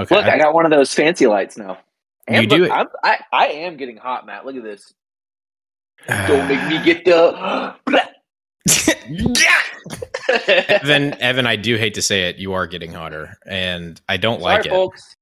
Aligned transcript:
Okay. 0.00 0.14
Look, 0.14 0.24
I 0.26 0.38
got 0.38 0.54
one 0.54 0.64
of 0.64 0.70
those 0.70 0.92
fancy 0.94 1.26
lights 1.26 1.56
now. 1.56 1.78
And 2.26 2.42
You 2.44 2.48
do 2.48 2.56
look, 2.62 2.70
it- 2.70 2.72
I'm, 2.72 2.86
I, 3.02 3.18
I 3.32 3.46
am 3.48 3.76
getting 3.76 3.96
hot, 3.96 4.26
Matt. 4.26 4.44
Look 4.46 4.56
at 4.56 4.62
this. 4.62 4.92
Don't 6.08 6.48
make 6.48 6.66
me 6.68 6.82
get 6.84 7.04
the. 7.04 7.74
Evan, 10.68 11.14
Evan, 11.20 11.46
I 11.46 11.56
do 11.56 11.76
hate 11.76 11.94
to 11.94 12.02
say 12.02 12.28
it, 12.28 12.36
you 12.36 12.52
are 12.52 12.66
getting 12.66 12.92
hotter, 12.92 13.36
and 13.46 14.00
I 14.08 14.16
don't 14.16 14.40
Sorry, 14.40 14.54
like 14.56 14.66
it. 14.66 14.70
folks. 14.70 15.16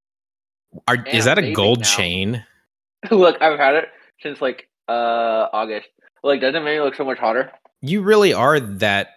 Are, 0.87 0.97
Man, 0.97 1.07
is 1.09 1.25
that 1.25 1.39
a 1.39 1.53
gold 1.53 1.81
now. 1.81 1.87
chain? 1.87 2.45
Look, 3.11 3.41
I've 3.41 3.59
had 3.59 3.75
it 3.77 3.89
since 4.23 4.41
like 4.43 4.69
uh 4.89 5.47
August. 5.53 5.89
Like, 6.23 6.41
doesn't 6.41 6.57
it 6.57 6.65
make 6.65 6.77
me 6.79 6.81
look 6.83 6.95
so 6.97 7.05
much 7.05 7.19
hotter? 7.19 7.51
You 7.81 8.03
really 8.03 8.35
are 8.35 8.59
that 8.61 9.09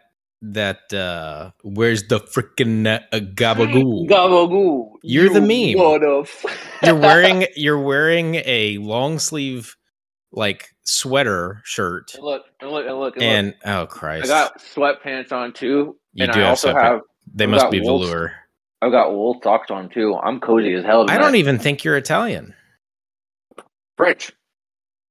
that 0.43 0.91
uh 0.93 1.51
where's 1.63 2.07
the 2.07 2.19
freaking 2.19 2.87
uh, 2.87 2.99
gabagool? 3.19 4.07
Gabagoo. 4.09 4.89
You're 5.03 5.29
the 5.29 5.41
You 5.41 5.77
meme. 5.77 5.85
motherf- 5.85 6.45
you're 6.83 6.95
wearing 6.95 7.45
you're 7.55 7.79
wearing 7.81 8.35
a 8.45 8.77
long 8.79 9.19
sleeve 9.19 9.75
like 10.31 10.69
sweater 10.83 11.61
shirt 11.63 12.13
And 12.15 12.23
look, 12.23 12.43
and 12.59 12.71
look, 12.71 12.85
and 12.87 12.97
look, 12.99 13.13
and, 13.21 13.47
look. 13.47 13.55
oh 13.65 13.85
christ 13.85 14.25
I 14.25 14.27
got 14.27 14.59
sweatpants 14.59 15.31
on 15.31 15.53
too, 15.53 15.97
You 16.13 16.23
and 16.23 16.33
do 16.33 16.39
I 16.39 16.43
have 16.43 16.49
also 16.51 16.73
sweatpants. 16.73 16.81
have 16.83 16.99
they 17.33 17.43
I've 17.43 17.49
must 17.51 17.69
be 17.71 17.79
wolves. 17.81 18.09
velour. 18.09 18.33
I've 18.81 18.91
got 18.91 19.11
wool 19.11 19.39
socks 19.43 19.69
on 19.69 19.89
too. 19.89 20.15
I'm 20.15 20.39
cozy 20.39 20.73
as 20.73 20.83
hell. 20.83 21.05
I 21.07 21.19
don't 21.19 21.35
even 21.35 21.59
think 21.59 21.83
you're 21.83 21.97
Italian. 21.97 22.55
French. 23.95 24.31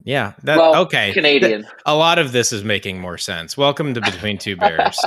Yeah, 0.03 0.33
that 0.45 0.57
well, 0.57 0.77
okay. 0.83 1.13
Canadian. 1.13 1.67
A 1.85 1.95
lot 1.95 2.19
of 2.19 2.33
this 2.33 2.53
is 2.53 2.65
making 2.65 3.01
more 3.01 3.19
sense. 3.19 3.57
Welcome 3.57 3.93
to 3.95 4.01
Between 4.01 4.39
Two 4.39 4.57
Bears. 4.57 4.99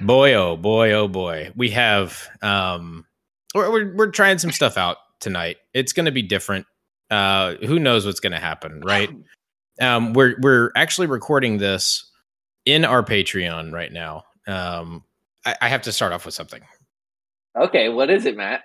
boy, 0.00 0.34
oh 0.34 0.56
boy, 0.56 0.92
oh 0.92 1.08
boy. 1.08 1.50
We 1.56 1.70
have 1.70 2.28
um 2.42 3.04
we're 3.54 3.72
we're, 3.72 3.94
we're 3.96 4.10
trying 4.10 4.38
some 4.38 4.52
stuff 4.52 4.76
out 4.76 4.98
tonight. 5.18 5.56
It's 5.74 5.92
going 5.92 6.06
to 6.06 6.12
be 6.12 6.22
different. 6.22 6.66
Uh 7.10 7.54
who 7.66 7.80
knows 7.80 8.06
what's 8.06 8.20
going 8.20 8.32
to 8.32 8.38
happen, 8.38 8.82
right? 8.84 9.10
Um 9.80 10.12
we're 10.12 10.36
we're 10.40 10.70
actually 10.76 11.08
recording 11.08 11.58
this 11.58 12.08
in 12.64 12.84
our 12.84 13.02
Patreon 13.02 13.72
right 13.72 13.92
now. 13.92 14.22
Um 14.46 15.02
I, 15.44 15.56
I 15.62 15.68
have 15.68 15.82
to 15.82 15.92
start 15.92 16.12
off 16.12 16.24
with 16.24 16.34
something. 16.34 16.62
Okay, 17.60 17.88
what 17.88 18.10
is 18.10 18.26
it, 18.26 18.36
Matt? 18.36 18.62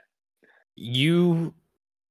You 0.76 1.56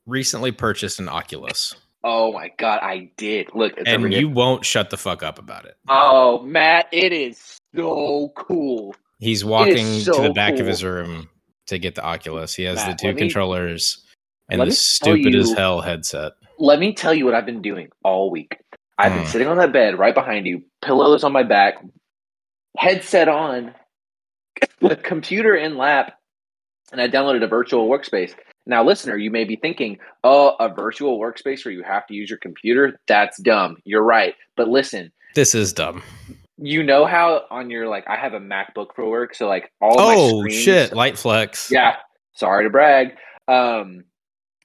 recently 0.06 0.50
purchased 0.50 0.98
an 0.98 1.08
Oculus 1.08 1.76
Oh 2.08 2.32
my 2.32 2.52
god, 2.56 2.78
I 2.82 3.10
did. 3.16 3.48
Look, 3.52 3.72
and 3.84 4.12
you 4.14 4.28
won't 4.28 4.64
shut 4.64 4.90
the 4.90 4.96
fuck 4.96 5.24
up 5.24 5.40
about 5.40 5.64
it. 5.64 5.76
Oh, 5.88 6.40
Matt, 6.42 6.86
it 6.92 7.12
is 7.12 7.58
so 7.74 8.32
cool. 8.36 8.94
He's 9.18 9.44
walking 9.44 10.02
to 10.02 10.12
the 10.12 10.32
back 10.32 10.60
of 10.60 10.66
his 10.66 10.84
room 10.84 11.28
to 11.66 11.78
get 11.80 11.96
the 11.96 12.04
Oculus. 12.04 12.54
He 12.54 12.62
has 12.62 12.76
Matt, 12.76 12.96
the 12.98 13.08
two 13.08 13.12
me- 13.12 13.18
controllers 13.20 14.04
and 14.48 14.60
the 14.60 14.70
stupid 14.70 15.34
as 15.34 15.52
hell 15.52 15.80
headset. 15.80 16.34
Let 16.60 16.78
me 16.78 16.94
tell 16.94 17.12
you 17.12 17.24
what 17.24 17.34
I've 17.34 17.44
been 17.44 17.60
doing 17.60 17.88
all 18.04 18.30
week. 18.30 18.56
I've 18.98 19.12
been 19.12 19.24
Mm. 19.24 19.28
sitting 19.32 19.48
on 19.48 19.56
that 19.56 19.72
bed 19.72 19.98
right 19.98 20.14
behind 20.14 20.46
you, 20.46 20.62
pillows 20.82 21.24
on 21.24 21.32
my 21.32 21.42
back, 21.42 21.74
headset 22.78 23.28
on, 23.28 23.74
computer 25.02 25.56
in 25.56 25.76
lap, 25.76 26.14
and 26.92 27.00
I 27.00 27.08
downloaded 27.08 27.42
a 27.42 27.48
virtual 27.48 27.88
workspace. 27.88 28.32
Now, 28.66 28.82
listener, 28.84 29.16
you 29.16 29.30
may 29.30 29.44
be 29.44 29.56
thinking, 29.56 29.98
oh, 30.24 30.56
a 30.58 30.68
virtual 30.68 31.18
workspace 31.20 31.64
where 31.64 31.72
you 31.72 31.82
have 31.84 32.06
to 32.08 32.14
use 32.14 32.28
your 32.28 32.38
computer? 32.40 32.98
That's 33.06 33.40
dumb. 33.40 33.76
You're 33.84 34.02
right. 34.02 34.34
But 34.56 34.68
listen, 34.68 35.12
This 35.34 35.54
is 35.54 35.72
dumb. 35.72 36.02
you 36.58 36.82
know 36.82 37.04
how 37.06 37.42
on 37.50 37.70
your, 37.70 37.88
like, 37.88 38.08
I 38.08 38.16
have 38.16 38.34
a 38.34 38.40
MacBook 38.40 38.88
for 38.96 39.08
work. 39.08 39.34
So, 39.34 39.46
like, 39.46 39.70
all 39.80 39.96
my 39.96 40.14
Oh 40.16 40.40
screens, 40.40 40.62
shit! 40.62 40.92
Light 40.94 41.16
flex. 41.16 41.70
Yeah. 41.70 41.96
Sorry 42.34 42.64
to 42.64 42.70
brag. 42.70 43.16
Um, 43.48 44.02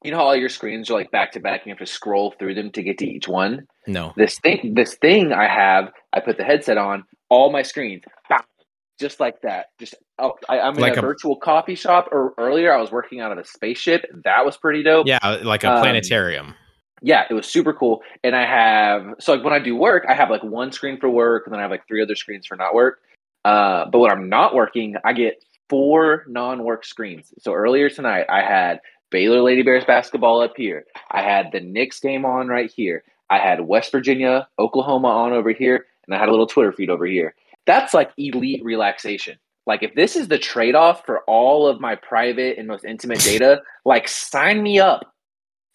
you 0.03 0.09
know 0.09 0.17
how 0.17 0.23
all 0.23 0.35
your 0.35 0.49
screens 0.49 0.89
are 0.89 0.95
like 0.95 1.11
back 1.11 1.31
to 1.33 1.39
back 1.39 1.61
and 1.61 1.67
you 1.67 1.71
have 1.73 1.79
to 1.79 1.85
scroll 1.85 2.33
through 2.39 2.55
them 2.55 2.71
to 2.71 2.81
get 2.81 2.97
to 2.97 3.05
each 3.07 3.27
one? 3.27 3.67
No. 3.85 4.13
This 4.17 4.39
thing 4.39 4.73
this 4.73 4.95
thing 4.95 5.31
I 5.31 5.47
have, 5.47 5.91
I 6.11 6.21
put 6.21 6.37
the 6.37 6.43
headset 6.43 6.79
on, 6.79 7.03
all 7.29 7.51
my 7.51 7.61
screens, 7.61 8.01
just 9.01 9.19
like 9.19 9.41
that. 9.41 9.67
Just 9.79 9.95
oh, 10.19 10.33
I, 10.47 10.59
I'm 10.59 10.75
in 10.75 10.81
Like 10.81 10.95
a, 10.95 10.99
a- 10.99 11.01
virtual 11.01 11.35
coffee 11.35 11.75
shop 11.75 12.07
or 12.11 12.33
earlier 12.37 12.73
I 12.73 12.79
was 12.79 12.91
working 12.91 13.19
out 13.19 13.31
of 13.33 13.37
a 13.37 13.43
spaceship. 13.43 14.05
That 14.23 14.45
was 14.45 14.55
pretty 14.55 14.83
dope. 14.83 15.07
Yeah, 15.07 15.17
like 15.43 15.63
a 15.65 15.71
Um, 15.73 15.81
planetarium. 15.81 16.53
Yeah, 17.01 17.25
it 17.29 17.33
was 17.33 17.47
super 17.47 17.73
cool. 17.73 18.01
And 18.23 18.35
I 18.35 18.45
have 18.45 19.15
so 19.19 19.33
like 19.33 19.43
when 19.43 19.53
I 19.53 19.59
do 19.59 19.75
work, 19.75 20.05
I 20.07 20.13
have 20.13 20.29
like 20.29 20.43
one 20.43 20.71
screen 20.71 20.99
for 20.99 21.09
work 21.09 21.45
and 21.45 21.53
then 21.53 21.59
I 21.59 21.63
have 21.63 21.71
like 21.71 21.87
three 21.87 22.01
other 22.01 22.15
screens 22.15 22.45
for 22.45 22.55
not 22.55 22.73
work. 22.75 22.99
Uh, 23.43 23.85
but 23.91 23.99
when 23.99 24.11
I'm 24.11 24.29
not 24.29 24.53
working, 24.53 24.95
I 25.03 25.13
get 25.13 25.43
four 25.67 26.25
non-work 26.27 26.85
screens. 26.85 27.33
So 27.39 27.53
earlier 27.53 27.89
tonight, 27.89 28.25
I 28.29 28.41
had 28.43 28.81
Baylor 29.09 29.41
Lady 29.41 29.63
Bears 29.63 29.83
basketball 29.83 30.41
up 30.41 30.53
here. 30.55 30.85
I 31.09 31.21
had 31.23 31.47
the 31.51 31.59
Knicks 31.59 31.99
game 31.99 32.23
on 32.23 32.47
right 32.49 32.69
here. 32.71 33.03
I 33.31 33.39
had 33.39 33.61
West 33.61 33.91
Virginia, 33.91 34.47
Oklahoma 34.59 35.07
on 35.07 35.33
over 35.33 35.51
here, 35.53 35.85
and 36.05 36.13
I 36.15 36.19
had 36.19 36.27
a 36.27 36.31
little 36.31 36.45
Twitter 36.45 36.71
feed 36.71 36.89
over 36.91 37.05
here. 37.05 37.33
That's 37.65 37.93
like 37.93 38.11
elite 38.17 38.63
relaxation. 38.63 39.37
Like 39.67 39.83
if 39.83 39.93
this 39.95 40.15
is 40.15 40.27
the 40.27 40.39
trade-off 40.39 41.05
for 41.05 41.21
all 41.21 41.67
of 41.67 41.79
my 41.79 41.95
private 41.95 42.57
and 42.57 42.67
most 42.67 42.83
intimate 42.83 43.19
data, 43.19 43.61
like 43.85 44.07
sign 44.07 44.63
me 44.63 44.79
up. 44.79 45.01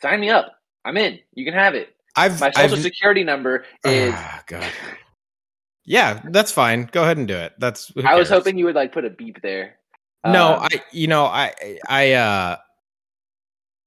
Sign 0.02 0.20
me 0.20 0.30
up. 0.30 0.52
I'm 0.84 0.96
in. 0.96 1.18
You 1.34 1.44
can 1.44 1.54
have 1.54 1.74
it. 1.74 1.94
I've, 2.16 2.40
My 2.40 2.50
social 2.50 2.76
I've 2.76 2.82
security 2.82 3.24
number 3.24 3.64
is. 3.84 4.12
Ah, 4.16 4.42
God. 4.46 4.64
Yeah, 5.84 6.20
that's 6.30 6.50
fine. 6.50 6.88
Go 6.90 7.02
ahead 7.02 7.16
and 7.16 7.28
do 7.28 7.36
it. 7.36 7.52
That's. 7.58 7.92
I 8.04 8.16
was 8.16 8.28
hoping 8.28 8.58
you 8.58 8.64
would 8.64 8.74
like 8.74 8.92
put 8.92 9.04
a 9.04 9.10
beep 9.10 9.40
there. 9.42 9.76
No, 10.24 10.56
Um, 10.56 10.68
I. 10.72 10.82
You 10.92 11.06
know, 11.06 11.24
I. 11.26 11.54
I. 11.88 12.12
uh 12.12 12.56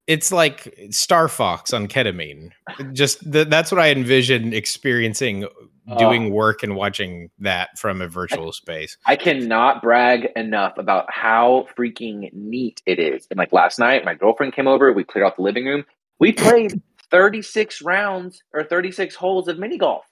It's 0.10 0.32
like 0.32 0.76
Star 0.90 1.28
Fox 1.28 1.72
on 1.72 1.88
ketamine. 1.88 2.50
Just 2.94 3.32
th- 3.32 3.48
that's 3.48 3.72
what 3.72 3.80
I 3.80 3.92
envision 3.92 4.54
experiencing 4.54 5.44
uh, 5.44 5.50
oh. 5.88 6.00
doing 6.00 6.34
work 6.34 6.64
and 6.64 6.76
watching 6.76 7.30
that 7.38 7.78
from 7.78 8.02
a 8.02 8.08
virtual 8.08 8.52
space. 8.52 8.98
I 9.06 9.16
cannot 9.16 9.84
brag 9.84 10.30
enough 10.36 10.80
about 10.80 11.06
how 11.10 11.68
freaking 11.78 12.34
neat 12.34 12.82
it 12.88 12.98
is. 12.98 13.28
And 13.30 13.38
like 13.38 13.54
last 13.54 13.78
night, 13.78 14.04
my 14.04 14.16
girlfriend 14.16 14.54
came 14.54 14.68
over. 14.68 14.92
We 14.92 15.04
cleared 15.04 15.28
out 15.28 15.36
the 15.36 15.44
living 15.44 15.68
room. 15.68 15.86
We 16.18 16.32
played 16.32 16.82
36 17.12 17.84
rounds 17.84 18.42
or 18.52 18.64
36 18.64 19.14
holes 19.14 19.48
of 19.48 19.60
mini 19.60 19.78
golf. 19.78 20.06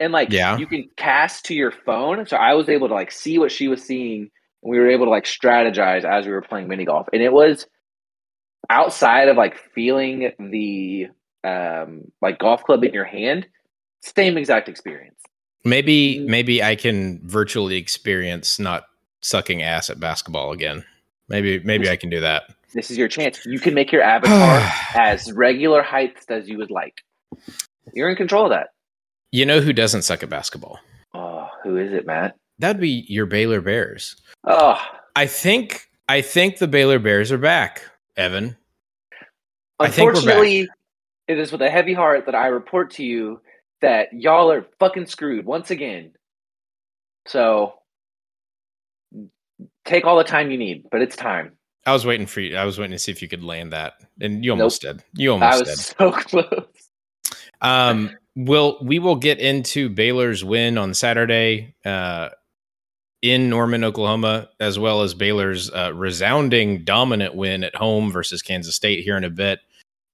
And 0.00 0.12
like 0.12 0.32
Yeah. 0.32 0.58
you 0.58 0.66
can 0.66 0.90
cast 0.96 1.44
to 1.44 1.54
your 1.54 1.70
phone. 1.70 2.26
So 2.26 2.36
I 2.36 2.54
was 2.54 2.68
able 2.68 2.88
to 2.88 2.94
like 2.94 3.12
see 3.12 3.38
what 3.38 3.52
she 3.52 3.68
was 3.68 3.80
seeing. 3.80 4.22
And 4.64 4.72
we 4.72 4.80
were 4.80 4.90
able 4.90 5.06
to 5.06 5.10
like 5.10 5.24
strategize 5.24 6.02
as 6.02 6.26
we 6.26 6.32
were 6.32 6.42
playing 6.42 6.66
mini 6.66 6.84
golf. 6.84 7.06
And 7.12 7.22
it 7.22 7.32
was 7.32 7.66
outside 8.68 9.28
of 9.28 9.36
like 9.36 9.56
feeling 9.74 10.32
the 10.38 11.08
um 11.42 12.02
like 12.20 12.38
golf 12.38 12.62
club 12.64 12.84
in 12.84 12.92
your 12.92 13.04
hand, 13.04 13.46
same 14.00 14.36
exact 14.36 14.68
experience. 14.68 15.16
Maybe 15.64 16.18
Mm. 16.20 16.26
maybe 16.26 16.62
I 16.62 16.74
can 16.76 17.20
virtually 17.24 17.76
experience 17.76 18.58
not 18.58 18.84
sucking 19.20 19.62
ass 19.62 19.90
at 19.90 20.00
basketball 20.00 20.52
again. 20.52 20.84
Maybe 21.28 21.60
maybe 21.60 21.88
I 21.88 21.96
can 21.96 22.10
do 22.10 22.20
that. 22.20 22.44
This 22.74 22.90
is 22.90 22.96
your 22.98 23.08
chance. 23.08 23.44
You 23.46 23.58
can 23.58 23.74
make 23.74 23.90
your 23.92 24.02
avatar 24.02 24.60
as 25.00 25.32
regular 25.32 25.82
heights 25.82 26.26
as 26.28 26.48
you 26.48 26.56
would 26.58 26.70
like. 26.70 27.02
You're 27.94 28.08
in 28.10 28.16
control 28.16 28.44
of 28.44 28.50
that. 28.50 28.68
You 29.32 29.44
know 29.46 29.60
who 29.60 29.72
doesn't 29.72 30.02
suck 30.02 30.22
at 30.22 30.28
basketball? 30.28 30.78
Oh, 31.14 31.48
who 31.62 31.76
is 31.76 31.92
it, 31.92 32.06
Matt? 32.06 32.36
That'd 32.58 32.80
be 32.80 33.04
your 33.08 33.26
Baylor 33.26 33.60
Bears. 33.60 34.16
Oh, 34.44 34.80
I 35.16 35.26
think 35.26 35.88
I 36.08 36.20
think 36.20 36.58
the 36.58 36.68
Baylor 36.68 36.98
Bears 36.98 37.30
are 37.32 37.38
back, 37.38 37.82
Evan. 38.20 38.56
I 39.78 39.88
think 39.88 40.06
we're 40.06 40.12
back. 40.12 40.22
unfortunately, 40.22 40.68
it 41.26 41.38
is 41.38 41.50
with 41.50 41.62
a 41.62 41.70
heavy 41.70 41.94
heart 41.94 42.26
that 42.26 42.34
I 42.34 42.48
report 42.48 42.92
to 42.92 43.04
you 43.04 43.40
that 43.80 44.12
y'all 44.12 44.52
are 44.52 44.66
fucking 44.78 45.06
screwed 45.06 45.46
once 45.46 45.70
again. 45.70 46.12
So 47.26 47.74
take 49.84 50.04
all 50.04 50.18
the 50.18 50.24
time 50.24 50.50
you 50.50 50.58
need, 50.58 50.84
but 50.90 51.00
it's 51.00 51.16
time. 51.16 51.52
I 51.86 51.92
was 51.92 52.04
waiting 52.04 52.26
for 52.26 52.40
you. 52.40 52.56
I 52.56 52.64
was 52.64 52.78
waiting 52.78 52.92
to 52.92 52.98
see 52.98 53.10
if 53.10 53.22
you 53.22 53.28
could 53.28 53.42
land 53.42 53.72
that, 53.72 53.94
and 54.20 54.44
you 54.44 54.50
almost 54.50 54.82
did. 54.82 55.02
You 55.14 55.32
almost 55.32 55.54
I 55.54 55.58
was 55.58 55.68
did. 55.68 55.78
so 55.78 56.12
close. 56.12 56.66
Um, 57.62 58.10
we'll 58.36 58.78
we 58.82 58.98
will 58.98 59.16
get 59.16 59.38
into 59.38 59.88
Baylor's 59.88 60.44
win 60.44 60.76
on 60.76 60.92
Saturday 60.92 61.74
uh, 61.86 62.30
in 63.22 63.50
Norman, 63.50 63.84
Oklahoma, 63.84 64.48
as 64.60 64.78
well 64.78 65.02
as 65.02 65.14
Baylor's 65.14 65.70
uh, 65.70 65.92
resounding 65.94 66.84
dominant 66.84 67.34
win 67.34 67.64
at 67.64 67.74
home 67.74 68.10
versus 68.10 68.42
Kansas 68.42 68.74
State 68.74 69.04
here 69.04 69.16
in 69.16 69.24
a 69.24 69.30
bit. 69.30 69.60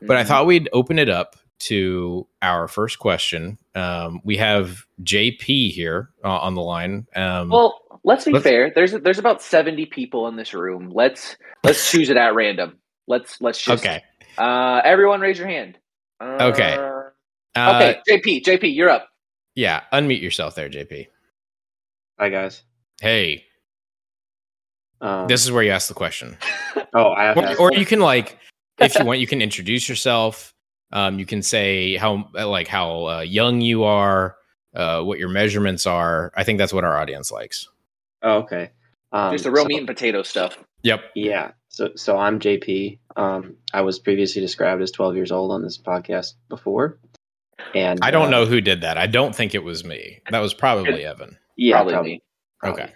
But 0.03 0.17
I 0.17 0.23
Mhm. 0.25 0.27
thought 0.27 0.47
we'd 0.47 0.69
open 0.73 0.99
it 0.99 1.09
up 1.09 1.37
to 1.59 2.27
our 2.43 2.69
first 2.69 2.99
question. 2.99 3.57
Um, 3.75 4.21
we 4.25 4.37
have 4.37 4.85
JP 5.03 5.71
here 5.71 6.11
uh, 6.25 6.39
on 6.39 6.55
the 6.55 6.61
line. 6.63 7.07
Um, 7.15 7.49
Well, 7.49 7.81
let's 8.05 8.25
be 8.25 8.33
Let's- 8.33 8.43
fair. 8.45 8.71
There's 8.75 8.93
there's 8.93 9.19
about 9.19 9.41
seventy 9.41 9.87
people 9.87 10.29
in 10.29 10.37
this 10.37 10.53
room. 10.53 10.91
Let's 10.91 11.37
let's 11.65 11.91
choose 11.91 12.11
it 12.11 12.17
at 12.19 12.35
random. 12.35 12.79
Let's 13.07 13.41
let's 13.41 13.63
just 13.63 13.83
okay. 13.85 14.03
Uh, 14.37 14.83
everyone, 14.85 15.21
raise 15.21 15.39
your 15.39 15.49
hand. 15.49 15.79
Uh, 16.21 16.51
Okay. 16.53 16.75
Uh, 17.55 17.75
okay, 17.77 18.01
JP, 18.07 18.43
JP, 18.45 18.75
you're 18.75 18.91
up. 18.91 19.09
Yeah, 19.55 19.85
unmute 19.95 20.21
yourself 20.21 20.55
there, 20.55 20.69
JP. 20.69 21.07
Hi 22.19 22.29
guys. 22.29 22.63
Hey, 23.01 23.45
Um, 25.01 25.27
this 25.29 25.45
is 25.45 25.53
where 25.53 25.63
you 25.63 25.71
ask 25.71 25.89
the 25.89 25.95
question. 25.95 26.37
Oh, 26.95 27.11
I 27.13 27.25
have. 27.25 27.37
or, 27.37 27.43
had- 27.47 27.57
or 27.59 27.73
you 27.75 27.85
can 27.85 28.01
like 28.01 28.39
if 28.79 28.95
you 28.99 29.05
want 29.09 29.19
you 29.21 29.27
can 29.27 29.43
introduce 29.43 29.87
yourself 29.89 30.55
um, 30.93 31.19
you 31.19 31.27
can 31.27 31.43
say 31.43 31.97
how 31.97 32.29
like 32.33 32.69
how 32.69 33.07
uh, 33.09 33.21
young 33.21 33.61
you 33.61 33.85
are 33.85 34.37
uh, 34.75 35.03
what 35.03 35.19
your 35.19 35.29
measurements 35.29 35.85
are 35.87 36.33
i 36.37 36.45
think 36.45 36.59
that's 36.59 36.73
what 36.73 36.85
our 36.85 36.97
audience 36.97 37.31
likes 37.31 37.69
oh, 38.23 38.39
okay. 38.39 38.71
Um, 39.13 39.33
Just 39.33 39.45
the 39.45 39.51
real 39.51 39.65
so- 39.65 39.69
meat 39.69 39.79
and 39.79 39.87
potato 39.87 40.23
stuff. 40.23 40.57
yep 40.83 41.01
Yeah. 41.15 41.53
So 41.69 41.91
so 41.97 42.17
I'm 42.17 42.39
JP. 42.41 42.99
Um, 43.17 43.57
I 43.75 43.83
was 43.83 43.99
previously 43.99 44.41
described 44.41 44.81
as 44.81 44.91
12 44.91 45.17
years 45.17 45.33
old 45.33 45.51
on 45.53 45.63
this 45.63 45.77
podcast 45.79 46.35
before, 46.49 46.99
and 47.75 47.99
i 48.03 48.11
don't 48.11 48.29
uh, 48.29 48.31
know 48.31 48.47
who 48.47 48.61
did 48.63 48.81
that 48.83 48.97
i 48.97 49.07
don't 49.07 49.35
think 49.35 49.55
it 49.55 49.65
was 49.65 49.85
me 49.85 50.21
that 50.31 50.41
was 50.41 50.55
probably 50.55 51.05
evan 51.05 51.37
Yeah, 51.57 51.77
Probably 51.77 51.93
probably. 51.93 52.23
Me. 52.63 52.69
probably. 52.71 52.83
okay 52.85 52.93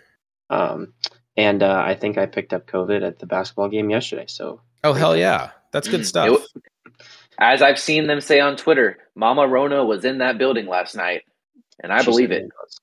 Um, 0.51 0.95
and 1.37 1.63
uh, 1.63 1.83
I 1.87 1.95
think 1.95 2.19
I 2.19 2.27
picked 2.27 2.53
up 2.53 2.67
COVID 2.67 3.07
at 3.07 3.19
the 3.19 3.27
basketball 3.27 3.69
game 3.69 3.91
yesterday. 3.91 4.25
So 4.29 4.61
oh 4.85 4.93
hell 4.93 5.17
yeah 5.17 5.51
that's 5.73 5.89
good 5.89 6.07
stuff 6.07 6.29
it- 6.29 6.63
As 7.39 7.63
I've 7.63 7.79
seen 7.79 8.07
them 8.07 8.21
say 8.21 8.39
on 8.41 8.57
Twitter, 8.57 8.99
Mama 9.15 9.47
Rona 9.49 9.83
was 9.85 10.05
in 10.05 10.19
that 10.19 10.37
building 10.37 10.67
last 10.67 10.95
night, 10.95 11.23
and 11.83 11.91
I 11.91 12.01
she 12.01 12.05
believe 12.07 12.29
said 12.29 12.43
it. 12.43 12.51
was. 12.61 12.81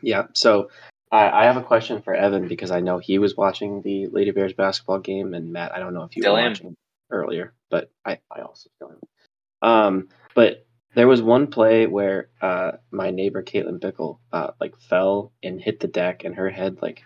Yeah. 0.00 0.28
So 0.32 0.70
I, 1.12 1.28
I 1.42 1.44
have 1.44 1.58
a 1.58 1.62
question 1.62 2.00
for 2.00 2.14
Evan 2.14 2.48
because 2.48 2.70
I 2.70 2.80
know 2.80 2.96
he 2.98 3.18
was 3.18 3.36
watching 3.36 3.82
the 3.82 4.06
Lady 4.06 4.30
Bears 4.30 4.54
basketball 4.54 5.00
game, 5.00 5.34
and 5.34 5.52
Matt, 5.52 5.74
I 5.74 5.78
don't 5.78 5.92
know 5.92 6.04
if 6.04 6.16
you 6.16 6.22
Still 6.22 6.34
were 6.34 6.38
am. 6.40 6.52
watching 6.52 6.76
earlier, 7.10 7.52
but 7.70 7.90
I, 8.06 8.20
I 8.34 8.40
also 8.40 8.70
still 8.76 8.92
am. 8.92 9.68
Um, 9.68 10.08
but 10.34 10.66
there 10.94 11.08
was 11.08 11.22
one 11.22 11.46
play 11.46 11.86
where 11.86 12.28
uh, 12.40 12.72
my 12.90 13.10
neighbor 13.10 13.42
Caitlin 13.42 13.78
Bickle 13.80 14.18
uh, 14.32 14.50
like 14.60 14.76
fell 14.80 15.32
and 15.42 15.60
hit 15.60 15.80
the 15.80 15.88
deck, 15.88 16.24
and 16.24 16.34
her 16.34 16.50
head 16.50 16.78
like 16.82 17.02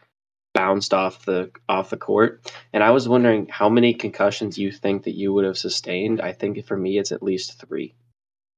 bounced 0.55 0.95
off 0.95 1.25
the 1.25 1.51
off 1.69 1.91
the 1.91 1.97
court. 1.97 2.53
And 2.73 2.83
I 2.83 2.91
was 2.91 3.09
wondering 3.09 3.47
how 3.49 3.69
many 3.69 3.93
concussions 3.95 4.57
you 4.59 4.71
think 4.73 5.05
that 5.05 5.15
you 5.17 5.33
would 5.33 5.45
have 5.45 5.59
sustained. 5.59 6.21
I 6.21 6.33
think 6.33 6.65
for 6.67 6.77
me, 6.77 6.99
it's 6.99 7.13
at 7.13 7.23
least 7.23 7.61
three. 7.61 7.95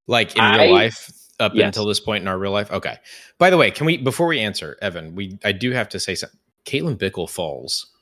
like 0.07 0.35
in 0.37 0.41
I- 0.43 0.65
real 0.67 0.73
life 0.75 1.11
up 1.39 1.53
Yes. 1.55 1.67
until 1.67 1.85
this 1.87 2.01
point 2.01 2.23
in 2.23 2.29
our 2.29 2.39
real 2.39 2.53
life 2.53 2.71
okay 2.73 2.97
by 3.39 3.51
the 3.51 3.59
way 3.59 3.71
can 3.71 3.85
we 3.85 3.99
before 3.99 4.27
we 4.27 4.41
answer 4.41 4.75
evan 4.81 5.15
we 5.15 5.39
i 5.45 5.53
do 5.53 5.71
have 5.73 5.87
to 5.91 6.01
say 6.01 6.15
something 6.15 6.39
caitlin 6.65 6.97
bickle 6.97 7.29
falls 7.29 7.93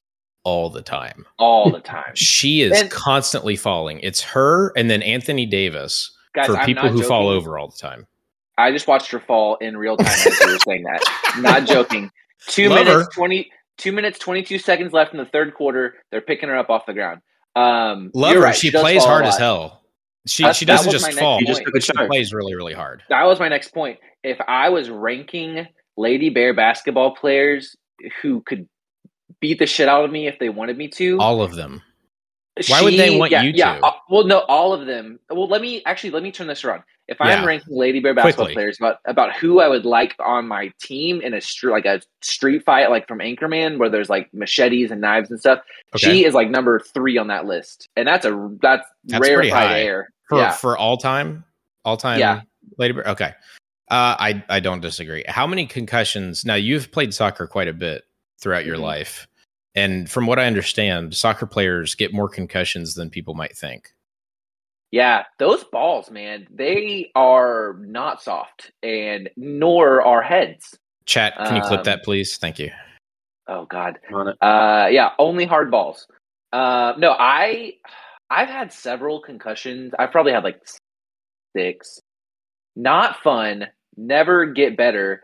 all 0.44 0.70
the 0.70 0.82
time 0.82 1.27
all 1.41 1.69
the 1.70 1.81
time. 1.81 2.12
She 2.15 2.61
is 2.62 2.81
And- 2.81 2.91
constantly 2.93 3.56
falling. 3.56 3.99
It's 4.05 4.20
her 4.20 4.73
and 4.77 4.88
then 4.88 5.03
Anthony 5.03 5.47
Davis 5.47 6.13
Guys, 6.34 6.46
for 6.46 6.56
I'm 6.56 6.66
people 6.66 6.84
not 6.84 6.92
who 6.92 7.02
fall 7.04 7.28
over 7.28 7.58
all 7.58 7.69
the 7.69 7.76
time. 7.76 8.06
I 8.58 8.70
just 8.70 8.86
watched 8.86 9.10
her 9.10 9.20
fall 9.20 9.56
in 9.56 9.76
real 9.76 9.96
time 9.96 10.06
as 10.06 10.25
you 10.40 10.52
were 10.52 10.58
saying 10.60 10.84
that. 10.84 11.02
Not 11.40 11.66
joking. 11.66 12.10
Two 12.46 12.69
Love 12.69 12.84
minutes 12.84 13.04
her. 13.06 13.10
twenty 13.12 13.50
two 13.78 13.90
minutes 13.92 14.19
twenty 14.19 14.42
two 14.42 14.58
seconds 14.58 14.92
left 14.92 15.12
in 15.12 15.19
the 15.19 15.25
third 15.26 15.54
quarter. 15.54 15.94
They're 16.12 16.20
picking 16.20 16.48
her 16.48 16.56
up 16.56 16.70
off 16.70 16.86
the 16.86 16.92
ground. 16.94 17.20
Um, 17.56 18.10
Love 18.14 18.32
you're 18.32 18.42
her. 18.42 18.46
right, 18.48 18.56
she 18.56 18.70
does 18.70 18.82
plays 18.82 19.04
hard 19.04 19.25
as 19.25 19.36
hell. 19.38 19.82
She 20.26 20.42
That's- 20.44 20.56
she 20.56 20.64
doesn't 20.64 20.90
just 20.92 21.10
fall. 21.19 21.34
point. 21.36 21.46
He 21.48 21.52
just 21.52 21.62
took 21.64 21.75
a 21.75 21.81
she 21.81 21.92
plays 22.06 22.32
really 22.32 22.54
really 22.54 22.75
hard. 22.75 23.02
That 23.08 23.25
was 23.25 23.40
my 23.40 23.48
next 23.48 23.69
point. 23.75 23.98
If 24.22 24.38
I 24.46 24.69
was 24.69 24.88
ranking 24.88 25.66
Lady 25.96 26.31
Bear 26.31 26.54
basketball 26.54 27.14
players 27.16 27.76
who 28.22 28.40
could 28.42 28.69
beat 29.40 29.58
the 29.58 29.66
shit 29.66 29.88
out 29.88 30.04
of 30.04 30.10
me 30.10 30.26
if 30.28 30.38
they 30.38 30.48
wanted 30.48 30.78
me 30.78 30.88
to, 30.88 31.19
All 31.20 31.42
of 31.42 31.54
them. 31.56 31.82
Why 32.69 32.83
would 32.83 32.95
they 32.95 33.19
want 33.19 33.33
yeah, 33.33 33.43
you 33.43 33.51
yeah, 33.55 33.79
to? 33.79 33.85
uh, 33.87 33.93
well, 34.09 34.25
no, 34.25 34.41
all 34.41 34.73
of 34.73 34.87
them. 34.87 35.19
Well, 35.29 35.49
let 35.49 35.61
me 35.61 35.83
actually 35.87 36.11
let 36.11 36.23
me 36.23 36.31
turn 36.31 36.47
this 36.47 36.65
around. 36.65 36.85
If 37.09 37.21
I'm 37.21 37.29
Yeah. 37.41 37.45
ranking 37.45 37.77
Lady 37.77 37.99
Bear 38.01 38.15
basketball 38.15 38.47
Quickly. 38.47 38.55
players 38.55 38.79
about 38.79 38.99
about 39.06 39.35
who 39.35 39.61
I 39.61 39.69
would 39.69 39.85
like 39.85 40.15
on 40.21 40.47
my 40.47 40.73
team 40.81 41.21
in 41.21 41.35
a 41.35 41.41
str- 41.41 41.71
like 41.71 41.85
a 41.85 42.01
street 42.23 42.65
fight, 42.65 42.91
like 42.91 43.09
from 43.09 43.19
Anchorman, 43.19 43.79
where 43.79 43.89
there's 43.89 44.09
like 44.09 44.33
machetes 44.33 44.91
and 44.93 45.01
knives 45.01 45.31
and 45.31 45.41
stuff, 45.41 45.61
Okay. 45.97 46.11
she 46.12 46.25
is 46.25 46.33
like 46.33 46.49
number 46.49 46.79
three 46.79 47.19
on 47.19 47.27
that 47.27 47.45
list, 47.45 47.89
and 47.97 48.06
that's 48.06 48.25
a 48.25 48.51
that's, 48.62 48.87
That's 49.05 49.21
rarefied 49.21 49.53
high. 49.53 49.81
air. 49.83 50.11
for 50.29 50.39
yeah, 50.39 50.53
for 50.53 50.79
all 50.79 50.97
time, 50.97 51.45
all 51.85 51.97
time. 51.97 52.21
Yeah. 52.21 52.43
Lady 52.79 52.95
Bird. 52.95 53.06
Okay. 53.09 53.33
Uh, 53.91 54.17
I 54.19 54.45
I 54.49 54.61
don't 54.61 54.81
disagree. 54.81 55.25
How 55.29 55.47
many 55.47 55.67
concussions? 55.67 56.45
Now 56.47 56.55
you've 56.55 56.91
played 56.93 57.12
soccer 57.12 57.47
quite 57.47 57.69
a 57.69 57.75
bit 57.75 58.05
throughout 58.41 58.65
your 58.65 58.77
Mhm. 58.77 58.81
life, 58.83 59.27
and 59.75 60.11
from 60.11 60.26
what 60.26 60.38
I 60.38 60.47
understand, 60.47 61.15
soccer 61.15 61.47
players 61.47 61.94
get 61.94 62.12
more 62.12 62.29
concussions 62.29 62.94
than 62.94 63.11
people 63.11 63.35
might 63.35 63.56
think. 63.56 63.91
Yeah, 64.91 65.25
those 65.38 65.65
balls, 65.65 66.11
man, 66.11 66.47
they 66.50 67.11
are 67.17 67.76
not 67.81 68.23
soft, 68.23 68.71
and 68.82 69.29
nor 69.37 70.03
are 70.03 70.23
heads. 70.23 70.79
Chat, 71.05 71.35
can 71.37 71.56
you 71.56 71.62
clip 71.62 71.81
Um, 71.81 71.85
that, 71.85 72.05
please? 72.05 72.37
Thank 72.37 72.59
you. 72.59 72.71
Oh 73.49 73.67
God, 73.67 73.99
uh, 74.41 74.88
yeah, 74.91 75.11
only 75.19 75.44
hard 75.44 75.71
balls. 75.71 76.06
Uh, 76.53 76.94
no, 76.97 77.11
I, 77.19 77.75
I've 78.31 78.49
had 78.49 78.73
several 78.73 79.20
concussions. 79.20 79.93
I've 79.99 80.12
probably 80.12 80.32
had 80.32 80.44
like 80.44 80.61
six. 81.56 82.00
Not 82.77 83.17
fun. 83.23 83.67
Never 83.97 84.47
get 84.47 84.77
better. 84.77 85.23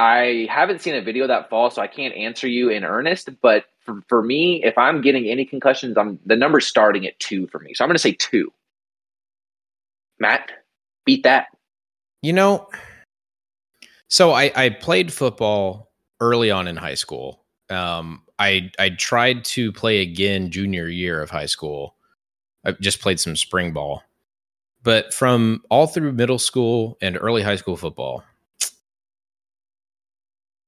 I 0.00 0.48
haven't 0.50 0.80
seen 0.80 0.94
a 0.94 1.02
video 1.02 1.26
that 1.26 1.50
fall, 1.50 1.70
so 1.70 1.82
I 1.82 1.86
can't 1.86 2.14
answer 2.14 2.48
you 2.48 2.70
in 2.70 2.84
earnest. 2.84 3.28
But 3.42 3.66
for, 3.80 4.00
for 4.08 4.22
me, 4.22 4.64
if 4.64 4.78
I'm 4.78 5.02
getting 5.02 5.26
any 5.26 5.44
concussions, 5.44 5.98
I'm 5.98 6.18
the 6.24 6.36
number's 6.36 6.66
starting 6.66 7.06
at 7.06 7.18
two 7.18 7.46
for 7.48 7.58
me. 7.58 7.74
So 7.74 7.84
I'm 7.84 7.88
going 7.88 7.96
to 7.96 7.98
say 7.98 8.12
two. 8.12 8.50
Matt, 10.18 10.52
beat 11.04 11.22
that. 11.24 11.48
You 12.22 12.32
know, 12.32 12.66
so 14.08 14.32
I, 14.32 14.50
I 14.56 14.70
played 14.70 15.12
football 15.12 15.90
early 16.18 16.50
on 16.50 16.66
in 16.66 16.76
high 16.76 16.94
school. 16.94 17.44
Um, 17.68 18.22
I 18.38 18.70
I 18.78 18.90
tried 18.90 19.44
to 19.46 19.70
play 19.70 20.00
again 20.00 20.50
junior 20.50 20.88
year 20.88 21.20
of 21.20 21.28
high 21.28 21.46
school. 21.46 21.94
I 22.64 22.72
just 22.72 23.00
played 23.02 23.20
some 23.20 23.36
spring 23.36 23.74
ball, 23.74 24.02
but 24.82 25.12
from 25.12 25.62
all 25.68 25.86
through 25.86 26.12
middle 26.12 26.38
school 26.38 26.96
and 27.02 27.18
early 27.20 27.42
high 27.42 27.56
school 27.56 27.76
football, 27.76 28.24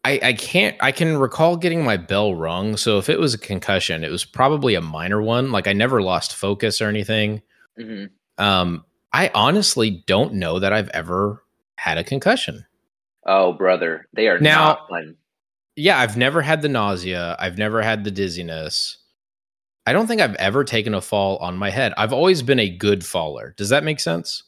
I 0.04 0.20
I 0.22 0.32
can't 0.32 0.76
I 0.80 0.92
can 0.92 1.16
recall 1.16 1.56
getting 1.56 1.84
my 1.84 1.96
bell 1.96 2.34
rung. 2.34 2.76
So 2.76 2.98
if 2.98 3.08
it 3.08 3.20
was 3.20 3.34
a 3.34 3.38
concussion, 3.38 4.02
it 4.04 4.10
was 4.10 4.24
probably 4.24 4.74
a 4.74 4.80
minor 4.80 5.22
one. 5.22 5.52
Like 5.52 5.66
I 5.68 5.72
never 5.72 6.02
lost 6.02 6.34
focus 6.34 6.80
or 6.80 6.88
anything. 6.88 7.42
hmm 7.78 8.04
Um, 8.38 8.84
I 9.12 9.30
honestly 9.34 10.02
don't 10.06 10.34
know 10.34 10.58
that 10.58 10.72
I've 10.72 10.88
ever 10.90 11.42
had 11.76 11.98
a 11.98 12.04
concussion. 12.04 12.64
Oh, 13.26 13.52
brother, 13.52 14.08
they 14.14 14.26
are 14.28 14.38
Now- 14.40 14.64
not 14.64 14.88
fun. 14.88 15.16
Yeah, 15.76 15.98
I've 15.98 16.16
never 16.16 16.42
had 16.42 16.60
the 16.62 16.68
nausea. 16.68 17.34
I've 17.38 17.56
never 17.56 17.80
had 17.82 18.04
the 18.04 18.10
dizziness. 18.10 18.98
I 19.86 19.92
don't 19.92 20.06
think 20.06 20.20
I've 20.20 20.34
ever 20.36 20.64
taken 20.64 20.92
a 20.94 21.00
fall 21.00 21.38
on 21.38 21.56
my 21.56 21.70
head. 21.70 21.94
I've 21.96 22.12
always 22.12 22.42
been 22.42 22.58
a 22.60 22.68
good 22.68 23.04
faller. 23.04 23.54
Does 23.56 23.68
that 23.70 23.82
make 23.84 23.98
sense? 24.00 24.42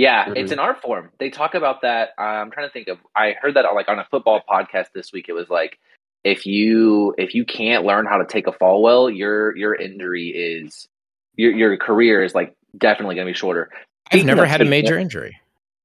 Yeah, 0.00 0.24
Mhm. 0.24 0.36
it's 0.38 0.50
an 0.50 0.58
art 0.58 0.80
form. 0.80 1.10
They 1.18 1.28
talk 1.28 1.54
about 1.54 1.82
that. 1.82 2.10
I'm 2.16 2.50
trying 2.50 2.66
to 2.66 2.72
think 2.72 2.88
of. 2.88 2.96
I 3.14 3.32
heard 3.32 3.52
that 3.54 3.66
like 3.74 3.88
on 3.90 3.98
a 3.98 4.06
football 4.10 4.40
podcast 4.48 4.86
this 4.94 5.12
week. 5.12 5.26
It 5.28 5.34
was 5.34 5.50
like 5.50 5.78
if 6.24 6.46
you 6.46 7.14
if 7.18 7.34
you 7.34 7.44
can't 7.44 7.84
learn 7.84 8.06
how 8.06 8.16
to 8.16 8.24
take 8.24 8.46
a 8.46 8.52
fall 8.52 8.80
well, 8.82 9.10
your 9.10 9.54
your 9.58 9.74
injury 9.74 10.28
is 10.28 10.88
your 11.36 11.52
your 11.52 11.76
career 11.76 12.24
is 12.24 12.34
like 12.34 12.54
definitely 12.78 13.14
going 13.16 13.26
to 13.26 13.32
be 13.32 13.36
shorter. 13.36 13.68
I've 14.10 14.24
never 14.24 14.46
had 14.46 14.62
a 14.62 14.64
major 14.64 14.96
a- 14.96 15.02
injury. 15.02 15.38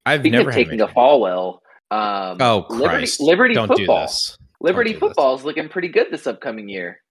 I've 0.05 0.24
never 0.24 0.50
of 0.50 0.55
had 0.55 0.63
taking 0.65 0.79
a 0.79 0.86
a 0.86 0.88
fall 0.88 1.19
well, 1.19 1.62
um, 1.91 2.38
Oh 2.41 2.65
Liberty, 2.69 2.88
Christ! 3.00 3.19
Liberty 3.19 3.53
don't 3.55 3.67
football, 3.67 3.98
do 4.05 4.07
this. 4.07 4.38
Liberty 4.62 4.93
do 4.93 5.00
this. 5.00 5.39
is 5.39 5.43
looking 5.45 5.67
pretty 5.67 5.89
good 5.89 6.07
this 6.10 6.25
upcoming 6.25 6.69
year. 6.69 7.01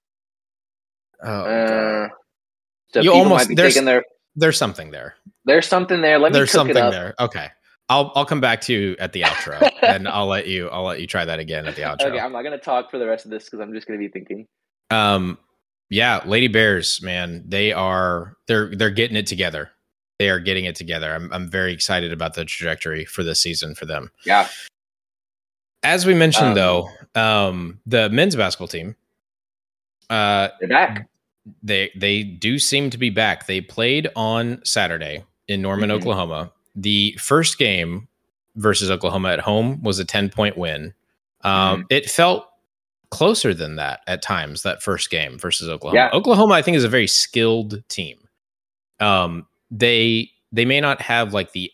Oh, 1.23 1.29
Uh, 1.45 2.09
so 2.95 3.01
You 3.03 3.13
almost- 3.13 3.49
might 3.51 3.57
be 3.57 3.63
taking 3.63 3.85
their. 3.85 4.05
There's 4.37 4.57
something 4.57 4.91
there. 4.91 5.15
There's 5.45 5.67
something 5.67 6.01
there. 6.01 6.19
Let 6.19 6.33
me 6.33 6.39
There's 6.39 6.51
something 6.51 6.75
there. 6.75 7.15
Okay. 7.21 7.49
I'll 7.89 8.13
I'll 8.15 8.25
come 8.25 8.41
back 8.41 8.61
to 8.63 8.73
you 8.73 8.97
at 8.99 9.13
the 9.13 9.23
outro, 9.23 9.69
and 9.83 10.09
I'll 10.09 10.27
let 10.27 10.47
you 10.47 10.69
I'll 10.71 10.85
let 10.85 11.01
you 11.01 11.07
try 11.07 11.25
that 11.25 11.39
again 11.39 11.67
at 11.67 11.77
the 11.77 11.83
outro. 11.83 12.07
Okay, 12.07 12.19
I'm 12.19 12.33
not 12.33 12.43
going 12.43 12.59
to 12.59 12.65
talk 12.65 12.91
for 12.91 12.99
the 12.99 13.07
rest 13.07 13.27
of 13.27 13.31
this 13.31 13.45
because 13.45 13.61
I'm 13.61 13.75
just 13.75 13.87
going 13.87 14.01
to 14.01 14.05
be 14.05 14.11
thinking. 14.11 14.47
Um, 14.91 15.39
yeah, 15.91 16.23
Lady 16.25 16.49
Bears, 16.49 17.03
man, 17.03 17.45
they 17.47 17.73
are 17.73 18.37
they're 18.49 18.75
they're 18.75 18.91
getting 18.91 19.17
it 19.17 19.27
together. 19.27 19.71
They 20.19 20.31
are 20.31 20.39
getting 20.41 20.65
it 20.65 20.77
together. 20.77 21.13
I'm 21.15 21.31
I'm 21.33 21.51
very 21.51 21.73
excited 21.73 22.11
about 22.13 22.35
the 22.35 22.47
trajectory 22.47 23.05
for 23.05 23.23
this 23.23 23.43
season 23.43 23.75
for 23.75 23.85
them. 23.85 24.11
Yeah. 24.25 24.49
As 25.83 26.07
we 26.07 26.15
mentioned, 26.15 26.49
Um, 26.49 26.55
though, 26.55 26.89
um, 27.15 27.81
the 27.85 28.09
men's 28.09 28.35
basketball 28.35 28.69
team, 28.69 28.97
uh, 30.09 30.49
They're 30.59 30.69
back. 30.69 31.09
They 31.63 31.91
they 31.97 32.23
do 32.23 32.59
seem 32.59 32.91
to 32.91 32.99
be 32.99 33.11
back. 33.11 33.47
They 33.47 33.61
played 33.61 34.09
on 34.17 34.61
Saturday 34.65 35.25
in 35.49 35.61
Norman, 35.63 35.91
Mhm. 35.91 35.95
Oklahoma. 35.95 36.53
The 36.75 37.17
first 37.21 37.59
game 37.59 38.09
versus 38.57 38.91
Oklahoma 38.91 39.31
at 39.31 39.41
home 39.41 39.83
was 39.83 39.99
a 39.99 40.05
10 40.05 40.31
point 40.31 40.57
win. 40.57 40.95
Um, 41.43 41.53
Mm-hmm. 41.53 41.83
It 41.91 42.11
felt 42.11 42.47
closer 43.11 43.53
than 43.55 43.77
that 43.77 44.01
at 44.07 44.23
times, 44.23 44.63
that 44.63 44.83
first 44.83 45.11
game 45.11 45.39
versus 45.39 45.69
Oklahoma. 45.69 45.99
Yeah. 46.01 46.11
Oklahoma, 46.13 46.55
I 46.55 46.63
think, 46.63 46.77
is 46.77 46.85
a 46.85 46.89
very 46.89 47.07
skilled 47.07 47.83
team. 47.89 48.19
Um, 49.01 49.47
they 49.71 50.31
they 50.53 50.65
may 50.65 50.81
not 50.81 51.01
have 51.03 51.33
like 51.35 51.53
the 51.53 51.71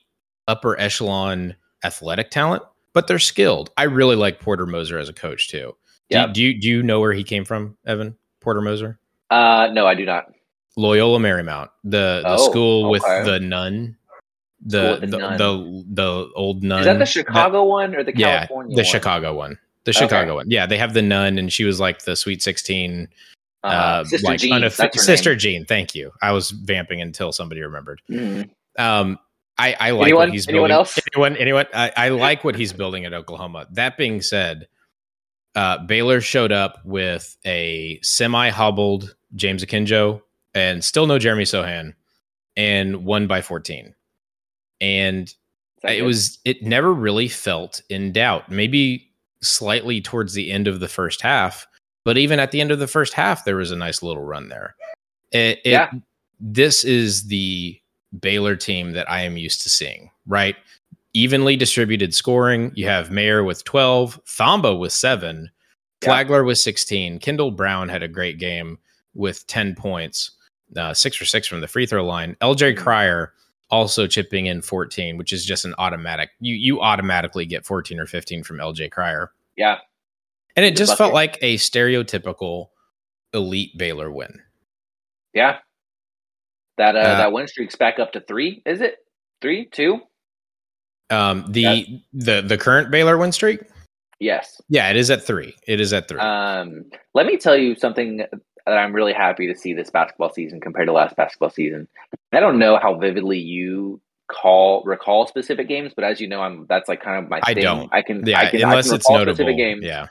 upper 0.48 0.78
echelon 0.80 1.54
athletic 1.84 2.30
talent, 2.30 2.62
but 2.92 3.06
they're 3.06 3.18
skilled. 3.18 3.70
I 3.76 3.84
really 3.84 4.16
like 4.16 4.40
Porter 4.40 4.66
Moser 4.66 4.98
as 4.98 5.08
a 5.08 5.12
coach 5.12 5.48
too. 5.48 5.76
Do, 6.10 6.16
Yeah. 6.16 6.26
do 6.26 6.42
you 6.42 6.60
do 6.60 6.68
you 6.68 6.82
know 6.82 6.98
where 7.00 7.12
he 7.12 7.22
came 7.24 7.44
from, 7.44 7.76
Evan? 7.86 8.16
Porter 8.40 8.60
Moser? 8.62 8.98
Uh, 9.30 9.68
no, 9.72 9.86
I 9.86 9.94
do 9.94 10.04
not. 10.04 10.26
Loyola 10.76 11.18
Marymount, 11.18 11.68
the 11.84 12.20
the 12.22 12.28
Oh, 12.38 12.50
school 12.50 12.90
with 12.90 13.02
the 13.02 13.38
nun, 13.40 13.96
the 14.64 14.96
the 15.00 15.06
the, 15.06 15.18
nun. 15.18 15.36
the 15.38 15.84
the 15.92 16.30
old 16.34 16.62
nun. 16.62 16.80
Is 16.80 16.86
that 16.86 16.98
the 16.98 17.06
Chicago 17.06 17.64
one 17.64 17.94
or 17.94 18.02
the 18.04 18.12
yeah, 18.16 18.46
the 18.46 18.54
one? 18.54 18.84
Chicago 18.84 19.34
one. 19.34 19.58
The 19.84 19.90
Okay. 19.90 19.98
Chicago 20.00 20.34
one. 20.36 20.50
Yeah, 20.50 20.66
they 20.66 20.78
have 20.78 20.94
the 20.94 21.02
nun, 21.02 21.38
and 21.38 21.52
she 21.52 21.64
was 21.64 21.80
like 21.80 22.02
the 22.02 22.14
Sweet 22.16 22.42
Sixteen. 22.42 23.08
Uh, 23.62 23.66
Uh, 23.66 24.04
Sister 24.04 24.26
like 24.26 24.40
Jean. 24.40 24.52
unoffi- 24.62 24.94
Sister 24.94 25.30
name. 25.30 25.38
Jean. 25.38 25.64
Thank 25.66 25.94
you. 25.94 26.12
I 26.22 26.32
was 26.32 26.50
vamping 26.50 27.00
until 27.02 27.30
somebody 27.32 27.60
remembered. 27.60 28.00
Mhm. 28.10 28.48
Um, 28.78 29.18
I, 29.58 29.76
I 29.78 29.90
like 29.90 30.04
Anyone? 30.04 30.28
what 30.28 30.32
he's 30.32 30.48
Anyone 30.48 30.68
building. 30.70 30.76
else? 30.78 30.98
Anyone? 31.14 31.36
Anyone? 31.36 31.66
I, 31.74 31.92
I 31.94 32.08
like 32.08 32.42
what 32.44 32.54
he's 32.54 32.72
building 32.72 33.04
at 33.04 33.12
Oklahoma. 33.12 33.66
That 33.72 33.98
being 33.98 34.22
said, 34.22 34.66
uh, 35.54 35.78
Baylor 35.78 36.20
showed 36.20 36.52
up 36.52 36.78
with 36.84 37.36
a 37.44 37.98
semi-hobbled 38.02 39.14
James 39.34 39.64
Akinjo 39.64 40.22
and 40.54 40.84
still 40.84 41.06
no 41.06 41.18
Jeremy 41.18 41.44
Sochan, 41.44 41.94
and 42.56 43.04
won 43.04 43.26
by 43.26 43.40
14. 43.42 43.94
And 44.80 45.28
it 45.82 45.96
good? 45.98 46.02
was 46.02 46.38
it 46.44 46.62
never 46.62 46.92
really 46.92 47.28
felt 47.28 47.82
in 47.88 48.12
doubt. 48.12 48.50
Maybe 48.50 49.10
slightly 49.42 50.00
towards 50.00 50.34
the 50.34 50.50
end 50.50 50.66
of 50.68 50.80
the 50.80 50.88
first 50.88 51.22
half, 51.22 51.66
but 52.04 52.18
even 52.18 52.38
at 52.40 52.50
the 52.50 52.60
end 52.60 52.70
of 52.70 52.78
the 52.78 52.86
first 52.86 53.12
half, 53.14 53.44
there 53.44 53.56
was 53.56 53.70
a 53.70 53.76
nice 53.76 54.02
little 54.02 54.22
run 54.24 54.48
there. 54.48 54.74
It, 55.32 55.58
it- 55.64 55.70
Yeah. 55.70 55.90
this 56.40 56.84
is 56.84 57.24
the 57.28 57.80
Baylor 58.20 58.56
team 58.56 58.92
that 58.92 59.08
I 59.10 59.22
am 59.22 59.36
used 59.36 59.62
to 59.62 59.68
seeing. 59.70 60.10
Right, 60.26 60.56
evenly 61.14 61.56
distributed 61.56 62.14
scoring. 62.14 62.72
You 62.74 62.86
have 62.86 63.10
Mayer 63.10 63.42
with 63.44 63.64
twelve, 63.64 64.20
Thamba 64.24 64.78
with 64.78 64.92
seven, 64.92 65.50
Yeah. 66.02 66.08
Flagler 66.08 66.44
with 66.44 66.58
sixteen. 66.58 67.18
Kendall 67.18 67.50
Brown 67.50 67.88
had 67.88 68.02
a 68.02 68.08
great 68.08 68.38
game 68.38 68.78
with 69.14 69.46
ten 69.46 69.74
points, 69.74 70.30
uh, 70.76 70.94
six 70.94 71.16
for 71.16 71.24
six 71.24 71.46
from 71.48 71.60
the 71.60 71.68
free 71.68 71.86
throw 71.86 72.04
line. 72.04 72.36
LJ 72.40 72.76
Cryer 72.76 73.32
also 73.72 74.08
chipping 74.08 74.46
in 74.46 74.60
14, 74.62 75.16
which 75.16 75.32
is 75.32 75.46
just 75.46 75.64
an 75.64 75.74
automatic. 75.78 76.30
You 76.40 76.54
you 76.56 76.80
automatically 76.80 77.46
get 77.46 77.64
14 77.64 78.00
or 78.00 78.06
15 78.06 78.42
from 78.42 78.58
LJ 78.58 78.90
Cryer. 78.90 79.32
yeah. 79.56 79.78
And 80.56 80.66
it 80.66 80.70
Good 80.70 80.78
just 80.78 80.98
felt 80.98 81.14
like 81.14 81.38
a 81.42 81.56
stereotypical 81.58 82.70
elite 83.32 83.78
Baylor 83.78 84.10
win. 84.10 84.40
Yeah. 85.32 85.58
That 86.76 86.96
uh, 86.96 86.98
Uh, 87.00 87.18
that 87.18 87.32
win 87.32 87.46
streak's 87.46 87.76
back 87.76 88.00
up 88.00 88.10
to 88.12 88.20
three. 88.20 88.60
Is 88.66 88.80
it 88.80 88.96
three, 89.40 89.66
two? 89.70 90.00
Um, 91.10 91.44
the 91.50 92.00
the 92.12 92.40
the 92.42 92.56
current 92.58 92.90
Baylor 92.90 93.18
win 93.18 93.32
streak, 93.32 93.60
Yes. 94.20 94.60
yeah, 94.68 94.88
it 94.90 94.96
is 94.96 95.10
at 95.10 95.22
three. 95.22 95.54
It 95.66 95.80
is 95.80 95.92
at 95.92 96.08
three. 96.08 96.20
Um, 96.20 96.84
let 97.14 97.26
me 97.26 97.36
tell 97.36 97.56
you 97.56 97.74
something 97.74 98.18
that 98.18 98.30
I'm 98.78 98.92
really 98.92 99.12
happy 99.12 99.46
to 99.46 99.56
see 99.58 99.72
this 99.74 99.90
basketball 99.90 100.32
season 100.32 100.60
compared 100.60 100.86
to 100.86 100.92
last 100.92 101.16
basketball 101.16 101.50
season. 101.50 101.88
I 102.32 102.40
don't 102.40 102.58
know 102.58 102.78
how 102.80 102.94
vividly 102.94 103.38
you 103.38 104.00
call 104.30 104.82
recall 104.84 105.26
specific 105.26 105.66
games, 105.66 105.92
but 105.96 106.04
as 106.04 106.20
you 106.20 106.28
know, 106.28 106.40
I'm 106.42 106.66
that's 106.68 106.88
like 106.88 107.02
kind 107.02 107.24
of 107.24 107.28
my 107.30 107.40
I 107.42 107.54
thing. 107.54 107.62
don't. 107.64 107.88
I 107.92 108.02
can 108.02 108.24
yeah, 108.26 108.38
I 108.40 108.50
can, 108.50 108.62
unless 108.62 108.86
I 108.86 108.90
can 108.90 108.96
it's 108.96 109.04
recall 109.06 109.18
notable. 109.18 109.34
specific 109.34 109.56
games. 109.56 109.82
Yeah, 109.84 110.06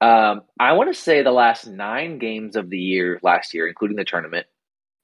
Um, 0.00 0.42
I 0.60 0.72
want 0.74 0.94
to 0.94 1.00
say 1.00 1.22
the 1.22 1.32
last 1.32 1.66
nine 1.66 2.18
games 2.18 2.54
of 2.54 2.70
the 2.70 2.78
year 2.78 3.18
last 3.22 3.52
year, 3.54 3.66
including 3.66 3.96
the 3.96 4.04
tournament, 4.04 4.46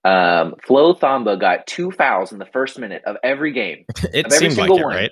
um, 0.04 0.54
Flo 0.64 0.94
Thamba 0.94 1.40
got 1.40 1.66
two 1.66 1.90
fouls 1.90 2.30
in 2.30 2.38
the 2.38 2.46
first 2.46 2.78
minute 2.78 3.02
of 3.06 3.16
every 3.24 3.52
game. 3.52 3.86
it 4.12 4.26
Of 4.26 4.32
every 4.32 4.50
seemed 4.50 4.58
like 4.58 4.68
it, 4.70 4.84
one. 4.84 4.94
right? 4.94 5.10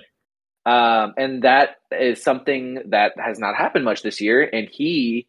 Um, 0.65 1.13
and 1.17 1.43
that 1.43 1.77
is 1.91 2.23
something 2.23 2.81
that 2.87 3.13
has 3.17 3.39
not 3.39 3.55
happened 3.55 3.85
much 3.85 4.01
this 4.01 4.21
year. 4.21 4.49
And 4.51 4.69
he, 4.71 5.27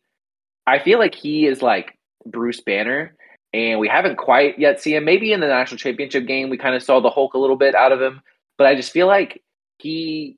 I 0.67 0.79
feel 0.79 0.99
like 0.99 1.15
he 1.15 1.47
is 1.47 1.61
like 1.61 1.99
Bruce 2.25 2.61
Banner, 2.61 3.17
and 3.53 3.81
we 3.81 3.89
haven't 3.89 4.17
quite 4.17 4.59
yet 4.59 4.81
seen 4.81 4.97
him. 4.97 5.05
Maybe 5.05 5.33
in 5.33 5.41
the 5.41 5.49
national 5.49 5.79
championship 5.79 6.27
game, 6.27 6.51
we 6.51 6.59
kind 6.59 6.75
of 6.75 6.83
saw 6.83 7.01
the 7.01 7.11
Hulk 7.11 7.35
a 7.35 7.39
little 7.39 7.57
bit 7.57 7.75
out 7.75 7.93
of 7.93 8.01
him, 8.01 8.21
but 8.59 8.67
I 8.67 8.75
just 8.75 8.93
feel 8.93 9.07
like 9.07 9.43
he. 9.79 10.37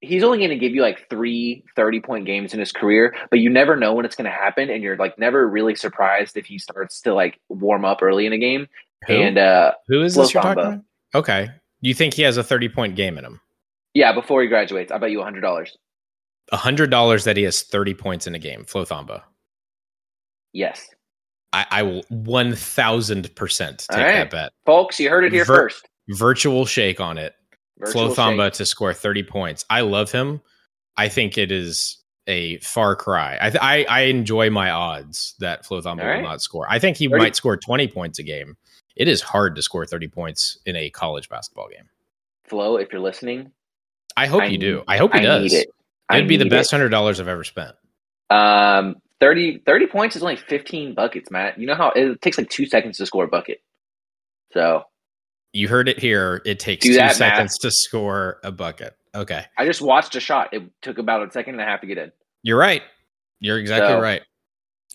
He's 0.00 0.22
only 0.22 0.38
going 0.38 0.50
to 0.50 0.56
give 0.56 0.76
you 0.76 0.80
like 0.80 1.10
three 1.10 1.64
30 1.74 2.00
point 2.02 2.24
games 2.24 2.54
in 2.54 2.60
his 2.60 2.70
career, 2.70 3.16
but 3.30 3.40
you 3.40 3.50
never 3.50 3.74
know 3.74 3.94
when 3.94 4.04
it's 4.04 4.14
going 4.14 4.26
to 4.26 4.30
happen. 4.30 4.70
And 4.70 4.80
you're 4.80 4.96
like 4.96 5.18
never 5.18 5.48
really 5.48 5.74
surprised 5.74 6.36
if 6.36 6.46
he 6.46 6.56
starts 6.56 7.00
to 7.00 7.14
like 7.14 7.40
warm 7.48 7.84
up 7.84 8.00
early 8.00 8.24
in 8.24 8.32
a 8.32 8.38
game. 8.38 8.68
Who, 9.08 9.14
And 9.14 9.38
uh, 9.38 9.72
who 9.88 10.02
is 10.02 10.14
Flo 10.14 10.22
this 10.22 10.34
you're 10.34 10.42
talking 10.44 10.62
about? 10.62 10.80
Okay, 11.16 11.48
you 11.80 11.94
think 11.94 12.14
he 12.14 12.22
has 12.22 12.36
a 12.36 12.44
30 12.44 12.68
point 12.68 12.94
game 12.94 13.18
in 13.18 13.24
him? 13.24 13.40
Yeah, 13.98 14.12
before 14.12 14.42
he 14.42 14.48
graduates, 14.48 14.92
I 14.92 14.98
bet 14.98 15.10
you 15.10 15.18
$100. 15.18 15.70
A 16.52 16.56
hundred 16.56 16.88
dollars 16.88 17.24
that 17.24 17.36
he 17.36 17.42
has 17.42 17.62
30 17.62 17.94
points 17.94 18.28
in 18.28 18.34
a 18.36 18.38
game. 18.38 18.64
Flo 18.64 18.84
Thamba. 18.84 19.22
Yes. 20.52 20.88
I, 21.52 21.66
I 21.68 21.82
will 21.82 22.04
1000% 22.04 23.26
take 23.26 23.98
All 23.98 24.04
right. 24.04 24.12
that 24.12 24.30
bet. 24.30 24.52
Folks, 24.64 25.00
you 25.00 25.10
heard 25.10 25.24
it 25.24 25.32
here 25.32 25.44
Ver- 25.44 25.62
first. 25.62 25.88
Virtual 26.10 26.64
shake 26.64 27.00
on 27.00 27.18
it. 27.18 27.34
Virtual 27.78 28.14
Flo 28.14 28.24
Thamba 28.24 28.52
to 28.52 28.64
score 28.64 28.94
30 28.94 29.24
points. 29.24 29.64
I 29.68 29.80
love 29.80 30.12
him. 30.12 30.40
I 30.96 31.08
think 31.08 31.36
it 31.36 31.50
is 31.50 31.98
a 32.28 32.58
far 32.58 32.94
cry. 32.94 33.36
I 33.40 33.50
th- 33.50 33.62
I, 33.62 33.84
I 33.88 34.00
enjoy 34.02 34.48
my 34.48 34.70
odds 34.70 35.34
that 35.40 35.66
Flo 35.66 35.80
Thamba 35.80 36.04
right. 36.04 36.16
will 36.18 36.28
not 36.28 36.40
score. 36.40 36.66
I 36.70 36.78
think 36.78 36.96
he 36.96 37.08
30 37.08 37.18
might 37.18 37.34
score 37.36 37.56
20 37.56 37.88
points 37.88 38.20
a 38.20 38.22
game. 38.22 38.56
It 38.94 39.08
is 39.08 39.20
hard 39.22 39.56
to 39.56 39.62
score 39.62 39.84
30 39.84 40.06
points 40.06 40.58
in 40.66 40.76
a 40.76 40.88
college 40.90 41.28
basketball 41.28 41.68
game. 41.68 41.88
Flo, 42.44 42.76
if 42.76 42.92
you're 42.92 43.02
listening, 43.02 43.50
I 44.18 44.26
hope 44.26 44.42
I 44.42 44.46
you 44.46 44.58
do. 44.58 44.82
I 44.88 44.96
hope 44.96 45.12
he 45.12 45.20
I 45.20 45.22
does. 45.22 45.52
it. 45.54 45.68
It'd 46.12 46.26
be 46.26 46.36
the 46.36 46.48
best 46.48 46.70
hundred 46.70 46.88
dollars 46.88 47.20
I've 47.20 47.28
ever 47.28 47.44
spent. 47.44 47.76
Um, 48.30 48.96
30, 49.20 49.62
30 49.64 49.86
points 49.86 50.16
is 50.16 50.22
only 50.22 50.36
15 50.36 50.94
buckets, 50.94 51.30
Matt. 51.30 51.58
You 51.58 51.66
know 51.66 51.74
how 51.74 51.90
it 51.90 52.20
takes 52.20 52.36
like 52.38 52.48
two 52.50 52.66
seconds 52.66 52.98
to 52.98 53.06
score 53.06 53.24
a 53.24 53.28
bucket. 53.28 53.62
So 54.52 54.82
You 55.52 55.68
heard 55.68 55.88
it 55.88 55.98
here. 55.98 56.42
It 56.44 56.58
takes 56.58 56.84
two 56.84 56.94
that 56.94 57.14
seconds 57.16 57.58
to 57.58 57.70
score 57.70 58.38
a 58.42 58.50
bucket. 58.50 58.96
Okay. 59.14 59.44
I 59.56 59.64
just 59.64 59.80
watched 59.80 60.16
a 60.16 60.20
shot. 60.20 60.52
It 60.52 60.62
took 60.82 60.98
about 60.98 61.26
a 61.26 61.30
second 61.30 61.54
and 61.54 61.62
a 61.62 61.64
half 61.64 61.80
to 61.82 61.86
get 61.86 61.98
in. 61.98 62.12
You're 62.42 62.58
right. 62.58 62.82
You're 63.40 63.58
exactly 63.58 63.88
So, 63.88 64.00
right. 64.00 64.22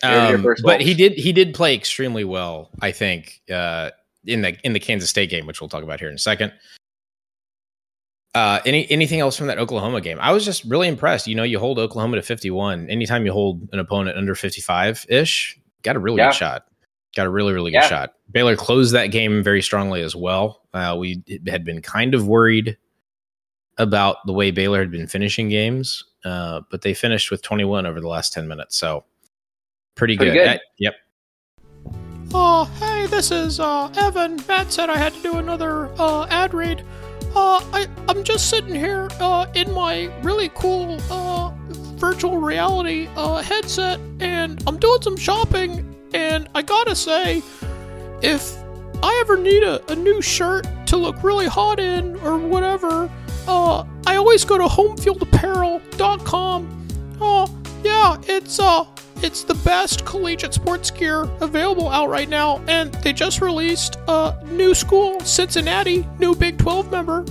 Um, 0.01 0.46
but 0.63 0.82
he 0.82 0.94
did 0.94 1.13
he 1.13 1.32
did 1.32 1.53
play 1.53 1.74
extremely 1.74 2.24
well, 2.25 2.72
I 2.82 2.92
think, 2.92 3.42
uh, 3.50 3.92
in 4.25 4.42
the 4.42 4.58
in 4.63 4.74
the 4.74 4.80
Kansas 4.80 5.10
State 5.10 5.30
game, 5.30 5.46
which 5.46 5.62
we'll 5.62 5.70
talk 5.70 5.84
about 5.84 6.00
here 6.00 6.10
in 6.10 6.15
a 6.15 6.20
second. 6.20 6.51
Uh, 8.35 8.59
any 8.65 8.89
anything 8.89 9.19
else 9.19 9.37
from 9.37 9.47
that 9.47 9.59
Oklahoma 9.59 10.01
game? 10.01 10.17
I 10.19 10.31
was 10.31 10.43
just 10.43 10.63
really 10.65 10.87
impressed. 10.87 11.27
You 11.27 11.35
know, 11.35 11.43
you 11.43 11.59
hold 11.59 11.77
Oklahoma 11.77 12.15
to 12.15 12.21
51. 12.23 12.89
Anytime 12.89 13.25
you 13.25 13.31
hold 13.31 13.69
an 13.71 13.79
opponent 13.79 14.17
under 14.17 14.33
55 14.33 15.05
ish, 15.07 15.59
got 15.83 15.95
a 15.95 15.99
really 15.99 16.17
Yeah. 16.17 16.29
good 16.29 16.35
shot. 16.35 16.65
Got 17.15 17.27
a 17.27 17.29
really 17.29 17.53
really 17.53 17.69
good 17.71 17.83
Yeah. 17.83 17.87
shot. 17.89 18.13
Baylor 18.31 18.55
closed 18.55 18.93
that 18.95 19.07
game 19.07 19.43
very 19.43 19.61
strongly 19.61 20.01
as 20.01 20.15
well. 20.15 20.61
Uh, 20.73 20.95
we 20.97 21.21
had 21.47 21.63
been 21.63 21.81
kind 21.83 22.15
of 22.15 22.27
worried 22.27 22.75
about 23.77 24.17
the 24.25 24.33
way 24.33 24.49
Baylor 24.49 24.79
had 24.79 24.89
been 24.91 25.05
finishing 25.07 25.49
games, 25.49 26.03
uh, 26.25 26.61
but 26.71 26.81
they 26.81 26.95
finished 26.95 27.29
with 27.29 27.43
21 27.43 27.85
over 27.85 28.01
the 28.01 28.07
last 28.07 28.33
10 28.33 28.47
minutes. 28.47 28.75
So 28.77 29.03
pretty, 29.93 30.17
Pretty 30.17 30.31
good. 30.31 30.43
good. 30.45 30.55
Uh, 30.55 30.59
yep. 30.79 30.95
Uh, 32.33 32.65
hey, 32.79 33.05
this 33.05 33.29
is 33.29 33.59
uh, 33.59 33.91
Evan. 33.95 34.41
Matt 34.47 34.71
said 34.71 34.89
I 34.89 34.97
had 34.97 35.13
to 35.13 35.21
do 35.21 35.37
another 35.37 35.91
uh, 35.99 36.25
ad 36.31 36.55
read. 36.55 36.83
Uh, 37.35 37.59
I, 37.73 37.87
I'm 38.07 38.23
just 38.23 38.49
sitting 38.49 38.73
here 38.75 39.09
uh, 39.19 39.47
in 39.55 39.73
my 39.73 40.05
really 40.21 40.49
cool 40.49 40.99
uh, 41.09 41.51
virtual 41.95 42.37
reality 42.37 43.09
uh, 43.15 43.41
headset, 43.41 43.99
and 44.19 44.61
I'm 44.67 44.77
doing 44.77 45.01
some 45.01 45.17
shopping. 45.17 45.95
And 46.13 46.47
I 46.53 46.61
gotta 46.61 46.95
say, 46.95 47.41
if 48.21 48.55
I 49.01 49.17
ever 49.21 49.35
need 49.37 49.63
a, 49.63 49.83
a 49.91 49.95
new 49.95 50.21
shirt 50.21 50.67
to 50.87 50.97
look 50.97 51.23
really 51.23 51.47
hot 51.47 51.79
in 51.79 52.15
or 52.17 52.37
whatever, 52.37 53.09
uh, 53.47 53.83
I 54.05 54.15
always 54.15 54.45
go 54.45 54.59
to 54.59 54.65
homefieldapparel.com. 54.65 56.87
Uh, 57.19 57.47
yeah, 57.83 58.17
it's 58.27 58.59
uh, 58.59 58.85
it's 59.24 59.44
the 59.44 59.56
best 59.56 60.06
collegiate 60.06 60.53
sports 60.53 60.92
gear 60.92 61.24
available 61.42 61.89
out 61.89 62.10
right 62.10 62.27
now, 62.27 62.62
and 62.68 62.94
they 62.96 63.13
just 63.13 63.42
released 63.42 63.98
a 64.08 64.36
new 64.46 64.75
school, 64.75 65.20
Cincinnati, 65.22 66.06
new 66.20 66.36
Big 66.36 66.58
12 66.58 66.92
member, 66.92 67.25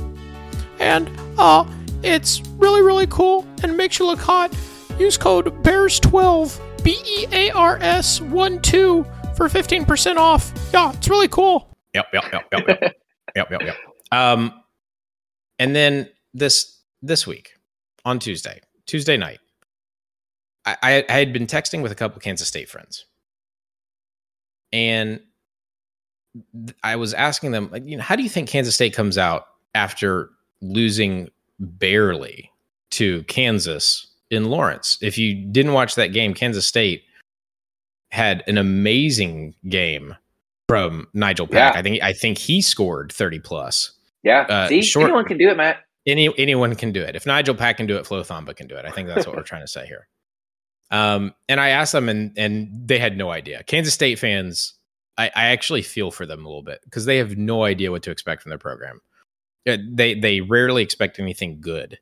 and 0.78 1.10
uh, 1.38 1.64
it's 2.02 2.40
really 2.56 2.82
really 2.82 3.06
cool 3.08 3.46
and 3.62 3.76
makes 3.76 3.98
you 3.98 4.06
look 4.06 4.20
hot. 4.20 4.52
Use 4.98 5.16
code 5.16 5.46
Bears12 5.62 6.60
B 6.82 6.98
E 7.04 7.26
A 7.32 7.50
R 7.50 7.78
S 7.80 8.20
1 8.20 8.60
2 8.60 9.06
for 9.36 9.48
15% 9.48 10.16
off. 10.16 10.52
Yeah, 10.72 10.92
it's 10.92 11.08
really 11.08 11.28
cool. 11.28 11.68
Yep. 11.94 12.06
Yep. 12.12 12.24
Yep. 12.32 12.44
Yep. 12.52 12.64
Yep. 12.68 12.80
yep. 13.36 13.50
Yep. 13.50 13.62
Yep. 13.62 13.76
Um, 14.10 14.52
and 15.58 15.74
then 15.76 16.08
this 16.34 16.80
this 17.02 17.26
week 17.26 17.52
on 18.04 18.18
Tuesday, 18.18 18.60
Tuesday 18.86 19.16
night, 19.16 19.38
I, 20.64 21.04
I, 21.08 21.12
had 21.12 21.32
been 21.32 21.46
texting 21.46 21.82
with 21.82 21.90
a 21.90 21.94
couple 21.96 22.20
Kansas 22.20 22.46
State 22.46 22.68
friends, 22.68 23.06
and 24.72 25.20
I 26.82 26.96
was 26.96 27.14
asking 27.14 27.50
them, 27.50 27.68
like, 27.70 27.84
you 27.86 27.96
know, 27.96 28.02
how 28.02 28.16
do 28.16 28.22
you 28.22 28.28
think 28.28 28.48
Kansas 28.48 28.74
State 28.74 28.94
comes 28.94 29.18
out 29.18 29.46
after 29.74 30.30
losing 30.60 31.30
barely 31.58 32.50
to 32.92 33.22
Kansas 33.24 34.06
in 34.30 34.44
Lawrence? 34.44 34.98
If 35.02 35.18
you 35.18 35.34
didn't 35.34 35.72
watch 35.72 35.94
that 35.96 36.08
game, 36.08 36.32
Kansas 36.32 36.66
State 36.66 37.02
had 38.12 38.44
an 38.46 38.58
amazing 38.58 39.54
game 39.68 40.14
from 40.68 41.08
Nigel 41.12 41.46
Pack. 41.46 41.74
Yeah. 41.74 41.80
I 41.80 41.82
think 41.82 42.02
I 42.02 42.12
think 42.12 42.38
he 42.38 42.62
scored 42.62 43.12
30 43.12 43.40
plus. 43.40 43.92
Yeah. 44.22 44.42
Uh, 44.48 44.68
See, 44.68 44.82
short- 44.82 45.04
anyone 45.04 45.24
can 45.24 45.38
do 45.38 45.48
it, 45.48 45.56
Matt. 45.56 45.80
Any 46.06 46.36
anyone 46.38 46.74
can 46.74 46.92
do 46.92 47.02
it. 47.02 47.14
If 47.14 47.26
Nigel 47.26 47.54
Pack 47.54 47.76
can 47.76 47.86
do 47.86 47.96
it, 47.96 48.06
Flo 48.06 48.22
Thamba 48.22 48.56
can 48.56 48.66
do 48.66 48.76
it. 48.76 48.84
I 48.84 48.90
think 48.90 49.08
that's 49.08 49.26
what 49.26 49.36
we're 49.36 49.42
trying 49.44 49.60
to 49.60 49.68
say 49.68 49.86
here. 49.86 50.08
Um, 50.92 51.34
and 51.48 51.58
I 51.58 51.70
asked 51.70 51.92
them, 51.92 52.08
and 52.08 52.32
and 52.36 52.68
they 52.86 52.98
had 52.98 53.16
no 53.16 53.30
idea. 53.30 53.64
Kansas 53.64 53.94
State 53.94 54.18
fans, 54.18 54.74
I, 55.16 55.26
I 55.34 55.46
actually 55.46 55.82
feel 55.82 56.10
for 56.10 56.26
them 56.26 56.44
a 56.44 56.48
little 56.48 56.62
bit 56.62 56.80
because 56.84 57.06
they 57.06 57.16
have 57.16 57.36
no 57.36 57.64
idea 57.64 57.90
what 57.90 58.02
to 58.04 58.10
expect 58.10 58.42
from 58.42 58.50
their 58.50 58.58
program. 58.58 59.00
Uh, 59.66 59.78
They 59.90 60.14
they 60.14 60.42
rarely 60.42 60.82
expect 60.82 61.18
anything 61.18 61.60
good. 61.60 61.98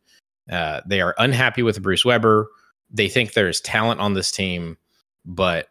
Uh, 0.50 0.80
they 0.84 1.00
are 1.00 1.14
unhappy 1.18 1.62
with 1.62 1.82
Bruce 1.82 2.04
Weber. 2.04 2.50
They 2.90 3.08
think 3.08 3.32
there's 3.32 3.60
talent 3.60 4.00
on 4.00 4.14
this 4.14 4.32
team, 4.32 4.76
but 5.24 5.68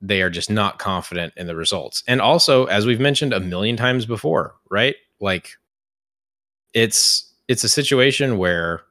they 0.00 0.22
are 0.22 0.30
just 0.30 0.50
not 0.50 0.78
confident 0.78 1.34
in 1.36 1.46
the 1.46 1.56
results. 1.56 2.02
And 2.08 2.20
also, 2.20 2.64
as 2.66 2.86
we've 2.86 3.00
mentioned 3.00 3.34
a 3.34 3.40
million 3.40 3.76
times 3.76 4.06
before, 4.06 4.54
right? 4.70 4.96
Like 5.20 5.50
it's 6.72 7.34
it's 7.48 7.64
a 7.64 7.68
situation 7.68 8.38
where 8.38 8.82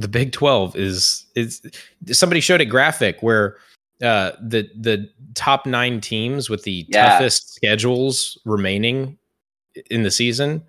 the 0.00 0.08
Big 0.08 0.32
12 0.32 0.76
is 0.76 1.26
is 1.34 1.62
somebody 2.10 2.40
showed 2.40 2.60
a 2.60 2.64
graphic 2.64 3.22
where 3.22 3.56
uh 4.02 4.32
the 4.40 4.68
the 4.78 5.08
top 5.34 5.66
9 5.66 6.00
teams 6.00 6.48
with 6.48 6.62
the 6.64 6.86
Yeah. 6.88 7.10
toughest 7.10 7.54
schedules 7.54 8.38
remaining 8.44 9.18
in 9.90 10.02
the 10.02 10.10
season 10.10 10.62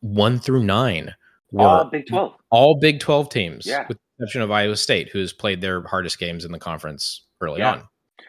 1 0.00 0.38
through 0.38 0.64
9 0.64 1.14
were 1.50 1.62
All 1.66 1.84
Big 1.90 2.06
Twelve. 2.06 2.34
all 2.50 2.78
Big 2.78 3.00
12 3.00 3.30
teams 3.30 3.66
Yeah. 3.66 3.86
with 3.88 3.96
the 3.96 4.24
exception 4.24 4.42
of 4.42 4.50
Iowa 4.50 4.76
State 4.76 5.08
who 5.10 5.18
has 5.18 5.32
played 5.32 5.60
their 5.60 5.82
hardest 5.86 6.18
games 6.18 6.44
in 6.44 6.52
the 6.52 6.58
conference 6.58 7.24
early 7.40 7.60
Yeah. 7.60 7.72
on. 7.72 7.88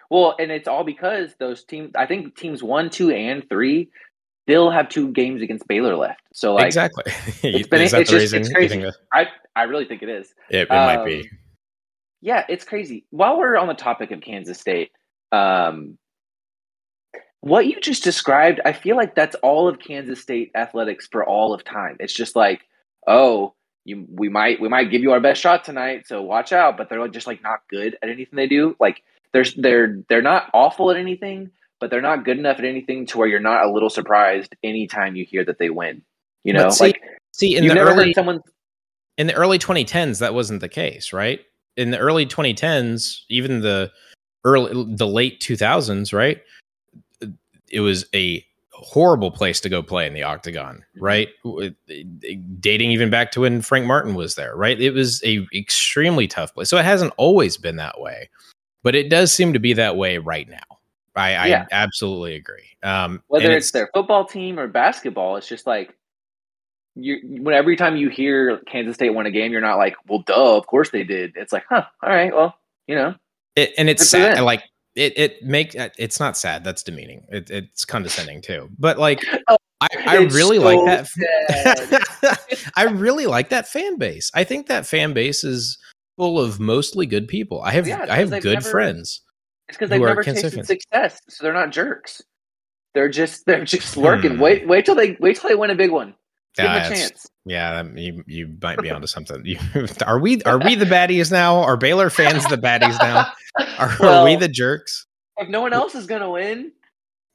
Well, 0.09 0.35
and 0.39 0.51
it's 0.51 0.67
all 0.67 0.83
because 0.83 1.35
those 1.39 1.63
teams. 1.63 1.91
I 1.95 2.07
think 2.07 2.35
teams 2.35 2.63
one, 2.63 2.89
two, 2.89 3.11
and 3.11 3.47
three 3.47 3.91
still 4.49 4.71
have 4.71 4.89
two 4.89 5.11
games 5.11 5.41
against 5.41 5.67
Baylor 5.67 5.95
left. 5.95 6.21
So 6.33 6.55
like, 6.55 6.65
exactly. 6.65 7.03
it's 7.43 7.67
been- 7.67 7.81
Is 7.81 7.91
that 7.91 8.01
it's 8.01 8.09
the 8.09 8.17
just- 8.19 8.33
reason 8.33 8.41
it's 8.41 8.51
crazy. 8.51 8.79
that- 8.81 8.95
I 9.13 9.27
I 9.55 9.63
really 9.63 9.85
think 9.85 10.01
it 10.01 10.09
is. 10.09 10.33
it, 10.49 10.61
it 10.61 10.69
might 10.69 11.05
be. 11.05 11.21
Um, 11.21 11.37
Yeah, 12.21 12.45
it's 12.49 12.63
crazy. 12.65 13.05
While 13.11 13.37
we're 13.37 13.57
on 13.57 13.67
the 13.67 13.73
topic 13.73 14.11
of 14.11 14.21
Kansas 14.21 14.59
State, 14.59 14.91
um, 15.31 15.97
what 17.41 17.65
you 17.67 17.79
just 17.79 18.03
described, 18.03 18.59
I 18.65 18.73
feel 18.73 18.95
like 18.97 19.15
that's 19.15 19.35
all 19.37 19.67
of 19.67 19.79
Kansas 19.79 20.19
State 20.21 20.51
athletics 20.55 21.07
for 21.11 21.23
all 21.23 21.53
of 21.53 21.63
time. 21.63 21.95
It's 21.99 22.13
just 22.13 22.35
like, 22.35 22.61
oh, 23.07 23.53
you 23.85 24.05
we 24.09 24.27
might 24.29 24.59
we 24.59 24.67
might 24.67 24.91
give 24.91 25.01
you 25.01 25.11
our 25.13 25.21
best 25.21 25.41
shot 25.41 25.63
tonight, 25.63 26.07
so 26.07 26.21
watch 26.21 26.51
out. 26.51 26.75
But 26.77 26.89
they're 26.89 26.99
like, 26.99 27.13
just 27.13 27.27
like 27.27 27.41
not 27.41 27.61
good 27.69 27.97
at 28.01 28.09
anything 28.09 28.35
they 28.35 28.47
do. 28.47 28.75
Like 28.79 29.03
they're 29.31 29.45
they're 29.55 30.01
they're 30.09 30.21
not 30.21 30.49
awful 30.53 30.91
at 30.91 30.97
anything, 30.97 31.51
but 31.79 31.89
they're 31.89 32.01
not 32.01 32.25
good 32.25 32.37
enough 32.37 32.59
at 32.59 32.65
anything 32.65 33.05
to 33.07 33.17
where 33.17 33.27
you're 33.27 33.39
not 33.39 33.63
a 33.63 33.71
little 33.71 33.89
surprised 33.89 34.55
anytime 34.63 35.15
you 35.15 35.25
hear 35.25 35.45
that 35.45 35.59
they 35.59 35.69
win. 35.69 36.01
You 36.43 36.53
know, 36.53 36.69
see, 36.69 36.85
like 36.85 37.01
See, 37.33 37.55
in 37.55 37.67
the 37.67 37.79
early 37.79 38.13
someone. 38.13 38.41
in 39.17 39.27
the 39.27 39.33
early 39.33 39.59
2010s 39.59 40.19
that 40.19 40.33
wasn't 40.33 40.61
the 40.61 40.69
case 40.69 41.13
right? 41.13 41.41
In 41.77 41.91
the 41.91 41.97
early 41.97 42.25
2010s 42.25 43.21
even 43.29 43.61
the 43.61 43.91
early 44.45 44.71
the 44.95 45.07
late 45.07 45.39
2000s 45.41 46.13
right? 46.13 46.41
It 47.71 47.81
was 47.81 48.05
a 48.15 48.43
horrible 48.71 49.29
place 49.31 49.59
to 49.59 49.69
go 49.69 49.83
play 49.83 50.07
in 50.07 50.13
the 50.13 50.23
octagon 50.23 50.83
mm-hmm. 50.95 51.03
right? 51.03 51.29
Dating 52.59 52.91
even 52.91 53.09
back 53.09 53.31
to 53.33 53.41
when 53.41 53.61
frank 53.61 53.85
martin 53.85 54.15
was 54.15 54.35
there 54.35 54.55
right? 54.55 54.79
It 54.79 54.91
was 54.91 55.23
a 55.23 55.45
extremely 55.53 56.27
tough 56.27 56.53
place. 56.53 56.69
So 56.69 56.77
it 56.77 56.85
hasn't 56.85 57.13
always 57.17 57.57
been 57.57 57.75
that 57.75 57.99
way 57.99 58.29
but 58.81 58.95
it 58.95 59.09
does 59.09 59.33
seem 59.33 59.53
to 59.53 59.59
be 59.59 59.73
that 59.73 59.97
way 59.97 60.17
right 60.17 60.47
now 60.49 60.78
i, 61.19 61.51
I 61.53 61.65
absolutely 61.71 62.35
agree 62.35 62.69
um 62.83 63.21
whether 63.27 63.45
and 63.45 63.53
it's, 63.53 63.71
their 63.71 63.89
football 63.93 64.25
team 64.25 64.59
or 64.59 64.67
basketball, 64.67 65.35
it's 65.35 65.47
just 65.47 65.67
like 65.67 65.95
you. 66.95 67.19
When 67.43 67.53
every 67.53 67.75
time 67.75 67.95
you 67.97 68.09
hear 68.09 68.57
Kansas 68.67 68.95
State 68.95 69.11
won 69.11 69.25
a 69.25 69.31
game, 69.31 69.51
you're 69.51 69.61
not 69.61 69.77
like, 69.77 69.95
"Well, 70.07 70.23
duh, 70.25 70.57
of 70.57 70.65
course 70.67 70.89
they 70.89 71.03
did." 71.03 71.33
It's 71.35 71.53
like, 71.53 71.63
"Huh, 71.69 71.83
all 72.03 72.09
right, 72.09 72.33
well, 72.35 72.55
you 72.87 72.95
know." 72.95 73.15
It, 73.55 73.71
and 73.77 73.89
it's 73.89 74.09
sad. 74.09 74.41
Like 74.41 74.63
it, 74.95 75.17
it 75.17 75.43
make 75.43 75.75
it's 75.75 76.19
not 76.19 76.35
sad. 76.35 76.63
That's 76.63 76.83
demeaning. 76.83 77.25
It, 77.29 77.49
it's 77.51 77.85
condescending 77.85 78.41
too. 78.41 78.69
But 78.77 78.97
like, 78.97 79.23
Oh, 79.47 79.57
I, 79.81 79.87
I 80.07 80.15
really 80.17 80.57
so 80.57 80.63
like 80.63 81.07
that. 81.17 82.71
I 82.75 82.83
really 82.83 83.27
like 83.27 83.49
that 83.49 83.67
fan 83.67 83.97
base. 83.97 84.31
I 84.33 84.43
think 84.43 84.67
that 84.67 84.85
fan 84.85 85.13
base 85.13 85.43
is 85.43 85.77
full 86.17 86.39
of 86.39 86.59
mostly 86.59 87.05
good 87.05 87.27
people. 87.27 87.61
I 87.61 87.71
have 87.71 87.87
Yeah, 87.87 88.03
it's 88.03 88.11
I 88.11 88.15
have 88.17 88.29
good 88.41 88.55
never- 88.55 88.69
friends. 88.69 89.21
It's 89.69 89.77
because 89.77 89.89
they've 89.89 90.01
never 90.01 90.23
tasted 90.23 90.65
success, 90.65 91.19
so 91.29 91.43
they're 91.43 91.53
not 91.53 91.71
jerks. 91.71 92.21
They're 92.95 93.07
just 93.09 93.45
they're 93.45 93.63
just 93.63 93.95
working. 93.95 94.35
Hmm. 94.35 94.41
Wait, 94.41 94.67
wait 94.67 94.83
till 94.85 94.95
they 94.95 95.15
wait 95.19 95.37
till 95.37 95.49
they 95.49 95.55
win 95.55 95.69
a 95.69 95.75
big 95.75 95.91
one. 95.91 96.15
Give 96.55 96.65
Yeah, 96.65 96.83
them 96.83 96.91
a 96.91 96.95
chance. 96.95 97.27
Yeah, 97.45 97.83
you 97.95 98.23
you 98.27 98.57
might 98.61 98.79
be 98.79 98.89
onto 98.91 99.05
something. 99.07 99.43
You, 99.45 99.59
are 100.07 100.19
we 100.19 100.41
are 100.43 100.57
we 100.57 100.73
the 100.75 100.85
baddies 100.95 101.31
now? 101.31 101.57
Are 101.57 101.77
Baylor 101.77 102.09
fans 102.09 102.47
the 102.47 102.57
baddies 102.57 102.97
now? 102.99 103.31
Are, 103.77 104.05
are 104.05 104.25
we 104.25 104.35
the 104.35 104.47
jerks? 104.49 105.05
if 105.37 105.47
no 105.47 105.61
one 105.61 105.71
else 105.71 105.93
is 105.95 106.05
gonna 106.07 106.29
win, 106.29 106.71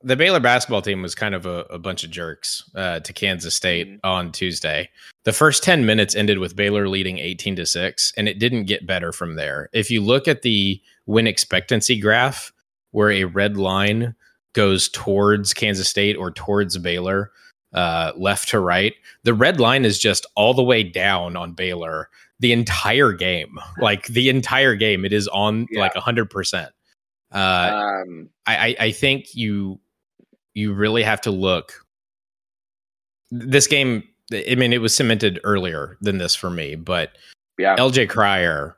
the 0.03 0.16
Baylor 0.16 0.40
basketball 0.40 0.83
team 0.83 1.01
was 1.01 1.14
kind 1.14 1.35
of 1.37 1.47
a, 1.47 1.61
a 1.70 1.79
bunch 1.79 2.03
of 2.05 2.11
jerks 2.11 2.68
uh, 2.75 2.99
to 3.01 3.12
Kansas 3.12 3.55
State 3.55 3.88
Mhm. 3.88 4.01
on 4.03 4.33
Tuesday. 4.33 4.90
The 5.24 5.32
first 5.32 5.62
10 5.62 5.87
minutes 5.87 6.14
ended 6.14 6.38
with 6.38 6.54
Baylor 6.56 6.88
leading 6.88 7.18
18 7.18 7.56
to 7.56 7.66
6, 7.66 8.12
and 8.16 8.28
it 8.28 8.38
didn't 8.38 8.64
get 8.64 8.87
better 8.87 9.10
from 9.12 9.37
there. 9.37 9.70
If 9.72 9.90
you 9.90 10.02
look 10.02 10.28
at 10.28 10.42
the 10.42 10.80
win 11.06 11.26
expectancy 11.26 11.98
graph, 11.98 12.52
where 12.90 13.10
a 13.10 13.24
red 13.24 13.56
line 13.56 14.14
goes 14.52 14.88
towards 14.88 15.54
Kansas 15.54 15.88
State 15.88 16.16
or 16.16 16.30
towards 16.30 16.76
Baylor, 16.78 17.30
uh, 17.72 18.12
left 18.16 18.48
to 18.50 18.60
right, 18.60 18.94
the 19.24 19.34
red 19.34 19.58
line 19.58 19.84
is 19.84 19.98
just 19.98 20.26
all 20.37 20.52
the 20.54 20.62
way 20.62 20.82
down 20.82 21.37
on 21.37 21.52
Baylor 21.52 22.08
the 22.40 22.52
entire 22.52 23.12
game. 23.12 23.58
Like 23.78 24.06
the 24.08 24.28
entire 24.28 24.74
game, 24.74 25.04
it 25.04 25.12
is 25.12 25.26
on 25.28 25.66
Yeah. 25.70 25.80
like 25.80 25.94
100%. 25.94 26.68
Uh, 27.32 27.37
um, 28.06 28.28
I, 28.46 28.56
I 28.68 28.76
I 28.87 28.92
think 28.92 29.34
you 29.34 29.80
you 30.52 30.72
really 30.72 31.02
have 31.02 31.20
to 31.22 31.30
look. 31.32 31.84
This 33.32 33.66
game, 33.66 34.04
I 34.32 34.54
mean, 34.54 34.72
it 34.72 34.80
was 34.80 34.94
cemented 34.94 35.40
earlier 35.44 35.98
than 36.00 36.18
this 36.18 36.34
for 36.34 36.50
me, 36.50 36.76
but 36.76 37.12
yeah, 37.58 37.76
LJ 37.76 38.08
Cryer, 38.08 38.76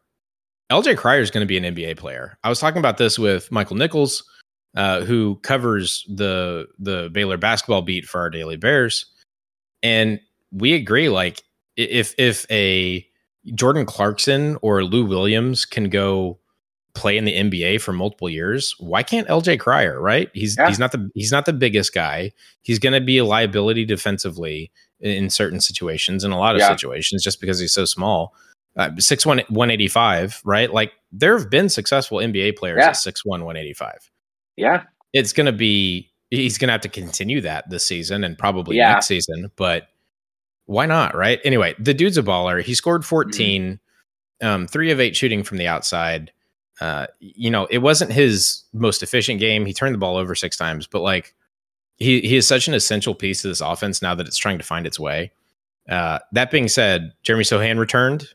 LJ 0.70 0.96
Cryer 0.96 1.20
is 1.20 1.30
going 1.30 1.42
to 1.42 1.46
be 1.46 1.56
an 1.56 1.74
NBA 1.74 1.96
player. 1.96 2.38
I 2.42 2.48
was 2.48 2.58
talking 2.58 2.78
about 2.78 2.98
this 2.98 3.18
with 3.18 3.52
Michael 3.52 3.76
Nichols, 3.76 4.24
uh, 4.76 5.02
who 5.02 5.36
covers 5.42 6.04
the 6.08 6.66
the 6.78 7.10
Baylor 7.12 7.36
basketball 7.36 7.82
beat 7.82 8.06
for 8.06 8.20
our 8.20 8.30
Daily 8.30 8.56
Bears, 8.56 9.06
and 9.82 10.20
we 10.50 10.74
agree. 10.74 11.08
Like, 11.08 11.42
if 11.76 12.14
if 12.18 12.44
a 12.50 13.06
Jordan 13.54 13.86
Clarkson 13.86 14.58
or 14.62 14.82
Lou 14.84 15.04
Williams 15.06 15.64
can 15.64 15.88
go 15.88 16.38
play 16.94 17.16
in 17.16 17.24
the 17.24 17.34
NBA 17.34 17.80
for 17.80 17.92
multiple 17.92 18.28
years, 18.28 18.74
why 18.80 19.02
can't 19.02 19.28
LJ 19.28 19.60
Cryer? 19.60 20.00
Right? 20.00 20.30
He's 20.34 20.56
Yeah. 20.58 20.68
he's 20.68 20.80
not 20.80 20.90
the 20.90 21.08
he's 21.14 21.30
not 21.30 21.46
the 21.46 21.52
biggest 21.52 21.94
guy. 21.94 22.32
He's 22.62 22.80
going 22.80 22.94
to 22.94 23.00
be 23.00 23.18
a 23.18 23.24
liability 23.24 23.84
defensively 23.84 24.72
in, 25.00 25.10
in 25.24 25.30
certain 25.30 25.60
situations, 25.60 26.24
in 26.24 26.30
a 26.32 26.38
lot 26.38 26.54
of 26.54 26.60
Yeah. 26.60 26.68
situations, 26.68 27.22
just 27.22 27.40
because 27.40 27.58
he's 27.58 27.72
so 27.72 27.84
small. 27.84 28.34
Uh, 28.76 28.90
six 28.98 29.24
one 29.24 29.40
one 29.48 29.70
eighty 29.70 29.88
five, 29.88 30.40
right? 30.44 30.72
Like 30.72 30.92
there 31.10 31.38
have 31.38 31.48
been 31.50 31.68
successful 31.70 32.18
NBA 32.18 32.56
players 32.56 32.80
Yeah. 32.82 32.88
at 32.90 32.96
six 32.96 33.24
one 33.24 33.44
one 33.44 33.56
eighty 33.56 33.72
five. 33.72 34.10
yeah, 34.56 34.82
It's 35.12 35.32
going 35.32 35.46
to 35.46 35.52
be 35.52 36.10
he's 36.30 36.58
going 36.58 36.68
to 36.68 36.72
have 36.72 36.80
to 36.82 36.88
continue 36.88 37.40
that 37.42 37.70
this 37.70 37.86
season 37.86 38.24
and 38.24 38.36
probably 38.36 38.76
Yeah. 38.76 38.92
next 38.94 39.06
season, 39.06 39.50
but 39.56 39.88
why 40.66 40.84
not, 40.86 41.14
right? 41.14 41.40
Anyway, 41.44 41.74
the 41.78 41.94
dude's 41.94 42.18
a 42.18 42.22
baller. 42.22 42.60
He 42.62 42.74
scored 42.74 43.02
Mm-hmm. 43.02 43.08
14, 43.08 43.80
um, 44.42 44.66
three 44.66 44.90
of 44.90 44.98
eight 45.00 45.16
shooting 45.16 45.42
from 45.44 45.56
the 45.58 45.68
outside. 45.68 46.32
Uh, 46.80 47.06
you 47.20 47.48
know, 47.48 47.66
it 47.70 47.78
wasn't 47.78 48.12
his 48.12 48.64
most 48.74 49.02
efficient 49.02 49.40
game. 49.40 49.64
He 49.64 49.72
turned 49.72 49.94
the 49.94 49.98
ball 49.98 50.16
over 50.16 50.34
six 50.34 50.56
times, 50.56 50.86
but 50.86 51.00
like 51.00 51.34
he 51.96 52.20
he 52.20 52.36
is 52.36 52.46
such 52.46 52.68
an 52.68 52.74
essential 52.74 53.14
piece 53.14 53.42
to 53.42 53.48
this 53.48 53.60
offense 53.60 54.02
now 54.02 54.14
that 54.14 54.26
it's 54.26 54.36
trying 54.38 54.58
to 54.58 54.64
find 54.64 54.86
its 54.86 54.98
way. 55.00 55.32
Uh, 55.88 56.18
that 56.32 56.50
being 56.50 56.68
said, 56.68 57.12
Jeremy 57.22 57.44
Sochan 57.44 57.78
returned, 57.78 58.28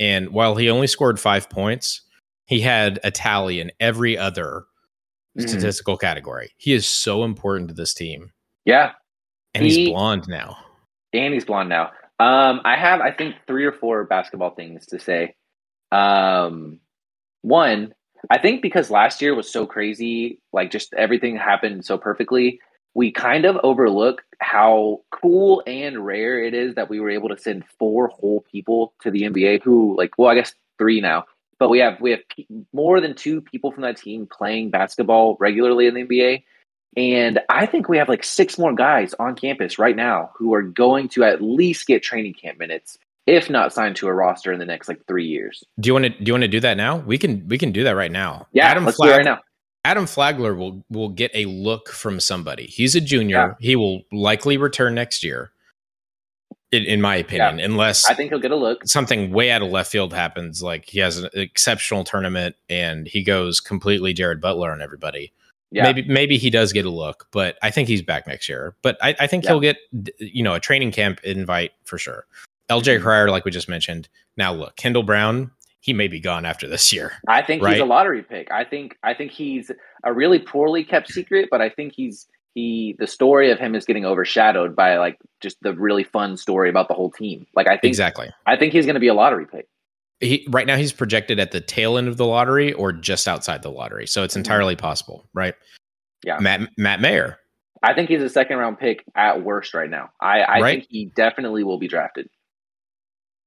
and 0.00 0.30
while 0.30 0.56
he 0.56 0.68
only 0.70 0.86
scored 0.86 1.20
five 1.20 1.48
points, 1.48 2.02
he 2.46 2.60
had 2.60 2.98
a 3.04 3.10
tally 3.10 3.60
in 3.60 3.70
every 3.80 4.18
other 4.18 4.64
Mhm. 5.38 5.48
statistical 5.48 5.96
category. 5.96 6.50
He 6.56 6.72
is 6.72 6.86
so 6.86 7.22
important 7.24 7.68
to 7.68 7.74
this 7.74 7.94
team, 7.94 8.32
yeah. 8.64 8.92
and 9.54 9.64
He- 9.64 9.70
he's 9.84 9.88
blonde 9.90 10.26
now. 10.28 10.56
And 11.12 11.32
he's 11.32 11.44
blonde 11.44 11.68
now. 11.68 11.92
Um, 12.18 12.60
I 12.64 12.76
have, 12.76 13.00
I 13.00 13.10
think, 13.12 13.36
three 13.46 13.64
or 13.64 13.72
four 13.72 14.04
basketball 14.04 14.50
things 14.54 14.86
to 14.86 14.98
say. 14.98 15.34
Um, 15.92 16.80
one, 17.42 17.94
I 18.30 18.38
think 18.38 18.62
because 18.62 18.90
last 18.90 19.22
year 19.22 19.34
was 19.34 19.50
so 19.52 19.66
crazy, 19.66 20.40
like 20.52 20.70
just 20.70 20.92
everything 20.94 21.36
happened 21.36 21.84
so 21.84 21.96
perfectly, 21.98 22.60
we 22.96 23.12
kind 23.12 23.44
of 23.44 23.58
overlook 23.62 24.22
how 24.40 25.02
cool 25.10 25.62
and 25.66 26.04
rare 26.04 26.42
it 26.42 26.54
is 26.54 26.74
that 26.76 26.88
we 26.88 26.98
were 26.98 27.10
able 27.10 27.28
to 27.28 27.36
send 27.36 27.62
four 27.78 28.08
whole 28.08 28.42
people 28.50 28.94
to 29.02 29.10
the 29.10 29.24
NBA 29.24 29.62
who, 29.62 29.94
like, 29.98 30.12
well, 30.16 30.30
I 30.30 30.34
guess 30.34 30.54
three 30.78 31.02
now, 31.02 31.26
but 31.58 31.68
we 31.68 31.78
have 31.80 32.00
we 32.00 32.12
have 32.12 32.20
more 32.72 33.02
than 33.02 33.14
two 33.14 33.42
people 33.42 33.70
from 33.70 33.82
that 33.82 33.98
team 33.98 34.26
playing 34.26 34.70
basketball 34.70 35.36
regularly 35.38 35.86
in 35.86 35.92
the 35.92 36.04
NBA. 36.04 36.44
And 36.96 37.38
I 37.50 37.66
think 37.66 37.90
we 37.90 37.98
have 37.98 38.08
like 38.08 38.24
six 38.24 38.58
more 38.58 38.74
guys 38.74 39.14
on 39.18 39.36
campus 39.36 39.78
right 39.78 39.94
now 39.94 40.30
who 40.34 40.54
are 40.54 40.62
going 40.62 41.10
to 41.10 41.24
at 41.24 41.42
least 41.42 41.86
get 41.86 42.02
training 42.02 42.32
camp 42.32 42.58
minutes, 42.58 42.96
if 43.26 43.50
not 43.50 43.74
signed 43.74 43.96
to 43.96 44.08
a 44.08 44.14
roster 44.14 44.54
in 44.54 44.58
the 44.58 44.64
next 44.64 44.88
like 44.88 45.06
three 45.06 45.26
years. 45.26 45.62
Do 45.78 45.88
you 45.88 45.92
want 45.92 46.04
to 46.06 46.08
do 46.08 46.24
you 46.24 46.32
want 46.32 46.44
to 46.44 46.48
do 46.48 46.60
that 46.60 46.78
now? 46.78 46.96
We 46.96 47.18
can 47.18 47.46
we 47.46 47.58
can 47.58 47.72
do 47.72 47.84
that 47.84 47.94
right 47.94 48.10
now. 48.10 48.46
Yeah, 48.52 48.68
Adam 48.68 48.86
let's 48.86 48.98
do 48.98 49.06
it 49.08 49.16
right 49.16 49.24
now. 49.24 49.40
Adam 49.86 50.06
Flagler 50.06 50.54
will 50.56 50.84
will 50.90 51.08
get 51.10 51.30
a 51.32 51.44
look 51.46 51.90
from 51.90 52.18
somebody. 52.18 52.66
He's 52.66 52.96
a 52.96 53.00
junior. 53.00 53.56
He 53.60 53.76
will 53.76 54.02
likely 54.10 54.56
return 54.56 54.94
next 54.96 55.22
year. 55.22 55.52
In, 56.72 56.82
in 56.82 57.00
my 57.00 57.14
opinion, 57.14 57.60
unless 57.60 58.10
I 58.10 58.14
think 58.14 58.30
he'll 58.30 58.40
get 58.40 58.50
a 58.50 58.56
look. 58.56 58.84
something 58.88 59.30
way 59.30 59.52
out 59.52 59.62
of 59.62 59.70
left 59.70 59.90
field 59.92 60.12
happens, 60.12 60.60
like 60.64 60.86
he 60.88 60.98
has 60.98 61.18
an 61.18 61.30
exceptional 61.34 62.02
tournament 62.02 62.56
and 62.68 63.06
he 63.06 63.22
goes 63.22 63.60
completely 63.60 64.12
Jared 64.12 64.40
Butler 64.40 64.72
on 64.72 64.82
everybody. 64.82 65.32
Yeah. 65.70 65.84
Maybe 65.84 66.02
maybe 66.08 66.36
he 66.38 66.50
does 66.50 66.72
get 66.72 66.84
a 66.84 66.90
look, 66.90 67.28
but 67.30 67.56
I 67.62 67.70
think 67.70 67.86
he's 67.88 68.02
back 68.02 68.26
next 68.26 68.48
year. 68.48 68.74
But 68.82 68.98
I, 69.00 69.14
I 69.20 69.26
think 69.28 69.44
Yeah. 69.44 69.50
he'll 69.50 69.60
get 69.60 69.76
you 70.18 70.42
know 70.42 70.54
a 70.54 70.60
training 70.60 70.90
camp 70.90 71.20
invite 71.22 71.70
for 71.84 71.98
sure. 71.98 72.26
LJ 72.68 72.98
Mhm. 72.98 73.02
Cryer, 73.02 73.30
like 73.30 73.44
we 73.44 73.52
just 73.52 73.68
mentioned. 73.68 74.08
Now 74.36 74.52
look, 74.52 74.74
Kendall 74.74 75.04
Brown, 75.04 75.52
he 75.86 75.92
may 75.92 76.08
be 76.08 76.18
gone 76.18 76.44
after 76.44 76.66
this 76.66 76.92
year. 76.92 77.12
I 77.28 77.42
think 77.42 77.64
he's 77.64 77.78
a 77.80 77.84
lottery 77.84 78.22
pick. 78.22 78.50
I 78.50 78.64
think 78.64 78.96
I 79.04 79.14
think 79.14 79.30
he's 79.30 79.70
a 80.04 80.12
really 80.12 80.40
poorly 80.40 80.82
kept 80.82 81.08
secret, 81.12 81.48
but 81.48 81.60
I 81.62 81.70
think 81.70 81.92
he's 81.94 82.26
he 82.54 82.96
the 82.98 83.06
story 83.06 83.52
of 83.52 83.58
him 83.60 83.76
is 83.76 83.84
getting 83.84 84.04
overshadowed 84.04 84.74
by 84.74 84.96
like 84.98 85.16
just 85.40 85.58
the 85.62 85.74
really 85.74 86.02
fun 86.02 86.36
story 86.36 86.68
about 86.68 86.88
the 86.88 86.94
whole 86.94 87.10
team. 87.12 87.46
Like 87.54 87.68
I 87.68 87.76
think 87.76 87.84
Exactly. 87.84 88.28
I 88.46 88.56
think 88.56 88.72
he's 88.72 88.84
going 88.84 88.94
to 88.94 89.00
be 89.00 89.06
a 89.06 89.14
lottery 89.14 89.46
pick. 89.46 89.68
He 90.18 90.44
right 90.50 90.66
now 90.66 90.76
he's 90.76 90.92
projected 90.92 91.38
at 91.38 91.52
the 91.52 91.60
tail 91.60 91.96
end 91.98 92.08
of 92.08 92.16
the 92.16 92.26
lottery 92.26 92.72
or 92.72 92.90
just 92.92 93.28
outside 93.28 93.62
the 93.62 93.70
lottery, 93.70 94.08
so 94.08 94.24
it's 94.24 94.34
Mhm. 94.34 94.38
entirely 94.38 94.74
possible, 94.74 95.28
right? 95.34 95.54
Yeah. 96.24 96.38
Matt 96.40 96.68
Matt 96.76 97.00
Mayer. 97.00 97.38
I 97.82 97.94
think 97.94 98.08
he's 98.08 98.22
a 98.22 98.28
second 98.28 98.56
round 98.56 98.80
pick 98.80 99.04
at 99.14 99.44
worst 99.44 99.72
right 99.72 99.88
now. 99.90 100.10
I, 100.20 100.40
I 100.40 100.60
Right. 100.60 100.78
think 100.80 100.86
he 100.90 101.12
definitely 101.14 101.62
will 101.62 101.78
be 101.78 101.86
drafted. 101.86 102.28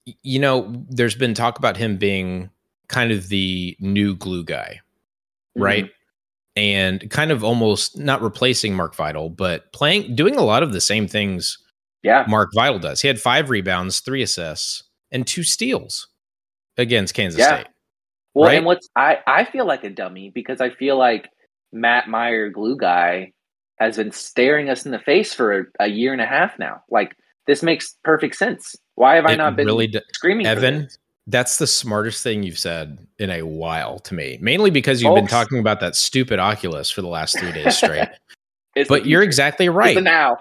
You 0.05 0.39
know, 0.39 0.85
there's 0.89 1.15
been 1.15 1.33
talk 1.33 1.59
about 1.59 1.77
him 1.77 1.97
being 1.97 2.49
kind 2.87 3.11
of 3.11 3.29
the 3.29 3.77
new 3.79 4.15
glue 4.15 4.43
guy, 4.43 4.81
mm-hmm. 5.55 5.61
right? 5.61 5.89
And 6.55 7.09
kind 7.09 7.31
of 7.31 7.43
almost 7.43 7.97
not 7.97 8.21
replacing 8.21 8.75
Mark 8.75 8.95
Vital, 8.95 9.29
but 9.29 9.71
playing, 9.71 10.15
doing 10.15 10.35
a 10.35 10.43
lot 10.43 10.63
of 10.63 10.73
the 10.73 10.81
same 10.81 11.07
things 11.07 11.57
Yeah. 12.03 12.25
Mark 12.27 12.49
Vital 12.55 12.79
does. 12.79 13.01
He 13.01 13.07
had 13.07 13.19
five 13.21 13.49
rebounds, 13.49 13.99
three 13.99 14.21
assists, 14.23 14.83
and 15.11 15.25
two 15.27 15.43
steals 15.43 16.07
against 16.77 17.13
Kansas 17.13 17.39
Yeah. 17.39 17.59
State. 17.59 17.67
Well, 18.33 18.49
Right? 18.49 18.57
and 18.57 18.65
what's 18.65 18.89
I 18.95 19.19
I 19.27 19.43
feel 19.45 19.65
like 19.65 19.83
a 19.83 19.89
dummy 19.89 20.31
because 20.33 20.61
I 20.61 20.69
feel 20.69 20.97
like 20.97 21.29
Matt 21.71 22.09
Mayer, 22.09 22.49
glue 22.49 22.77
guy, 22.77 23.33
has 23.79 23.97
been 23.97 24.11
staring 24.11 24.69
us 24.69 24.85
in 24.85 24.91
the 24.91 24.99
face 24.99 25.33
for 25.33 25.59
a, 25.59 25.63
a 25.81 25.87
year 25.87 26.13
and 26.13 26.21
a 26.21 26.25
half 26.25 26.57
now. 26.59 26.81
Like 26.89 27.15
this 27.47 27.63
makes 27.63 27.95
perfect 28.03 28.35
sense. 28.35 28.75
Why 28.99 29.15
have 29.15 29.25
I 29.25 29.35
not 29.35 29.55
been 29.55 29.65
really 29.65 29.87
d- 29.87 30.01
screaming? 30.13 30.45
Evan, 30.45 30.89
that's 31.25 31.57
the 31.57 31.65
smartest 31.67 32.21
thing 32.21 32.43
you've 32.43 32.59
said 32.59 33.07
in 33.17 33.29
a 33.29 33.43
while 33.43 33.99
to 33.99 34.13
me. 34.13 34.37
Mainly 34.41 34.71
because 34.71 35.01
you've 35.01 35.15
been 35.15 35.25
talking 35.25 35.57
about 35.57 35.79
that 35.79 35.95
stupid 35.95 36.37
Oculus 36.37 36.91
for 36.91 37.01
the 37.01 37.07
last 37.07 37.39
three 37.39 37.53
days 37.53 37.77
straight. 37.77 38.09
But 38.89 39.05
you're 39.05 39.23
exactly 39.23 39.67
right. 39.69 40.01
now. 40.03 40.37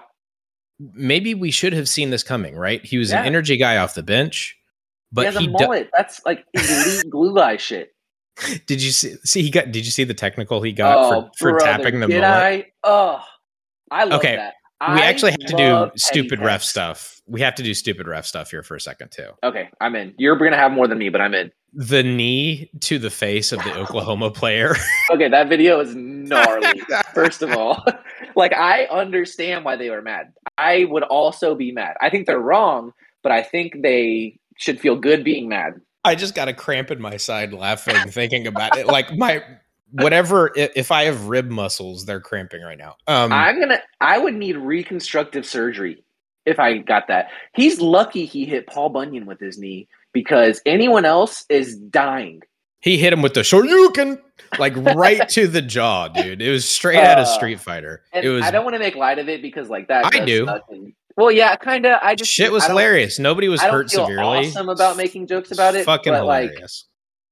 Maybe 0.93 1.33
we 1.33 1.51
should 1.51 1.71
have 1.73 1.87
seen 1.89 2.09
this 2.09 2.21
coming, 2.23 2.55
right? 2.55 2.85
He 2.85 2.97
was 2.97 3.11
Yeah. 3.11 3.21
an 3.21 3.25
energy 3.27 3.55
guy 3.57 3.77
off 3.77 3.95
the 3.95 4.03
bench, 4.03 4.55
he 4.57 5.07
but 5.13 5.33
he, 5.35 5.47
do- 5.47 5.53
mullet. 5.53 5.89
That's 5.95 6.21
like 6.25 6.45
elite 6.53 7.03
glue 7.09 7.33
guy 7.35 7.55
shit. 7.57 7.93
did 8.65 8.81
you 8.81 8.91
see, 8.91 9.15
see 9.23 9.41
he 9.41 9.49
got 9.49 9.71
did 9.71 9.83
you 9.85 9.91
see 9.91 10.03
the 10.03 10.13
technical 10.13 10.61
he 10.61 10.71
got 10.73 10.97
oh, 10.97 11.21
for, 11.21 11.31
for 11.37 11.51
brother, 11.59 11.65
tapping 11.65 11.99
the 12.01 12.07
mullet? 12.09 12.23
I? 12.23 12.65
Oh, 12.83 13.21
I 13.89 14.03
love 14.03 14.19
Okay, 14.19 14.35
that. 14.35 14.53
We 14.81 15.01
I 15.01 15.07
actually 15.07 15.31
have 15.31 15.39
to 15.41 15.57
do 15.57 15.91
stupid 15.97 16.39
ref 16.39 16.63
stuff. 16.63 17.21
We 17.27 17.41
have 17.41 17.55
to 17.55 17.63
do 17.63 17.73
stupid 17.73 18.07
ref 18.07 18.25
stuff 18.25 18.49
here 18.49 18.63
for 18.63 18.75
a 18.75 18.81
second 18.81 19.11
too. 19.11 19.31
Okay, 19.43 19.69
I'm 19.81 19.95
in. 19.95 20.13
You're 20.17 20.37
gonna 20.37 20.55
have 20.55 20.71
more 20.71 20.87
than 20.87 20.97
me, 20.97 21.09
but 21.09 21.19
I'm 21.19 21.33
in. 21.33 21.51
The 21.73 22.01
knee 22.01 22.71
to 22.81 22.97
the 22.97 23.09
face 23.09 23.51
of 23.51 23.61
the 23.63 23.73
Oklahoma 23.77 24.31
player. 24.31 24.75
Okay, 25.11 25.27
that 25.27 25.49
video 25.49 25.81
is 25.81 25.93
gnarly. 25.95 26.81
First 27.13 27.41
of 27.41 27.51
all, 27.51 27.83
like 28.35 28.53
I 28.53 28.85
understand 28.85 29.65
why 29.65 29.75
they 29.75 29.89
were 29.89 30.01
mad. 30.01 30.31
I 30.57 30.85
would 30.85 31.03
also 31.03 31.55
be 31.55 31.73
mad. 31.73 31.95
I 32.01 32.09
think 32.09 32.25
they're 32.25 32.39
wrong, 32.39 32.93
but 33.21 33.33
I 33.33 33.43
think 33.43 33.81
they 33.81 34.39
should 34.57 34.79
feel 34.79 34.95
good 34.95 35.25
being 35.25 35.49
mad. 35.49 35.73
I 36.05 36.15
just 36.15 36.35
got 36.35 36.47
a 36.47 36.53
cramp 36.53 36.89
in 36.89 37.01
my 37.01 37.17
side 37.17 37.53
laughing, 37.53 37.95
thinking 38.11 38.47
about 38.47 38.77
it. 38.77 38.87
Like 38.87 39.13
my 39.17 39.43
whatever, 39.91 40.51
if 40.55 40.91
I 40.91 41.03
have 41.03 41.27
rib 41.27 41.49
muscles, 41.49 42.05
they're 42.05 42.21
cramping 42.21 42.61
right 42.61 42.77
now. 42.77 42.95
Um, 43.07 43.31
I'm 43.31 43.59
gonna. 43.59 43.79
I 44.01 44.17
would 44.17 44.33
need 44.35 44.57
reconstructive 44.57 45.45
surgery 45.45 46.03
if 46.45 46.59
I 46.59 46.77
got 46.77 47.07
that. 47.07 47.29
He's 47.53 47.79
lucky 47.81 48.25
he 48.25 48.45
hit 48.45 48.67
Paul 48.67 48.89
Bunyan 48.89 49.25
with 49.25 49.39
his 49.39 49.57
knee 49.57 49.87
because 50.13 50.61
anyone 50.65 51.05
else 51.05 51.45
is 51.49 51.75
dying. 51.77 52.41
he 52.81 52.97
hit 52.97 53.13
him 53.13 53.21
with 53.21 53.33
the 53.33 53.91
can 53.93 54.19
like 54.57 54.75
right 54.95 55.27
to 55.29 55.47
the 55.47 55.61
jaw, 55.75 56.07
dude. 56.07 56.41
It 56.41 56.49
was 56.51 56.67
straight 56.67 56.97
out 56.97 57.19
of 57.19 57.23
Uh, 57.27 57.35
Street 57.35 57.59
Fighter. 57.59 58.03
It 58.13 58.27
was 58.29 58.43
I 58.43 58.51
don't 58.51 58.63
want 58.63 58.75
to 58.75 58.79
make 58.79 58.95
light 58.95 59.19
of 59.19 59.29
it 59.29 59.41
because 59.41 59.69
like 59.69 59.87
that. 59.89 60.05
I 60.05 60.25
do. 60.25 60.47
well, 61.17 61.31
yeah, 61.31 61.55
kind 61.55 61.85
of. 61.85 61.99
I 62.01 62.15
just 62.15 62.31
shit 62.31 62.51
was 62.51 62.65
hilarious. 62.65 63.19
Nobody 63.19 63.47
was 63.49 63.61
I 63.61 63.65
don't 63.65 63.73
hurt 63.73 63.89
severely. 63.91 64.47
awesome 64.47 64.69
about 64.69 64.97
making 64.97 65.27
jokes 65.27 65.51
about 65.51 65.75
it. 65.75 65.85
Fucking 65.85 66.13
but 66.13 66.25
like, 66.25 66.49
hilarious. 66.49 66.85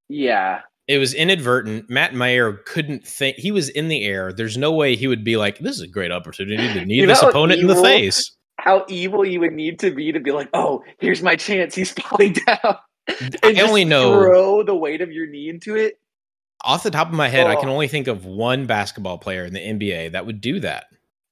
yeah, 0.10 0.62
it 0.88 0.98
was 0.98 1.14
inadvertent. 1.14 1.90
Matt 1.90 2.14
Mayer 2.14 2.54
couldn't 2.66 3.06
think 3.06 3.38
he 3.38 3.52
was 3.52 3.70
in 3.70 3.88
the 3.90 4.06
air. 4.06 4.32
There's 4.34 4.58
no 4.58 4.72
way 4.72 4.96
he 4.96 5.08
would 5.08 5.24
be 5.24 5.38
like, 5.38 5.60
"This 5.60 5.76
is 5.76 5.82
a 5.82 5.88
great 5.88 6.12
opportunity 6.12 6.74
to 6.74 6.86
knee 6.86 6.96
You 6.96 7.08
this 7.08 7.22
opponent 7.22 7.60
in 7.62 7.68
the 7.68 7.76
face." 7.76 8.34
how 8.60 8.84
evil 8.90 9.24
you 9.24 9.40
would 9.40 9.54
need 9.54 9.78
to 9.80 9.92
be 9.92 10.12
to 10.12 10.20
be 10.20 10.32
like, 10.32 10.50
oh, 10.56 10.84
here's 11.00 11.22
my 11.22 11.36
chance. 11.36 11.76
He's 11.76 11.92
falling 12.00 12.34
down. 12.34 12.76
And 13.22 13.38
I 13.44 13.54
just 13.54 13.70
only 13.70 13.86
know 13.86 14.12
throw 14.20 14.64
the 14.64 14.76
weight 14.76 15.00
of 15.02 15.12
your 15.12 15.28
knee 15.28 15.48
into 15.48 15.76
it. 15.76 16.00
off 16.66 16.82
the 16.82 16.90
top 16.90 17.08
of 17.08 17.14
my 17.14 17.28
head, 17.30 17.46
I 17.46 17.56
can 17.56 17.70
Oh. 17.70 17.74
only 17.74 17.88
think 17.88 18.08
of 18.08 18.26
one 18.26 18.66
basketball 18.66 19.20
player 19.20 19.46
in 19.46 19.54
the 19.54 19.60
NBA 19.60 20.12
that 20.14 20.26
would 20.26 20.42
do 20.42 20.60
that. 20.62 20.86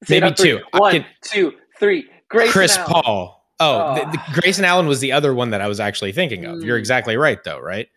Say 0.03 0.19
Maybe 0.19 0.35
two. 0.35 0.59
One, 0.73 0.91
can- 0.91 1.05
two, 1.23 1.53
three. 1.79 2.05
Grayson 2.29 2.51
Chris 2.53 2.77
Allen. 2.77 2.91
Paul. 2.91 3.49
Oh, 3.59 3.95
the- 3.95 4.01
the 4.11 4.19
Oh. 4.29 4.33
Grayson 4.39 4.63
Allen 4.63 4.85
was 4.87 4.99
the 4.99 5.11
other 5.11 5.33
one 5.33 5.49
that 5.49 5.61
I 5.61 5.67
was 5.67 5.79
actually 5.79 6.11
thinking 6.11 6.45
of. 6.45 6.61
You're 6.63 6.77
Mm. 6.77 6.79
exactly 6.81 7.17
right, 7.17 7.43
though, 7.43 7.59
right? 7.59 7.87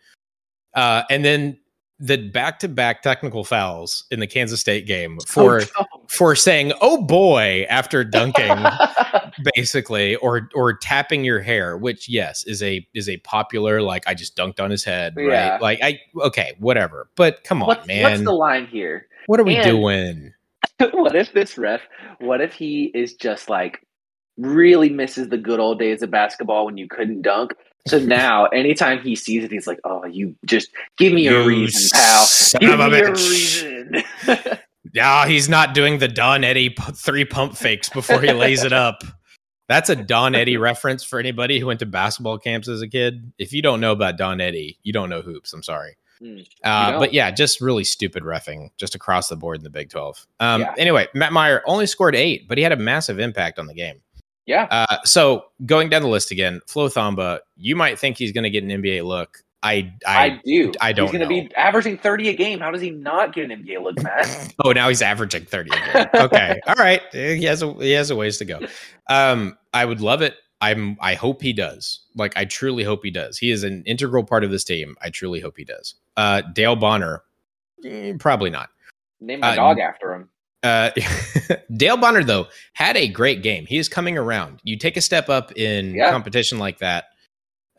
Uh, 0.75 1.03
and 1.09 1.23
then 1.25 1.57
the 2.01 2.15
back-to-back 2.29 3.01
technical 3.01 3.43
fouls 3.43 4.05
in 4.09 4.21
the 4.21 4.27
Kansas 4.27 4.61
State 4.61 4.85
game 4.85 5.17
for 5.27 5.61
Oh, 5.77 5.85
for 6.07 6.33
saying 6.35 6.71
"oh 6.81 7.01
boy" 7.03 7.65
after 7.69 8.03
dunking, 8.05 8.55
basically, 9.55 10.15
or 10.17 10.49
or 10.55 10.73
tapping 10.77 11.25
your 11.25 11.41
hair, 11.41 11.77
which 11.77 12.07
yes 12.07 12.45
is 12.45 12.63
a 12.63 12.87
is 12.93 13.09
a 13.09 13.17
popular 13.17 13.81
like 13.81 14.07
I 14.07 14.13
just 14.13 14.37
dunked 14.37 14.59
on 14.61 14.71
his 14.71 14.83
head, 14.83 15.13
Yeah. 15.17 15.49
right? 15.49 15.61
Like 15.61 15.79
I 15.83 15.99
okay, 16.21 16.55
whatever. 16.59 17.09
But 17.15 17.43
come 17.43 17.61
on, 17.61 17.67
what's, 17.67 17.87
man, 17.87 18.03
what's 18.03 18.23
the 18.23 18.31
line 18.31 18.65
here? 18.67 19.07
what 19.27 19.39
are 19.39 19.43
we 19.43 19.55
and- 19.57 19.65
doing? 19.65 20.33
what 20.93 21.15
if 21.15 21.33
this 21.33 21.57
ref, 21.57 21.81
what 22.19 22.39
if 22.39 22.53
he 22.53 22.85
is 22.95 23.13
just 23.13 23.49
like 23.49 23.85
really 24.37 24.89
misses 24.89 25.27
the 25.27 25.37
good 25.37 25.59
old 25.59 25.79
days 25.79 26.01
of 26.01 26.11
basketball 26.11 26.65
when 26.65 26.77
you 26.77 26.87
couldn't 26.87 27.21
dunk? 27.23 27.53
So 27.87 27.97
now, 27.99 28.45
anytime 28.47 29.01
he 29.01 29.15
sees 29.15 29.43
it, 29.43 29.51
he's 29.51 29.65
like, 29.67 29.79
"Oh, 29.83 30.05
you 30.05 30.35
just 30.45 30.69
give 30.97 31.13
me 31.13 31.27
a 31.27 31.45
reason, 31.45 31.89
pal. 31.93 32.27
Give 32.59 32.71
of 32.71 32.79
a 32.81 32.89
me 32.89 32.99
a 32.99 33.11
reason." 33.11 34.03
Yeah, 34.93 35.27
he's 35.27 35.47
not 35.47 35.73
doing 35.75 35.99
the 35.99 36.07
Don 36.07 36.43
Eddie 36.43 36.71
p- 36.71 36.91
three 36.93 37.25
pump 37.25 37.55
fakes 37.55 37.89
before 37.89 38.21
he 38.21 38.31
lays 38.33 38.63
it 38.63 38.73
up. 38.73 39.03
That's 39.67 39.89
a 39.89 39.95
Don 39.95 40.33
Eddie 40.33 40.57
reference 40.69 41.03
for 41.03 41.19
anybody 41.19 41.59
who 41.59 41.67
went 41.67 41.79
to 41.81 41.85
basketball 41.85 42.39
camps 42.39 42.67
as 42.67 42.81
a 42.81 42.87
kid. 42.87 43.31
If 43.37 43.53
you 43.53 43.61
don't 43.61 43.81
know 43.81 43.91
about 43.91 44.17
Don 44.17 44.41
Eddie, 44.41 44.79
you 44.81 44.91
don't 44.91 45.09
know 45.09 45.21
hoops. 45.21 45.53
I'm 45.53 45.61
sorry. 45.61 45.95
Hmm. 46.19 46.39
Uh, 46.63 46.97
but 46.97 47.13
yeah, 47.13 47.29
just 47.29 47.61
really 47.61 47.83
stupid 47.83 48.23
refing 48.23 48.69
just 48.77 48.95
across 48.95 49.29
the 49.29 49.35
board 49.35 49.57
in 49.57 49.63
the 49.63 49.69
Big 49.69 49.89
12. 49.89 50.25
Um, 50.39 50.61
Yeah. 50.61 50.73
Anyway, 50.77 51.07
Matt 51.13 51.33
Mayer 51.33 51.61
only 51.65 51.85
scored 51.85 52.15
eight, 52.15 52.47
but 52.47 52.57
he 52.57 52.63
had 52.63 52.71
a 52.73 52.77
massive 52.77 53.19
impact 53.19 53.59
on 53.59 53.67
the 53.67 53.75
game. 53.75 54.01
Yeah, 54.49 54.67
Uh, 54.71 54.97
so 55.03 55.45
going 55.67 55.89
down 55.89 56.01
the 56.01 56.07
list 56.07 56.31
again, 56.31 56.59
Flo 56.65 56.87
Thamba, 56.89 57.39
you 57.55 57.75
might 57.75 57.99
think 57.99 58.17
he's 58.17 58.31
going 58.31 58.45
to 58.45 58.49
get 58.49 58.63
an 58.63 58.69
NBA 58.69 59.05
look. 59.05 59.43
I, 59.61 59.93
I, 60.07 60.25
I, 60.25 60.41
do. 60.43 60.71
I 60.81 60.91
don't 60.91 61.07
He's 61.07 61.17
going 61.17 61.29
to 61.29 61.47
be 61.47 61.53
averaging 61.55 61.97
thirty 61.97 62.29
a 62.29 62.33
game. 62.33 62.59
How 62.59 62.71
does 62.71 62.81
he 62.81 62.89
not 62.89 63.35
get 63.35 63.51
an 63.51 63.63
NBA 63.63 63.83
look, 63.83 64.01
Matt? 64.01 64.53
oh, 64.65 64.71
now 64.71 64.87
he's 64.89 65.01
averaging 65.01 65.45
30 65.45 65.69
again. 65.69 66.09
Okay. 66.15 66.59
All 66.67 66.75
right. 66.75 67.01
He 67.11 67.43
has 67.43 67.61
a, 67.61 67.73
he 67.73 67.91
has 67.91 68.09
a 68.09 68.15
ways 68.15 68.37
to 68.37 68.45
go. 68.45 68.59
Um, 69.07 69.57
I 69.73 69.83
would 69.85 69.99
love 70.01 70.21
it. 70.21 70.35
I'm, 70.61 70.97
I 71.01 71.13
hope 71.13 71.41
he 71.41 71.53
does. 71.53 71.99
Like, 72.15 72.35
I 72.37 72.45
truly 72.45 72.83
hope 72.83 73.01
he 73.03 73.11
does. 73.11 73.37
He 73.37 73.51
is 73.51 73.63
an 73.63 73.83
integral 73.85 74.23
part 74.23 74.43
of 74.43 74.49
this 74.51 74.63
team. 74.63 74.95
I 75.01 75.09
truly 75.09 75.41
hope 75.41 75.57
he 75.57 75.65
does. 75.65 75.95
Uh, 76.17 76.41
Dale 76.41 76.75
Bonner, 76.77 77.23
eh, 77.85 78.13
probably 78.17 78.49
not. 78.49 78.69
Name 79.21 79.41
my 79.41 79.51
Uh, 79.51 79.55
dog 79.55 79.79
after 79.79 80.13
him. 80.13 80.29
Uh, 80.63 80.91
Dale 81.75 81.97
Bonner 81.97 82.23
though 82.23 82.47
had 82.73 82.97
a 82.97 83.07
great 83.07 83.41
game. 83.43 83.65
He 83.65 83.77
is 83.77 83.87
coming 83.89 84.17
around. 84.17 84.59
You 84.63 84.77
take 84.77 84.97
a 84.97 85.01
step 85.01 85.29
up 85.29 85.51
in 85.55 85.93
Yeah. 85.95 86.11
competition 86.11 86.59
like 86.59 86.79
that 86.79 87.05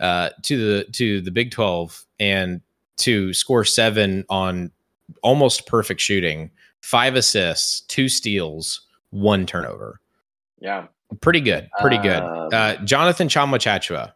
uh, 0.01 0.31
to 0.45 0.57
the 0.57 0.85
to 0.93 1.21
the 1.21 1.31
Big 1.31 1.51
Twelve, 1.51 2.05
and 2.19 2.61
to 2.99 3.33
score 3.35 3.65
seven 3.65 4.25
on 4.31 4.71
almost 5.23 5.67
perfect 5.67 6.01
shooting, 6.01 6.51
five 6.81 7.17
assists, 7.17 7.81
two 7.83 8.09
steals, 8.09 8.83
one 9.11 9.45
turnover. 9.47 10.01
Yeah, 10.61 10.87
Pretty 11.21 11.41
good. 11.41 11.69
Pretty 11.81 11.99
good. 11.99 12.23
Um, 12.23 12.49
Uh, 12.53 12.77
Jonathan 12.85 13.29
Tchamwa 13.29 13.57
Tchatchoua. 13.59 14.13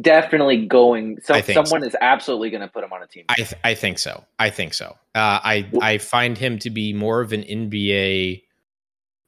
Definitely 0.00 0.66
going. 0.66 1.18
So, 1.22 1.40
someone 1.40 1.82
is 1.82 1.96
absolutely 2.00 2.50
going 2.50 2.60
to 2.60 2.68
put 2.68 2.84
him 2.84 2.92
on 2.92 3.02
a 3.02 3.06
team. 3.06 3.24
I 3.28 3.34
th- 3.34 3.54
I 3.64 3.74
think 3.74 3.98
so. 3.98 4.24
I 4.38 4.50
think 4.50 4.74
so. 4.74 4.96
Uh, 5.14 5.40
I 5.42 5.68
I 5.80 5.98
find 5.98 6.36
him 6.38 6.58
to 6.60 6.70
be 6.70 6.92
more 6.92 7.20
of 7.20 7.32
an 7.32 7.42
NBA 7.42 8.42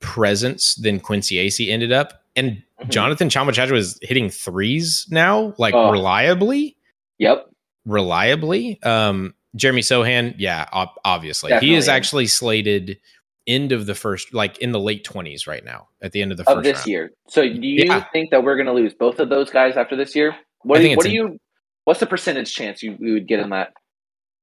presence 0.00 0.74
than 0.76 1.00
Quincy 1.00 1.36
Acy 1.36 1.70
ended 1.70 1.92
up. 1.92 2.22
And 2.36 2.62
Mhm. 2.82 2.90
Jonathan 2.90 3.28
Tchamwa 3.28 3.50
Tchatchoua 3.50 3.76
is 3.76 3.98
hitting 4.02 4.30
threes 4.30 5.06
now, 5.10 5.54
like 5.58 5.74
Oh. 5.74 5.90
reliably. 5.90 6.76
Yep. 7.18 7.46
reliably. 7.86 8.78
Um, 8.82 9.34
Jeremy 9.56 9.80
Sochan, 9.80 10.34
yeah, 10.38 10.66
ob- 10.72 11.00
obviously, 11.04 11.56
he 11.58 11.74
is 11.74 11.88
actually 11.88 12.26
slated 12.26 12.98
end 13.46 13.72
of 13.72 13.86
the 13.86 13.94
first, 13.94 14.32
like 14.34 14.58
in 14.58 14.70
the 14.72 14.78
late 14.78 15.02
twenties 15.02 15.46
right 15.46 15.64
now, 15.64 15.88
at 16.02 16.12
the 16.12 16.20
end 16.22 16.30
of 16.30 16.36
the 16.36 16.44
Of 16.48 16.56
first 16.58 16.64
this 16.64 16.76
round. 16.80 16.86
year. 16.88 17.10
So, 17.28 17.42
do 17.42 17.66
you 17.66 17.84
Yeah. 17.86 18.04
think 18.12 18.30
that 18.30 18.44
we're 18.44 18.54
going 18.56 18.66
to 18.66 18.72
lose 18.72 18.92
both 18.94 19.18
of 19.18 19.28
those 19.30 19.48
guys 19.50 19.76
after 19.78 19.96
this 19.96 20.14
year? 20.14 20.36
What 20.62 20.78
do 20.78 20.88
you, 20.88 20.96
what 20.96 21.04
do 21.06 21.12
you? 21.12 21.38
What's 21.84 22.00
the 22.00 22.06
percentage 22.06 22.54
chance 22.54 22.82
you, 22.82 22.96
you 23.00 23.14
would 23.14 23.26
get 23.26 23.40
in 23.40 23.50
that? 23.50 23.72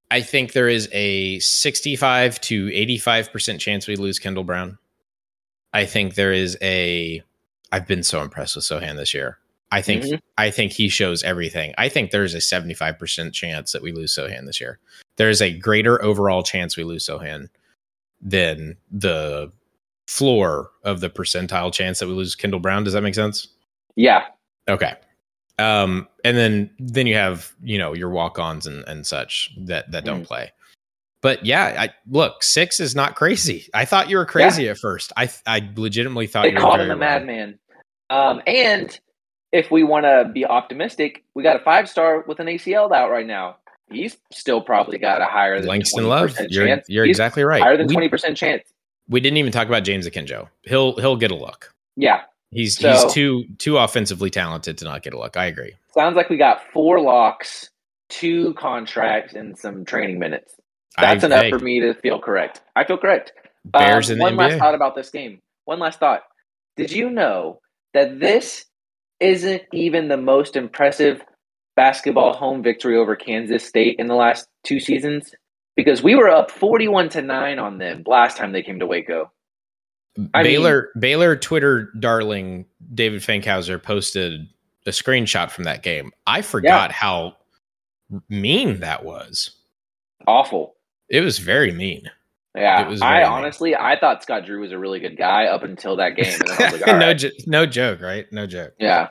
I 0.09 0.21
think 0.21 0.53
there 0.53 0.69
is 0.69 0.89
a 0.91 1.39
sixty-five 1.39 2.39
to 2.41 2.71
eighty-five 2.73 3.31
percent 3.31 3.59
chance 3.61 3.87
we 3.87 3.95
lose 3.95 4.19
Kendall 4.19 4.43
Brown. 4.43 4.77
I 5.73 5.85
think 5.85 6.15
there 6.15 6.31
is 6.33 6.57
a. 6.61 7.21
I've 7.71 7.87
been 7.87 8.03
so 8.03 8.21
impressed 8.21 8.55
with 8.55 8.65
Sochan 8.65 8.95
this 8.95 9.13
year. 9.13 9.37
I 9.69 9.81
think 9.81 10.03
Mhm. 10.03 10.21
I 10.37 10.49
think 10.49 10.71
he 10.71 10.87
shows 10.87 11.23
everything. 11.23 11.73
I 11.77 11.89
think 11.89 12.11
there's 12.11 12.33
a 12.33 12.37
75% 12.37 13.33
chance 13.33 13.73
that 13.73 13.81
we 13.81 13.91
lose 13.91 14.15
Sochan 14.15 14.45
this 14.45 14.61
year. 14.61 14.79
There's 15.17 15.41
a 15.41 15.51
greater 15.51 16.01
overall 16.01 16.41
chance 16.41 16.77
we 16.77 16.85
lose 16.85 17.05
Sochan 17.05 17.49
than 18.21 18.77
the 18.89 19.51
floor 20.07 20.71
of 20.85 21.01
the 21.01 21.09
percentile 21.09 21.73
chance 21.73 21.99
that 21.99 22.07
we 22.07 22.13
lose 22.13 22.33
Kendall 22.33 22.61
Brown. 22.61 22.85
Does 22.85 22.93
that 22.93 23.01
make 23.01 23.13
sense? 23.15 23.49
Yeah. 23.97 24.27
Okay. 24.69 24.93
Um, 25.59 26.07
and 26.23 26.37
then 26.37 26.69
then 26.79 27.07
you 27.07 27.15
have, 27.15 27.51
you 27.63 27.77
know, 27.77 27.93
your 27.93 28.09
walk-ons 28.09 28.67
and, 28.67 28.83
and 28.87 29.05
such 29.07 29.49
that 29.65 29.91
that 29.91 30.05
don't 30.05 30.23
Mm. 30.23 30.27
play. 30.27 30.51
But 31.21 31.43
yeah, 31.45 31.75
I 31.79 31.89
look, 32.09 32.43
six 32.43 32.79
is 32.79 32.95
not 32.95 33.15
crazy. 33.15 33.67
I 33.73 33.85
thought 33.85 34.09
you 34.09 34.17
were 34.17 34.25
crazy 34.25 34.69
at 34.69 34.77
first. 34.77 35.11
I 35.17 35.29
I 35.47 35.67
legitimately 35.75 36.27
thought 36.27 36.43
They 36.43 36.49
you 36.49 36.55
were 36.55 36.61
called 36.61 36.77
very 36.77 36.85
him 36.91 36.97
a 36.97 36.99
madman. 36.99 37.59
Um, 38.09 38.41
and 38.45 38.97
if 39.51 39.71
we 39.71 39.83
want 39.83 40.05
to 40.05 40.29
be 40.31 40.45
optimistic, 40.45 41.23
we 41.33 41.41
got 41.41 41.55
a 41.55 41.59
five 41.63 41.89
star 41.89 42.23
with 42.27 42.39
an 42.39 42.47
ACL 42.47 42.91
out 42.93 43.09
right 43.09 43.25
now. 43.25 43.57
He's 43.89 44.17
still 44.31 44.61
probably 44.61 44.97
got 44.97 45.21
a 45.21 45.25
higher 45.25 45.59
than 45.59 45.67
Langston 45.69 46.03
20% 46.03 46.07
Love, 46.07 46.35
you're 46.49 46.67
chance. 46.67 46.85
you're 46.89 47.05
exactly 47.05 47.43
right. 47.43 47.61
higher 47.63 47.77
than 47.77 47.87
We- 47.87 47.93
twenty 47.93 48.09
percent 48.09 48.37
chance. 48.37 48.63
we 49.09 49.19
didn't 49.19 49.37
even 49.37 49.51
talk 49.51 49.67
about 49.67 49.83
James 49.83 50.07
Akinjo. 50.07 50.49
He'll 50.63 50.97
he'll 50.97 51.15
get 51.15 51.31
a 51.31 51.35
look. 51.35 51.73
Yeah, 51.95 52.21
He's 52.51 52.77
So- 52.79 52.91
he's 52.91 53.13
too 53.13 53.45
too 53.57 53.77
offensively 53.77 54.29
talented 54.29 54.77
to 54.79 54.85
not 54.85 55.03
get 55.03 55.13
a 55.13 55.19
look. 55.19 55.35
I 55.37 55.45
agree. 55.45 55.73
sounds 55.93 56.15
like 56.15 56.29
we 56.29 56.37
got 56.37 56.61
four 56.71 57.01
locks, 57.01 57.69
two 58.09 58.53
contracts, 58.53 59.33
and 59.33 59.57
some 59.57 59.83
training 59.83 60.19
minutes. 60.19 60.53
That's 60.97 61.23
I, 61.23 61.27
enough 61.27 61.49
for 61.49 61.59
me 61.59 61.79
to 61.81 61.93
feel 61.95 62.19
correct. 62.19 62.61
I 62.75 62.83
feel 62.85 62.97
correct. 62.97 63.33
Bears 63.65 64.09
Um, 64.09 64.13
in 64.13 64.17
the 64.19 64.23
one 64.23 64.35
last 64.35 64.57
thought 64.59 64.75
about 64.75 64.95
this 64.95 65.09
game. 65.09 65.41
One 65.65 65.79
last 65.79 65.99
thought. 65.99 66.23
Did 66.77 66.91
you 66.91 67.09
know 67.09 67.59
that 67.93 68.19
this 68.19 68.65
isn't 69.19 69.63
even 69.73 70.07
the 70.07 70.17
most 70.17 70.55
impressive 70.55 71.21
basketball 71.75 72.33
home 72.33 72.61
victory 72.63 72.95
over 72.95 73.15
Kansas 73.15 73.65
State 73.65 73.95
in 73.99 74.07
the 74.07 74.15
last 74.15 74.47
two 74.63 74.79
seasons? 74.79 75.33
Because 75.75 76.01
we 76.03 76.15
were 76.15 76.29
up 76.29 76.49
forty-one 76.51 77.09
to 77.09 77.21
nine 77.21 77.59
on 77.59 77.77
them 77.79 78.03
last 78.05 78.37
time 78.37 78.51
they 78.51 78.63
came 78.63 78.79
to 78.79 78.87
Waco. 78.87 79.31
I 80.33 80.43
mean- 80.43 80.51
Baylor 80.53 80.89
Baylor 80.99 81.35
Twitter 81.35 81.91
darling 81.99 82.65
David 82.93 83.21
Fankhauser 83.21 83.81
posted 83.81 84.47
a 84.85 84.91
screenshot 84.91 85.51
from 85.51 85.65
that 85.65 85.83
game. 85.83 86.11
I 86.25 86.41
forgot 86.41 86.91
how 86.91 87.35
mean 88.29 88.79
that 88.79 89.03
was. 89.03 89.51
Awful. 90.27 90.75
It 91.09 91.21
was 91.21 91.39
very 91.39 91.71
mean. 91.71 92.09
Yeah, 92.55 92.79
I 92.79 92.83
very 92.85 92.95
mean. 92.95 93.23
honestly 93.31 93.75
I 93.75 93.99
thought 93.99 94.23
Scott 94.23 94.45
Drew 94.45 94.61
was 94.61 94.71
a 94.71 94.79
really 94.79 94.99
good 94.99 95.17
guy 95.17 95.45
up 95.45 95.63
until 95.63 95.95
that 95.97 96.15
game. 96.15 96.33
And 96.39 96.47
then 96.49 96.61
I 96.67 96.71
was 96.71 96.81
like, 96.81 96.87
no, 96.99 97.07
right. 97.07 97.17
jo- 97.17 97.29
no 97.45 97.65
joke, 97.65 98.01
right? 98.01 98.25
No 98.31 98.47
joke. 98.47 98.73
yeah, 98.79 99.09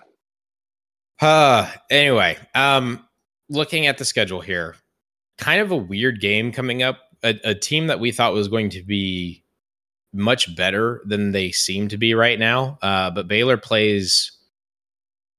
Uh, 1.21 1.71
anyway, 1.91 2.37
um, 2.55 3.07
looking 3.49 3.87
at 3.87 3.99
the 3.99 4.05
schedule 4.05 4.41
here, 4.41 4.75
kind 5.39 5.61
of 5.61 5.71
a 5.71 5.77
weird 5.77 6.21
game 6.21 6.53
coming 6.53 6.83
up. 6.83 6.99
A, 7.23 7.39
a 7.45 7.55
team 7.55 7.87
that 7.87 7.99
we 8.01 8.13
thought 8.13 8.35
was 8.35 8.49
going 8.49 8.71
to 8.71 8.83
be 8.83 9.43
much 10.17 10.55
better 10.57 11.03
than 11.05 11.33
they 11.33 11.51
seem 11.53 11.89
to 11.89 11.97
be 11.97 12.15
right 12.15 12.39
now. 12.39 12.79
Uh, 12.83 13.11
but 13.11 13.29
Baylor 13.29 13.57
plays 13.57 14.33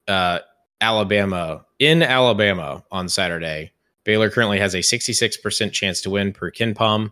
uh, 0.07 0.39
Alabama 0.81 1.65
in 1.79 2.03
Alabama 2.03 2.83
on 2.91 3.09
Saturday. 3.09 3.71
Baylor 4.03 4.29
currently 4.29 4.59
has 4.59 4.73
a 4.73 4.79
66% 4.79 5.71
chance 5.73 6.01
to 6.01 6.09
win 6.09 6.31
per 6.31 6.51
KenPom. 6.51 7.11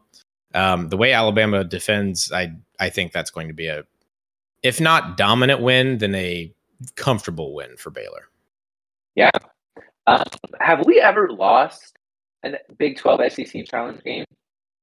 Um, 0.53 0.87
the 0.87 0.97
way 0.97 1.11
Alabama 1.11 1.63
defends, 1.63 2.31
I 2.31 2.53
I 2.79 2.89
think 2.89 3.11
that's 3.11 3.31
going 3.31 3.49
to 3.49 3.53
be 3.53 3.67
a, 3.67 3.83
if 4.63 4.79
not 4.79 5.17
dominant 5.17 5.61
win, 5.61 5.97
then 5.97 6.15
a 6.15 6.53
comfortable 6.95 7.53
win 7.53 7.75
for 7.77 7.89
Baylor. 7.89 8.29
Um, 10.07 10.23
have 10.61 10.85
we 10.85 11.01
ever 11.01 11.29
lost 11.29 11.97
a 12.43 12.53
Big 12.77 12.97
Twelve 12.97 13.19
SEC 13.31 13.65
challenge 13.65 14.01
game? 14.03 14.25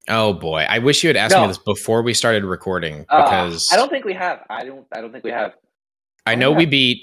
Oh 0.09 0.33
boy, 0.33 0.67
I 0.69 0.79
wish 0.81 1.05
you 1.05 1.09
had 1.09 1.17
asked 1.17 1.37
me 1.37 1.47
this 1.47 1.59
before 1.59 2.03
we 2.03 2.12
started 2.15 2.45
recording 2.45 3.07
Uh, 3.09 3.23
because 3.23 3.69
I 3.73 3.77
don't 3.77 3.88
think 3.88 4.05
we 4.05 4.15
have. 4.15 4.45
I 4.51 4.65
don't. 4.65 4.87
I 4.93 5.01
don't 5.01 5.12
think 5.12 5.23
we 5.25 5.31
have. 5.31 5.55
I 6.27 6.35
know 6.35 6.51
we 6.53 6.67
beat. 6.67 7.01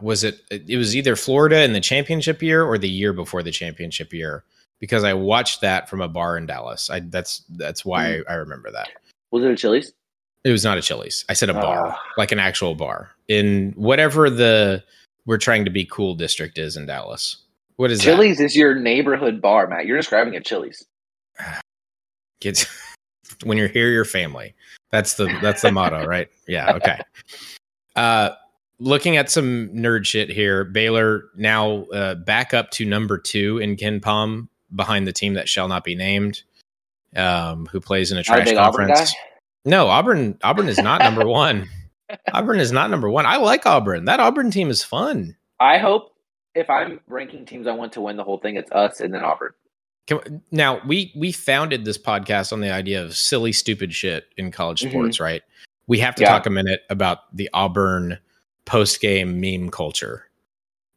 Was 0.00 0.24
it? 0.24 0.40
It 0.50 0.76
was 0.76 0.96
either 0.96 1.16
Florida 1.16 1.62
in 1.62 1.72
the 1.72 1.80
championship 1.80 2.42
year 2.42 2.64
or 2.64 2.76
the 2.76 2.88
year 2.88 3.12
before 3.12 3.42
the 3.42 3.50
championship 3.52 4.12
year 4.12 4.44
because 4.80 5.04
I 5.04 5.14
watched 5.14 5.60
that 5.60 5.88
from 5.88 6.00
a 6.00 6.08
bar 6.08 6.36
in 6.36 6.46
Dallas. 6.46 6.90
I 6.90 7.00
that's 7.00 7.44
that's 7.50 7.84
why 7.84 8.16
Hmm. 8.18 8.22
I 8.28 8.34
remember 8.34 8.70
that. 8.72 8.88
Was 9.30 9.44
it 9.44 9.50
a 9.50 9.56
Chili's? 9.56 9.92
It 10.44 10.50
was 10.50 10.64
not 10.64 10.76
a 10.76 10.82
Chili's. 10.82 11.24
I 11.28 11.34
said 11.34 11.50
a 11.50 11.54
bar, 11.54 11.86
Ah. 11.94 12.02
like 12.16 12.32
an 12.32 12.40
actual 12.40 12.74
bar 12.74 13.10
in 13.28 13.72
whatever 13.76 14.28
the 14.28 14.82
we're 15.24 15.38
trying 15.38 15.64
to 15.64 15.70
be 15.70 15.84
cool 15.84 16.14
district 16.16 16.58
is 16.58 16.76
in 16.76 16.84
Dallas. 16.86 17.36
What 17.76 17.90
is 17.92 18.00
that? 18.00 18.04
Chili's 18.04 18.40
is 18.40 18.56
your 18.56 18.74
neighborhood 18.74 19.40
bar, 19.40 19.68
Matt. 19.68 19.86
You're 19.86 19.96
describing 19.96 20.34
a 20.34 20.40
Chili's. 20.40 20.84
Kids, 22.42 22.66
when 23.44 23.56
you're 23.56 23.68
here, 23.68 23.88
your 23.90 24.04
family. 24.04 24.54
That's 24.90 25.14
the 25.14 25.32
that's 25.40 25.62
the 25.62 25.70
motto, 25.70 26.04
right? 26.06 26.28
Yeah. 26.48 26.72
Okay. 26.72 27.00
Uh, 27.94 28.30
looking 28.80 29.16
at 29.16 29.30
some 29.30 29.68
nerd 29.68 30.04
shit 30.04 30.28
here, 30.28 30.64
Baylor 30.64 31.24
now 31.36 31.84
uh, 31.84 32.16
back 32.16 32.52
up 32.52 32.70
to 32.72 32.84
number 32.84 33.16
two 33.16 33.58
in 33.58 33.76
KenPom 33.76 34.48
behind 34.74 35.06
the 35.06 35.12
team 35.12 35.34
that 35.34 35.48
shall 35.48 35.68
not 35.68 35.84
be 35.84 35.94
named, 35.94 36.42
um, 37.14 37.66
who 37.66 37.80
plays 37.80 38.10
in 38.10 38.18
a 38.18 38.24
trash 38.24 38.48
Auburn 38.48 38.88
conference. 38.88 39.14
No, 39.64 39.86
Auburn. 39.86 40.36
Auburn 40.42 40.68
is 40.68 40.78
not 40.78 41.00
number 41.00 41.26
one. 41.26 41.68
Auburn 42.32 42.58
is 42.58 42.72
not 42.72 42.90
number 42.90 43.08
one. 43.08 43.24
I 43.24 43.36
like 43.36 43.64
Auburn. 43.66 44.06
That 44.06 44.18
Auburn 44.18 44.50
team 44.50 44.68
is 44.68 44.82
fun. 44.82 45.36
I 45.60 45.78
hope 45.78 46.16
if 46.56 46.68
I'm 46.68 46.98
ranking 47.06 47.46
teams 47.46 47.68
I 47.68 47.72
want 47.72 47.92
to 47.92 48.00
win 48.00 48.16
the 48.16 48.24
whole 48.24 48.38
thing, 48.38 48.56
it's 48.56 48.72
us 48.72 49.00
and 49.00 49.14
then 49.14 49.22
Auburn. 49.22 49.52
Can, 50.06 50.42
now 50.50 50.80
we 50.86 51.12
we 51.14 51.30
founded 51.32 51.84
this 51.84 51.98
podcast 51.98 52.52
on 52.52 52.60
the 52.60 52.70
idea 52.72 53.02
of 53.02 53.16
silly, 53.16 53.52
stupid 53.52 53.94
shit 53.94 54.26
in 54.36 54.50
college 54.50 54.82
Mhm. 54.82 54.90
sports, 54.90 55.20
right? 55.20 55.42
We 55.86 55.98
have 56.00 56.14
to 56.16 56.22
Yeah. 56.22 56.30
talk 56.30 56.46
a 56.46 56.50
minute 56.50 56.82
about 56.90 57.34
the 57.36 57.48
Auburn 57.54 58.18
post 58.64 59.00
game 59.00 59.40
meme 59.40 59.70
culture, 59.70 60.28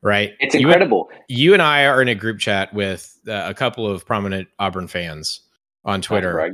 right? 0.01 0.33
It's 0.39 0.53
You 0.55 0.61
and- 0.61 0.67
incredible. 0.69 1.09
You, 1.27 1.53
and 1.53 1.61
I 1.61 1.85
are 1.85 2.01
in 2.01 2.07
a 2.07 2.15
group 2.15 2.39
chat 2.39 2.73
with 2.73 3.17
uh, 3.27 3.43
a 3.45 3.53
couple 3.53 3.85
of 3.89 4.05
prominent 4.05 4.47
Auburn 4.59 4.87
fans 4.87 5.41
on 5.83 6.01
Twitter, 6.01 6.31
Greg. 6.33 6.53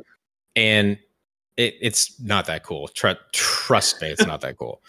and 0.55 0.97
it, 1.57 1.75
it's 1.81 2.19
not 2.21 2.45
that 2.47 2.63
cool. 2.63 2.87
Tr- 2.89 3.09
trust 3.33 4.01
me, 4.01 4.09
it's 4.09 4.25
not 4.25 4.41
that 4.41 4.57
cool. 4.57 4.81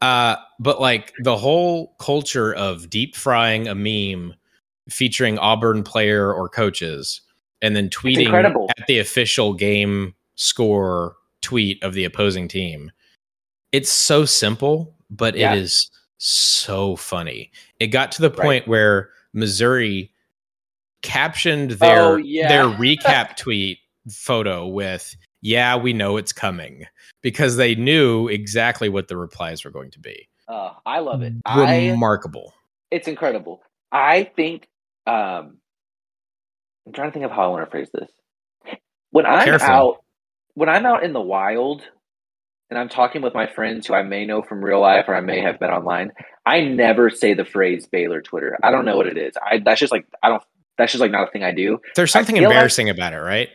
Uh, 0.00 0.36
but 0.58 0.80
like 0.80 1.12
the 1.22 1.36
whole 1.36 1.94
culture 1.98 2.54
of 2.54 2.88
deep 2.88 3.14
frying 3.16 3.68
a 3.68 3.74
meme 3.74 4.34
featuring 4.90 5.38
Auburn 5.38 5.82
player 5.82 6.32
or 6.32 6.48
coaches, 6.48 7.20
and 7.62 7.74
then 7.76 7.88
tweeting 7.88 8.32
at 8.78 8.86
the 8.86 8.98
official 8.98 9.54
game 9.54 10.14
score 10.34 11.16
tweet 11.42 11.82
of 11.82 11.94
the 11.94 12.04
opposing 12.04 12.48
team. 12.48 12.90
It's 13.72 13.90
so 13.90 14.24
simple, 14.24 14.94
but 15.10 15.34
Yeah. 15.36 15.52
it 15.54 15.58
is 15.58 15.90
so 16.18 16.96
funny. 16.96 17.50
It 17.78 17.88
got 17.88 18.12
to 18.12 18.22
the 18.22 18.30
Right. 18.30 18.38
point 18.38 18.68
where 18.68 19.10
Missouri 19.32 20.12
captioned 21.02 21.72
their 21.72 22.02
Oh, 22.02 22.16
yeah. 22.16 22.48
their 22.48 22.64
recap 22.78 23.36
tweet 23.36 23.78
photo 24.10 24.66
with 24.66 25.14
yeah 25.40 25.76
we 25.76 25.92
know 25.92 26.16
it's 26.16 26.32
coming 26.32 26.84
because 27.22 27.56
they 27.56 27.74
knew 27.74 28.28
exactly 28.28 28.88
what 28.88 29.08
the 29.08 29.16
replies 29.16 29.64
were 29.64 29.70
going 29.70 29.90
to 29.92 29.98
be 29.98 30.28
Uh, 30.48 30.72
I 30.84 30.98
love 30.98 31.22
it. 31.22 31.32
I 31.46 31.90
remarkable 31.90 32.52
it's 32.90 33.06
incredible. 33.08 33.62
I 33.92 34.24
think 34.36 34.68
um 35.06 35.58
I'm 36.86 36.92
trying 36.94 37.08
to 37.08 37.12
think 37.12 37.24
of 37.24 37.30
how 37.30 37.44
I 37.44 37.48
want 37.48 37.64
to 37.66 37.70
phrase 37.70 37.88
this. 37.92 38.10
When 39.10 39.26
I'm 39.26 39.44
Careful. 39.44 39.68
out, 39.68 40.04
when 40.54 40.68
I'm 40.68 40.86
out 40.86 41.04
in 41.04 41.12
the 41.12 41.20
wild, 41.20 41.82
and 42.70 42.78
I'm 42.78 42.88
talking 42.88 43.22
with 43.22 43.34
my 43.34 43.46
friends 43.46 43.86
who 43.86 43.94
I 43.94 44.02
may 44.02 44.24
know 44.24 44.42
from 44.42 44.64
real 44.64 44.80
life 44.80 45.04
or 45.08 45.14
I 45.14 45.20
may 45.20 45.40
have 45.40 45.60
met 45.60 45.70
online, 45.70 46.12
I 46.46 46.60
never 46.62 47.10
say 47.10 47.34
the 47.34 47.44
phrase 47.44 47.86
Baylor 47.90 48.20
Twitter. 48.22 48.58
I 48.62 48.70
don't 48.70 48.84
know 48.84 48.96
what 48.96 49.06
it 49.06 49.18
is. 49.18 49.34
I 49.44 49.58
that's 49.64 49.80
just 49.80 49.92
like 49.92 50.06
I 50.22 50.28
don't. 50.28 50.42
That's 50.78 50.92
just 50.92 51.02
like 51.02 51.10
not 51.10 51.28
a 51.28 51.30
thing 51.30 51.44
I 51.44 51.52
do. 51.52 51.78
There's 51.96 52.10
something 52.12 52.34
feel 52.36 52.44
like- 52.44 52.52
embarrassing 52.54 52.88
about 52.88 53.12
it, 53.12 53.18
right? 53.18 53.48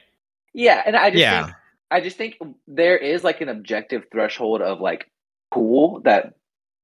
Yeah, 0.54 0.82
and 0.86 0.96
I 0.96 1.10
just 1.10 1.20
Yeah. 1.22 1.46
think 1.46 1.56
I 1.92 2.02
just 2.02 2.18
think 2.18 2.36
there 2.68 2.98
is 2.98 3.24
like 3.24 3.42
an 3.42 3.50
objective 3.50 4.04
threshold 4.12 4.62
of 4.62 4.80
like 4.80 5.10
cool 5.52 6.02
that 6.06 6.34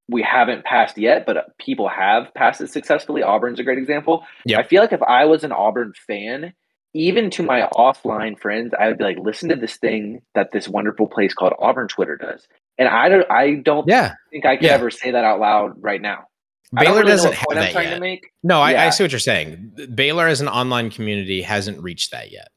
we 0.09 0.21
haven't 0.21 0.65
passed 0.65 0.97
yet, 0.97 1.25
but 1.25 1.37
uh, 1.37 1.41
people 1.59 1.87
have 1.87 2.33
passed 2.33 2.59
it 2.61 2.69
successfully. 2.69 3.23
Auburn's 3.23 3.59
a 3.59 3.63
great 3.63 3.77
example. 3.77 4.25
Yep. 4.45 4.59
I 4.59 4.63
feel 4.67 4.81
like 4.81 4.91
if 4.93 5.01
I 5.03 5.25
was 5.25 5.43
an 5.43 5.51
Auburn 5.51 5.93
fan, 6.07 6.53
even 6.93 7.29
to 7.31 7.43
my 7.43 7.69
offline 7.75 8.37
friends, 8.37 8.73
I 8.77 8.87
would 8.89 8.97
be 8.97 9.03
like, 9.05 9.17
listen 9.19 9.47
to 9.49 9.55
this 9.55 9.77
thing 9.77 10.21
that 10.35 10.51
this 10.51 10.67
wonderful 10.67 11.07
place 11.07 11.33
called 11.33 11.53
Auburn 11.59 11.87
Twitter 11.87 12.17
does. 12.17 12.45
And 12.77 12.89
I 12.89 13.07
don't 13.09 13.29
I 13.31 13.55
don't 13.63 13.87
Yeah. 13.87 14.15
think 14.31 14.45
I 14.45 14.57
could 14.57 14.65
Yeah. 14.65 14.73
ever 14.73 14.89
say 14.91 15.11
that 15.11 15.23
out 15.23 15.39
loud 15.39 15.81
right 15.81 16.01
now. 16.01 16.25
Baylor 16.73 16.99
really 16.99 17.11
doesn't 17.11 17.33
have 17.33 17.45
that 17.51 17.73
yet. 17.73 18.19
No, 18.43 18.59
I, 18.61 18.85
I 18.87 18.89
see 18.91 19.03
what 19.03 19.11
you're 19.11 19.19
saying. 19.19 19.73
Baylor 19.93 20.27
as 20.27 20.39
an 20.41 20.47
online 20.47 20.89
community 20.89 21.41
hasn't 21.41 21.81
reached 21.83 22.11
that 22.11 22.31
yet. 22.31 22.47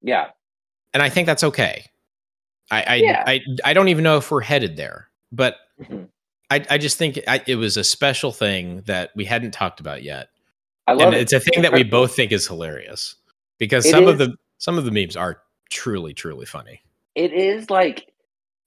Yeah. 0.00 0.28
And 0.94 1.02
I 1.02 1.08
think 1.08 1.26
that's 1.26 1.42
okay. 1.44 1.84
I 2.70 2.82
I, 2.82 2.94
Yeah. 2.96 3.24
I, 3.26 3.40
I 3.64 3.72
don't 3.74 3.88
even 3.88 4.04
know 4.04 4.16
if 4.16 4.30
we're 4.30 4.40
headed 4.42 4.76
there, 4.76 5.08
but 5.32 5.56
Mhm. 5.82 6.08
I, 6.50 6.64
I 6.70 6.78
just 6.78 6.96
think 6.96 7.20
I, 7.28 7.42
it 7.46 7.56
was 7.56 7.76
a 7.76 7.84
special 7.84 8.32
thing 8.32 8.82
that 8.86 9.10
we 9.14 9.24
hadn't 9.24 9.52
talked 9.52 9.80
about 9.80 10.02
yet. 10.02 10.28
I 10.86 10.92
love 10.92 11.08
and 11.08 11.14
it. 11.14 11.20
it's 11.20 11.32
a 11.32 11.40
thing 11.40 11.62
that 11.62 11.72
we 11.72 11.82
both 11.84 12.16
think 12.16 12.32
is 12.32 12.46
hilarious 12.46 13.16
because 13.58 13.84
It 13.84 13.90
some 13.90 14.06
of 14.06 14.18
the 14.18 14.34
some 14.56 14.78
of 14.78 14.84
the 14.84 14.90
memes 14.90 15.16
are 15.16 15.42
truly 15.70 16.14
truly 16.14 16.46
funny. 16.46 16.80
it 17.14 17.32
is 17.32 17.68
like 17.68 18.10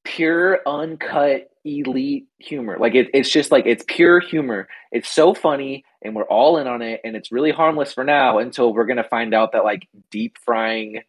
pure 0.04 0.62
uncut 0.68 1.50
elite 1.64 2.28
humor 2.40 2.78
like 2.80 2.94
it, 2.96 3.10
it's 3.14 3.30
just 3.30 3.52
like 3.52 3.66
it's 3.66 3.84
pure 3.88 4.20
humor 4.20 4.68
it's 4.92 5.10
so 5.10 5.34
funny 5.34 5.84
and 6.04 6.16
we're 6.16 6.24
all 6.24 6.58
in 6.58 6.68
on 6.68 6.82
it 6.82 7.02
and 7.04 7.16
it's 7.16 7.32
really 7.32 7.52
harmless 7.52 7.94
for 7.94 8.04
now 8.04 8.38
until 8.40 8.74
we're 8.74 8.86
gonna 8.86 9.04
find 9.04 9.34
out 9.34 9.52
that 9.52 9.64
like 9.64 9.88
deep 10.12 10.38
frying 10.44 11.02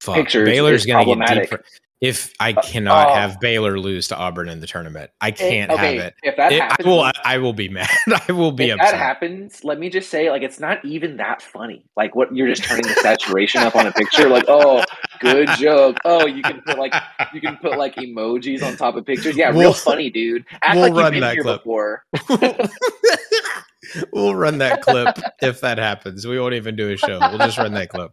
Fuck. 0.00 0.14
Pictures 0.16 0.48
Baylor's 0.48 0.80
is 0.82 0.86
going 0.86 1.04
to 1.04 1.14
get 1.14 1.18
deep. 1.18 1.48
problematic. 1.50 1.66
If 2.00 2.32
I 2.40 2.52
uh, 2.52 2.62
cannot 2.62 3.10
oh. 3.10 3.14
have 3.14 3.38
Baylor 3.40 3.78
lose 3.78 4.08
to 4.08 4.16
Auburn 4.16 4.48
in 4.48 4.60
the 4.60 4.66
tournament, 4.66 5.10
I 5.20 5.32
can't 5.32 5.70
okay, 5.70 5.96
have 5.96 6.06
it. 6.06 6.14
if 6.22 6.36
that 6.36 6.50
It- 6.52 6.62
happens 6.62 6.86
I 6.86 6.88
will. 6.88 7.12
I 7.26 7.38
will 7.38 7.52
be 7.52 7.68
mad. 7.78 7.88
I 8.28 8.32
will 8.32 8.52
be 8.52 8.70
upset. 8.70 8.78
if 8.78 8.80
upset. 8.80 8.92
that 8.92 8.98
happens 8.98 9.64
let 9.64 9.78
me 9.78 9.90
just 9.90 10.08
say 10.08 10.30
like 10.30 10.42
it's 10.42 10.58
not 10.58 10.82
even 10.84 11.18
that 11.18 11.42
funny 11.42 11.84
like 11.96 12.14
what 12.14 12.34
you're 12.34 12.48
just 12.48 12.64
turning 12.64 12.86
the 12.86 12.94
saturation 12.94 13.62
up 13.62 13.76
on 13.76 13.86
a 13.86 13.92
picture 13.92 14.28
like 14.28 14.44
oh 14.48 14.82
good 15.20 15.48
joke 15.58 15.98
oh 16.06 16.26
you 16.26 16.42
can 16.42 16.60
put 16.62 16.78
like 16.78 16.94
you 17.34 17.40
can 17.40 17.56
put 17.58 17.76
like 17.76 17.94
emojis 17.96 18.62
on 18.62 18.76
top 18.76 18.96
of 18.96 19.04
pictures 19.04 19.36
yeah 19.36 19.50
We'll- 19.50 19.60
real 19.60 19.72
funny 19.74 20.08
dude 20.08 20.44
act 20.62 20.76
we'll 20.76 20.82
like 20.84 20.90
you've 20.92 20.98
run 20.98 21.12
been 21.12 21.20
that 21.20 21.34
here 21.34 21.42
clip. 21.42 21.62
before 21.62 22.04
we'll 24.12 24.34
run 24.34 24.58
that 24.58 24.82
clip 24.82 25.18
if 25.42 25.60
that 25.60 25.78
happens. 25.78 26.26
We 26.26 26.38
won't 26.38 26.54
even 26.54 26.76
do 26.76 26.90
a 26.90 26.96
show. 26.96 27.18
We'll 27.18 27.38
just 27.38 27.58
run 27.58 27.72
that 27.74 27.88
clip. 27.88 28.12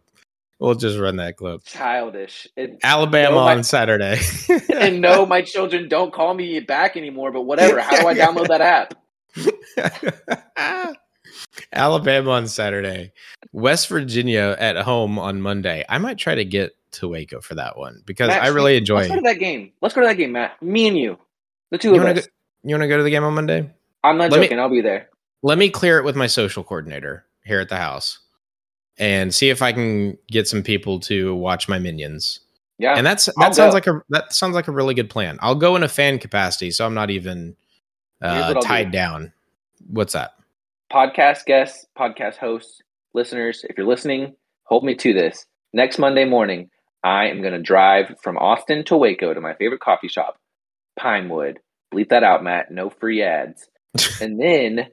We'll 0.60 0.74
just 0.74 0.98
run 0.98 1.16
that 1.16 1.36
clip. 1.36 1.62
childish 1.64 2.48
and, 2.56 2.78
Alabama 2.82 3.36
No, 3.36 3.44
my- 3.44 3.52
on 3.56 3.64
Saturday. 3.64 4.18
and 4.74 5.00
no 5.00 5.24
my 5.26 5.42
children 5.42 5.88
don't 5.88 6.12
call 6.12 6.34
me 6.34 6.58
back 6.60 6.96
anymore 6.96 7.30
but 7.32 7.42
whatever 7.42 7.80
how 7.80 8.00
do 8.00 8.06
i 8.08 8.14
download 8.14 8.48
that 8.48 8.60
app 8.60 8.94
Alabama 11.72 12.30
on 12.32 12.48
Saturday. 12.48 13.12
West 13.52 13.88
Virginia 13.88 14.56
at 14.58 14.76
home 14.76 15.18
on 15.18 15.40
Monday. 15.40 15.84
I 15.88 15.98
might 15.98 16.18
try 16.18 16.34
to 16.34 16.44
get 16.44 16.72
to 16.92 17.08
Waco 17.08 17.40
for 17.40 17.54
that 17.56 17.76
one 17.76 18.02
because 18.06 18.28
Matt, 18.28 18.42
I 18.42 18.48
really 18.48 18.76
enjoy. 18.76 18.96
let's 19.00 19.08
go 19.10 19.14
to 19.16 19.20
that 19.22 19.38
game 19.38 19.72
let's 19.82 19.94
go 19.94 20.00
to 20.00 20.06
that 20.06 20.16
game 20.16 20.32
matt 20.32 20.60
me 20.62 20.88
and 20.88 20.96
you 20.96 21.18
the 21.70 21.76
two 21.78 21.94
You 21.94 22.00
of 22.02 22.16
us 22.16 22.26
go, 22.26 22.32
you 22.64 22.74
want 22.74 22.82
to 22.82 22.88
go 22.88 22.96
to 22.96 23.02
the 23.02 23.10
game 23.10 23.24
on 23.24 23.34
Monday? 23.34 23.70
i'm 24.02 24.16
not 24.16 24.30
let 24.30 24.40
me- 24.40 24.46
joking 24.46 24.58
i'll 24.58 24.70
be 24.70 24.80
there 24.80 25.10
Let 25.42 25.58
me 25.58 25.68
clear 25.68 25.98
it 25.98 26.04
with 26.04 26.16
my 26.16 26.26
social 26.26 26.64
coordinator 26.64 27.26
here 27.44 27.60
at 27.60 27.68
the 27.68 27.76
house 27.76 28.20
and 28.98 29.34
see 29.34 29.50
if 29.50 29.62
I 29.62 29.72
can 29.72 30.18
get 30.28 30.48
some 30.48 30.62
people 30.62 31.00
to 31.00 31.34
watch 31.34 31.68
my 31.68 31.78
minions. 31.78 32.40
yeah 32.78 32.94
And 32.96 33.06
that's 33.06 33.26
that 33.26 33.34
I'll 33.38 33.52
sounds 33.52 33.70
go. 33.70 33.74
like 33.74 33.86
a 33.86 34.02
that 34.10 34.32
sounds 34.32 34.54
like 34.54 34.68
a 34.68 34.72
really 34.72 34.94
good 34.94 35.10
plan. 35.10 35.38
I'll 35.40 35.54
go 35.54 35.76
in 35.76 35.82
a 35.82 35.88
fan 35.88 36.18
capacity, 36.18 36.70
so 36.70 36.84
I'm 36.86 36.94
not 36.94 37.10
even 37.10 37.56
uh, 38.22 38.26
I'll 38.26 38.54
do. 38.54 38.60
tied 38.60 38.90
down. 38.92 39.32
What's 39.88 40.12
that? 40.14 40.32
podcast 40.92 41.44
guests, 41.44 41.86
podcast 41.98 42.36
hosts, 42.36 42.80
listeners, 43.14 43.64
if 43.68 43.76
you're 43.76 43.86
listening, 43.86 44.34
hold 44.64 44.84
me 44.84 44.94
to 44.94 45.12
this. 45.12 45.44
Next 45.74 45.98
Monday 45.98 46.24
morning, 46.24 46.70
I 47.04 47.26
am 47.26 47.42
going 47.42 47.52
to 47.52 47.60
drive 47.60 48.14
from 48.22 48.38
Austin 48.38 48.84
to 48.86 48.96
Waco 48.96 49.34
to 49.34 49.40
my 49.40 49.54
favorite 49.54 49.80
coffee 49.80 50.08
shop, 50.08 50.36
Pinewood. 50.98 51.58
Bleep 51.92 52.08
that 52.08 52.24
out, 52.24 52.42
Matt. 52.42 52.70
No 52.70 52.88
free 52.90 53.22
ads. 53.22 53.68
and 54.22 54.40
then 54.40 54.86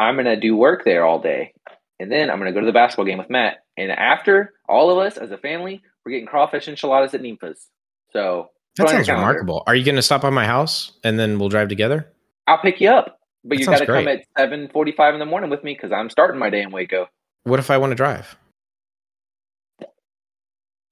I'm 0.00 0.14
going 0.14 0.24
to 0.24 0.40
do 0.40 0.56
work 0.56 0.84
there 0.84 1.04
all 1.04 1.20
day. 1.20 1.52
And 1.98 2.12
then 2.12 2.30
I'm 2.30 2.38
going 2.38 2.52
to 2.52 2.52
go 2.52 2.60
to 2.60 2.66
the 2.66 2.72
basketball 2.72 3.06
game 3.06 3.18
with 3.18 3.30
Matt. 3.30 3.64
And 3.76 3.90
after, 3.90 4.52
all 4.68 4.90
of 4.90 4.98
us 4.98 5.16
as 5.16 5.30
a 5.30 5.38
family, 5.38 5.82
we're 6.04 6.12
getting 6.12 6.26
crawfish 6.26 6.68
enchiladas 6.68 7.14
at 7.14 7.22
Nimpa's. 7.22 7.68
So 8.12 8.50
That 8.76 8.84
put 8.84 8.90
on 8.90 8.96
your 8.96 9.04
sounds 9.04 9.18
remarkable. 9.18 9.62
Are 9.66 9.74
you 9.74 9.84
going 9.84 9.96
to 9.96 10.02
stop 10.02 10.22
by 10.22 10.30
my 10.30 10.44
house 10.46 10.92
and 11.04 11.18
then 11.18 11.38
we'll 11.38 11.48
drive 11.48 11.68
together? 11.68 12.12
I'll 12.46 12.58
pick 12.58 12.80
you 12.80 12.90
up. 12.90 13.18
But 13.44 13.56
That 13.56 13.60
you 13.60 13.66
got 13.66 13.78
to 13.78 13.86
come 13.86 14.08
at 14.08 14.24
7.45 14.38 15.12
in 15.14 15.18
the 15.20 15.26
morning 15.26 15.50
with 15.50 15.64
me 15.64 15.74
because 15.74 15.92
I'm 15.92 16.10
starting 16.10 16.38
my 16.38 16.50
day 16.50 16.62
in 16.62 16.70
Waco. 16.70 17.08
What 17.44 17.58
if 17.60 17.70
I 17.70 17.78
want 17.78 17.92
to 17.92 17.94
drive? 17.94 18.36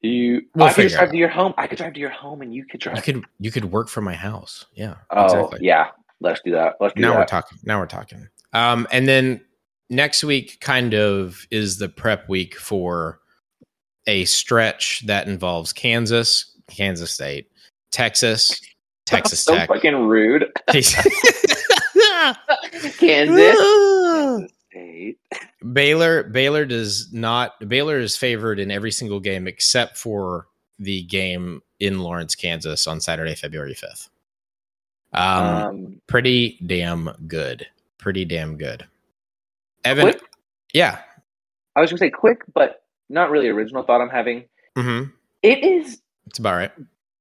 You, 0.00 0.42
We'll 0.54 0.66
I 0.66 0.68
could 0.68 0.76
figure 0.76 0.88
just 0.88 0.94
it 0.94 0.98
drive 0.98 1.08
out. 1.08 1.12
to 1.12 1.18
your 1.18 1.28
home. 1.28 1.54
I 1.56 1.66
could 1.66 1.78
drive 1.78 1.94
to 1.94 2.00
your 2.00 2.10
home, 2.10 2.42
and 2.42 2.54
you 2.54 2.66
could 2.66 2.80
drive. 2.80 2.96
You 2.96 3.02
could 3.02 3.24
you 3.40 3.50
could 3.50 3.64
work 3.72 3.88
from 3.88 4.04
my 4.04 4.12
house. 4.12 4.66
Yeah. 4.74 4.96
oh, 5.10 5.24
exactly. 5.24 5.60
yeah. 5.62 5.86
Let's 6.20 6.42
do 6.44 6.52
that. 6.52 6.74
Let's 6.78 6.94
do 6.94 7.00
now 7.00 7.16
we're 7.16 7.24
talking. 7.24 7.58
Now 7.64 7.80
we're 7.80 7.86
talking. 7.86 8.28
Um, 8.52 8.86
and 8.92 9.08
then 9.08 9.40
next 9.90 10.24
week 10.24 10.58
kind 10.60 10.94
of 10.94 11.46
is 11.50 11.78
the 11.78 11.88
prep 11.88 12.28
week 12.28 12.56
for 12.56 13.20
a 14.06 14.24
stretch 14.26 15.02
that 15.06 15.26
involves 15.28 15.72
Kansas, 15.72 16.56
Kansas 16.68 17.10
State, 17.12 17.50
Texas, 17.90 18.60
Texas 19.06 19.40
so 19.40 19.54
Tech. 19.54 19.68
fucking 19.68 19.94
rude. 20.06 20.50
Kansas 22.98 24.50
State. 24.70 25.18
Baylor 25.72 26.24
Baylor 26.24 26.64
does 26.64 27.12
not 27.12 27.52
Baylor 27.68 27.98
is 27.98 28.16
favored 28.16 28.58
in 28.58 28.70
every 28.70 28.90
single 28.90 29.20
game 29.20 29.46
except 29.46 29.96
for 29.96 30.46
the 30.78 31.02
game 31.04 31.62
in 31.80 32.00
Lawrence, 32.00 32.34
Kansas 32.34 32.86
on 32.86 33.00
Saturday, 33.00 33.34
February 33.34 33.74
5th. 33.74 34.08
Um, 35.12 35.46
Um, 35.46 36.00
pretty 36.08 36.58
damn 36.66 37.10
good. 37.28 37.66
Pretty 37.98 38.24
damn 38.24 38.56
good. 38.56 38.86
Evan 39.84 40.04
quick, 40.04 40.22
Yeah. 40.72 40.98
I 41.76 41.80
was 41.80 41.90
gonna 41.90 41.98
say 41.98 42.10
quick, 42.10 42.42
but 42.54 42.82
not 43.08 43.30
really 43.30 43.48
original 43.48 43.82
thought 43.82 44.00
I'm 44.00 44.08
having. 44.10 44.44
Mhm. 44.76 45.12
It 45.42 45.62
is 45.64 46.00
It's 46.26 46.38
about 46.38 46.56
right. 46.56 46.72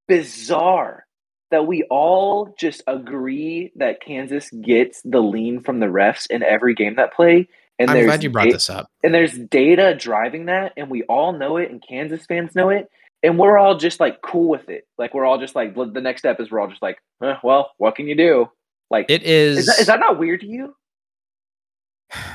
bizarre 0.08 1.06
that 1.52 1.67
we 1.67 1.84
all 1.89 2.54
just 2.58 2.82
agree 2.88 3.71
that 3.76 4.02
Kansas 4.02 4.49
gets 4.49 5.02
the 5.04 5.19
lean 5.21 5.62
from 5.62 5.80
the 5.80 5.86
refs 5.88 6.30
in 6.30 6.41
every 6.43 6.73
game 6.73 6.95
that 6.95 7.13
play. 7.13 7.47
And 7.80 7.89
I'm 7.89 7.95
there's 7.97 8.06
glad 8.08 8.23
you 8.23 8.30
brought 8.30 8.45
da- 8.45 8.52
this 8.54 8.69
up. 8.69 8.88
and 9.04 9.13
there's 9.13 9.38
data 9.38 9.95
driving 9.97 10.45
that, 10.45 10.73
and 10.78 10.89
we 10.89 11.04
all 11.04 11.34
know 11.34 11.58
it, 11.58 11.70
and 11.72 11.84
Kansas 11.88 12.26
fans 12.26 12.55
know 12.55 12.70
it, 12.70 12.88
and 13.24 13.38
we're 13.39 13.57
all 13.57 13.78
just 13.78 13.99
like 13.99 14.22
cool 14.22 14.49
with 14.49 14.70
it. 14.70 14.88
Like 14.97 15.14
we're 15.14 15.26
all 15.26 15.39
just 15.39 15.55
like 15.55 15.76
the 15.76 16.01
next 16.01 16.22
step 16.22 16.39
is 16.39 16.51
we're 16.51 16.59
all 16.59 16.68
just 16.70 16.82
like, 16.84 16.97
eh, 17.24 17.36
well, 17.43 17.72
what 17.78 17.95
can 17.95 18.07
you 18.07 18.16
do? 18.16 18.47
Like, 18.91 19.07
It 19.09 19.24
is, 19.24 19.59
is 19.59 19.66
that, 19.66 19.80
is 19.80 19.88
that 19.88 19.99
not 19.99 20.20
weird 20.20 20.41
to 20.41 20.47
you? 20.47 20.76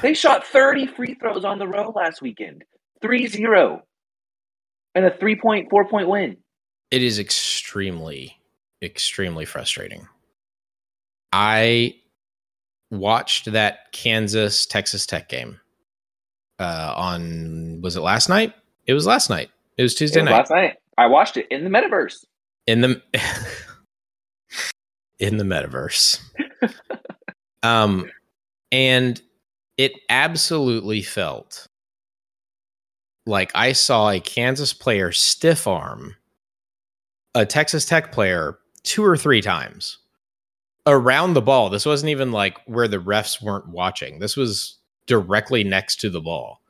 They 0.03 0.14
shot 0.14 0.47
30 0.47 0.87
free 0.87 1.14
throws 1.14 1.45
on 1.45 1.59
the 1.59 1.66
road 1.68 1.93
last 1.95 2.22
weekend, 2.22 2.64
3-0, 3.03 3.81
and 4.95 5.05
a 5.05 5.11
three 5.18 5.37
point, 5.37 5.68
four 5.70 5.87
point 5.89 6.09
win. 6.09 6.37
it 6.91 7.03
is 7.03 7.18
extremely, 7.18 8.37
extremely 8.83 9.45
frustrating. 9.45 10.09
I 11.33 11.97
watched 12.91 13.53
that 13.53 13.93
Kansas 13.93 14.64
Texas 14.66 15.05
Tech 15.07 15.29
game 15.29 15.61
uh, 16.59 16.95
on 16.97 17.81
was 17.83 17.97
it 17.97 18.01
last 18.01 18.29
night? 18.29 18.55
It 18.87 18.95
was 18.95 19.07
last 19.07 19.29
night. 19.31 19.51
It 19.76 19.83
was 19.83 19.95
It 19.95 19.99
Tuesday 19.99 20.20
was 20.22 20.31
night. 20.31 20.39
last 20.39 20.51
night. 20.51 20.76
I 20.97 21.07
watched 21.07 21.37
it 21.37 21.47
in 21.51 21.64
the 21.64 21.70
metaverse. 21.70 22.24
in 22.66 22.81
the 22.81 23.03
in 25.18 25.37
the 25.37 25.45
metaverse 25.45 26.20
um 27.62 28.11
and 28.72 29.20
it 29.79 29.93
absolutely 30.11 31.01
felt 31.03 31.66
like 33.26 33.51
i 33.55 33.72
saw 33.72 34.11
a 34.11 34.20
kansas 34.20 34.72
player 34.72 35.12
stiff 35.12 35.66
arm 35.66 36.14
a 37.35 37.47
texas 37.47 37.85
tech 37.87 38.12
player 38.12 38.59
two 38.83 39.05
or 39.05 39.16
three 39.16 39.41
times 39.41 39.99
around 40.87 41.35
the 41.35 41.43
ball 41.43 41.68
this 41.70 41.87
wasn't 41.87 42.09
even 42.11 42.33
like 42.33 42.59
where 42.66 42.89
the 42.89 42.99
refs 42.99 43.43
weren't 43.43 43.68
watching 43.68 44.18
this 44.18 44.37
was 44.37 44.79
directly 45.07 45.64
next 45.64 45.97
to 46.01 46.11
the 46.11 46.20
ball 46.20 46.61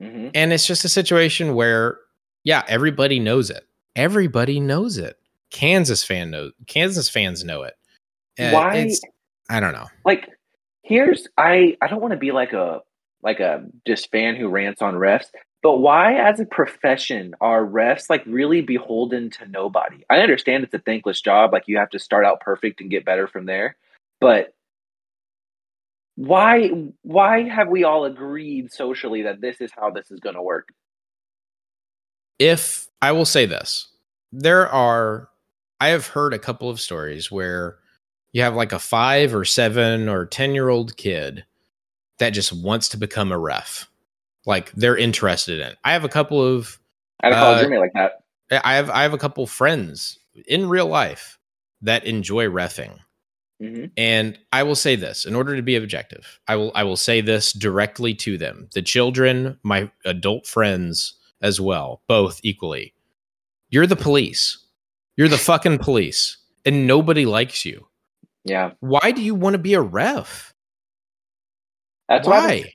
hmm 0.00 0.28
And 0.34 0.52
it's 0.52 0.66
just 0.66 0.84
a 0.84 0.88
situation 0.88 1.54
where, 1.54 1.98
yeah, 2.42 2.64
everybody 2.66 3.20
knows 3.20 3.48
it. 3.48 3.62
Everybody 3.94 4.58
knows 4.58 4.98
it. 4.98 5.16
Kansas 5.52 6.02
fan 6.02 6.32
knows. 6.32 6.50
Kansas 6.66 7.08
fans 7.08 7.44
know 7.44 7.62
it. 7.62 7.74
Why? 8.36 8.74
it's- 8.78 9.00
I 9.48 9.60
don't 9.60 9.72
know. 9.72 9.86
like 10.04 10.28
here's 10.84 11.26
i 11.36 11.76
i 11.82 11.88
don't 11.88 12.00
want 12.00 12.12
to 12.12 12.18
be 12.18 12.32
like 12.32 12.52
a 12.52 12.80
like 13.22 13.40
a 13.40 13.64
just 13.86 14.10
fan 14.10 14.36
who 14.36 14.48
rants 14.48 14.82
on 14.82 14.94
refs 14.94 15.26
but 15.62 15.78
why 15.78 16.14
as 16.14 16.40
a 16.40 16.44
profession 16.44 17.34
are 17.40 17.64
refs 17.64 18.10
like 18.10 18.22
really 18.26 18.60
beholden 18.60 19.30
to 19.30 19.48
nobody? 19.48 20.04
I 20.10 20.18
understand 20.18 20.62
it's 20.62 20.74
a 20.74 20.78
thankless 20.78 21.22
job 21.22 21.54
like 21.54 21.64
you 21.66 21.78
have 21.78 21.88
to 21.90 21.98
start 21.98 22.26
out 22.26 22.40
perfect 22.40 22.82
and 22.82 22.90
get 22.90 23.06
better 23.06 23.26
from 23.26 23.46
there 23.46 23.76
but 24.20 24.54
why 26.16 26.70
why 27.02 27.48
have 27.48 27.68
we 27.68 27.84
all 27.84 28.04
agreed 28.04 28.72
socially 28.72 29.22
that 29.22 29.40
this 29.40 29.60
is 29.60 29.70
how 29.74 29.90
this 29.90 30.10
is 30.10 30.20
going 30.20 30.36
to 30.36 30.42
work? 30.42 30.68
If 32.38 32.88
I 33.02 33.12
will 33.12 33.24
say 33.24 33.46
this, 33.46 33.88
there 34.32 34.68
are, 34.68 35.28
I 35.80 35.88
have 35.88 36.08
heard 36.08 36.34
a 36.34 36.38
couple 36.38 36.70
of 36.70 36.80
stories 36.80 37.30
where 37.30 37.78
you 38.34 38.42
have 38.42 38.54
like 38.56 38.72
a 38.72 38.78
five 38.80 39.34
or 39.34 39.44
seven 39.46 40.08
or 40.10 40.26
10 40.26 40.54
year 40.54 40.68
old 40.68 40.98
kid 40.98 41.46
that 42.18 42.30
just 42.30 42.52
wants 42.52 42.90
to 42.90 42.98
become 42.98 43.32
a 43.32 43.38
ref. 43.38 43.88
Like 44.44 44.72
they're 44.72 44.96
interested 44.96 45.60
in 45.60 45.68
it. 45.68 45.78
I 45.84 45.92
have 45.92 46.04
a 46.04 46.08
couple 46.08 46.44
of, 46.44 46.78
i 47.22 47.28
had 47.28 47.32
a 47.32 47.36
college 47.40 47.58
Uh, 47.60 47.62
roommate 47.62 47.80
like 47.80 47.92
that 47.94 48.20
I 48.66 48.74
have, 48.74 48.90
I 48.90 49.02
have 49.04 49.14
a 49.14 49.18
couple 49.18 49.46
friends 49.46 50.18
in 50.46 50.68
real 50.68 50.86
life 50.86 51.38
that 51.80 52.04
enjoy 52.04 52.46
refing. 52.46 52.98
hmm 53.60 53.86
And 53.96 54.36
I 54.52 54.64
will 54.64 54.74
say 54.74 54.96
this 54.96 55.24
in 55.24 55.34
order 55.36 55.54
to 55.54 55.62
be 55.62 55.76
objective, 55.76 56.40
I 56.48 56.56
will 56.56 56.72
I 56.74 56.82
will 56.82 56.96
say 56.96 57.20
this 57.20 57.52
directly 57.52 58.14
to 58.16 58.36
them. 58.36 58.68
The 58.74 58.82
children, 58.82 59.58
my 59.62 59.90
adult 60.04 60.46
friends 60.48 61.14
as 61.40 61.60
well, 61.60 62.02
both 62.08 62.40
equally. 62.42 62.94
You're 63.70 63.86
the 63.86 63.96
police. 63.96 64.58
You're 65.16 65.28
the 65.28 65.38
fucking 65.38 65.78
police. 65.78 66.38
And 66.64 66.86
nobody 66.86 67.26
likes 67.26 67.64
you. 67.64 67.86
Yeah 68.44 68.72
Why 68.80 69.10
do 69.12 69.22
you 69.22 69.34
want 69.34 69.54
to 69.54 69.58
be 69.58 69.74
a 69.74 69.80
ref? 69.80 70.52
that's 72.08 72.26
why 72.28 72.40
Why? 72.46 72.72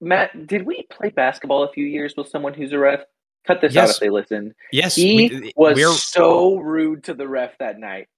matt 0.00 0.46
did 0.46 0.66
we 0.66 0.82
play 0.90 1.10
basketball 1.10 1.62
a 1.62 1.72
few 1.72 1.86
years 1.86 2.14
with 2.16 2.28
someone 2.28 2.54
who's 2.54 2.72
a 2.72 2.78
ref 2.78 3.00
cut 3.46 3.60
this 3.60 3.76
out 3.76 3.90
if 3.90 3.98
they 4.00 4.10
listen 4.10 4.54
Yes, 4.72 4.96
he 4.96 5.16
we, 5.16 5.52
was 5.56 5.76
we're 5.76 5.92
so 5.92 6.56
rude 6.56 7.04
to 7.04 7.14
the 7.14 7.28
ref 7.28 7.56
that 7.58 7.78
night. 7.78 8.08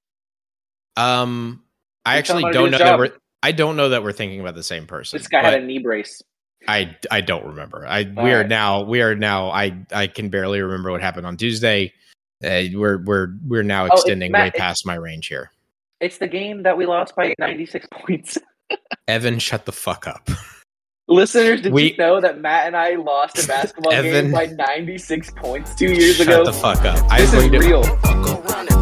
um 0.96 1.62
I 2.04 2.18
actually 2.18 2.50
don't 2.52 2.70
know 2.70 2.78
that 2.78 2.98
we're 2.98 3.12
I 3.42 3.52
don't 3.52 3.76
know 3.76 3.90
that 3.90 4.02
we're 4.02 4.12
thinking 4.12 4.40
about 4.40 4.54
the 4.54 4.62
same 4.62 4.86
person. 4.86 5.18
This 5.18 5.28
guy 5.28 5.42
had 5.42 5.54
a 5.60 5.64
knee 5.64 5.78
brace. 5.78 6.22
I 6.66 6.96
I 7.10 7.20
don't 7.20 7.44
remember. 7.44 7.86
I 7.86 8.04
All 8.16 8.24
we 8.24 8.32
are 8.32 8.38
right. 8.40 8.48
now 8.48 8.82
we 8.82 9.02
are 9.02 9.14
now 9.14 9.50
I 9.50 9.76
I 9.92 10.06
can 10.06 10.28
barely 10.30 10.60
remember 10.60 10.90
what 10.90 11.00
happened 11.02 11.26
on 11.26 11.36
Tuesday. 11.36 11.92
Uh, 12.44 12.62
we're 12.74 12.98
we're 13.04 13.28
we're 13.46 13.62
now 13.62 13.84
Oh, 13.88 13.92
extending 13.92 14.32
Matt- 14.32 14.54
way 14.54 14.58
past 14.58 14.86
my 14.86 14.94
range 14.94 15.26
here. 15.26 15.50
It's 16.00 16.18
the 16.18 16.28
game 16.28 16.62
that 16.64 16.76
we 16.76 16.86
lost 16.86 17.16
by 17.16 17.34
96 17.38 17.86
points. 17.92 18.38
Evan, 19.08 19.38
shut 19.38 19.64
the 19.64 19.72
fuck 19.72 20.06
up. 20.06 20.28
Listeners, 21.08 21.62
did 21.62 21.72
We- 21.72 21.92
you 21.92 21.96
know 21.96 22.20
that 22.20 22.40
Matt 22.40 22.66
and 22.66 22.76
I 22.76 22.96
lost 22.96 23.42
a 23.42 23.46
basketball 23.48 23.92
Evan- 23.92 24.26
game 24.26 24.32
by 24.32 24.46
96 24.46 25.30
points 25.36 25.74
two 25.74 25.92
years 25.92 26.16
Shut 26.16 26.26
ago? 26.26 26.44
Shut 26.44 26.46
the 26.46 26.52
fuck 26.52 26.84
up. 26.84 26.96
this 27.18 27.32
I'm 27.32 27.54
is 27.54 27.64
real. 27.64 27.82
Fuck 27.84 28.50
around 28.50 28.72
and 28.72 28.75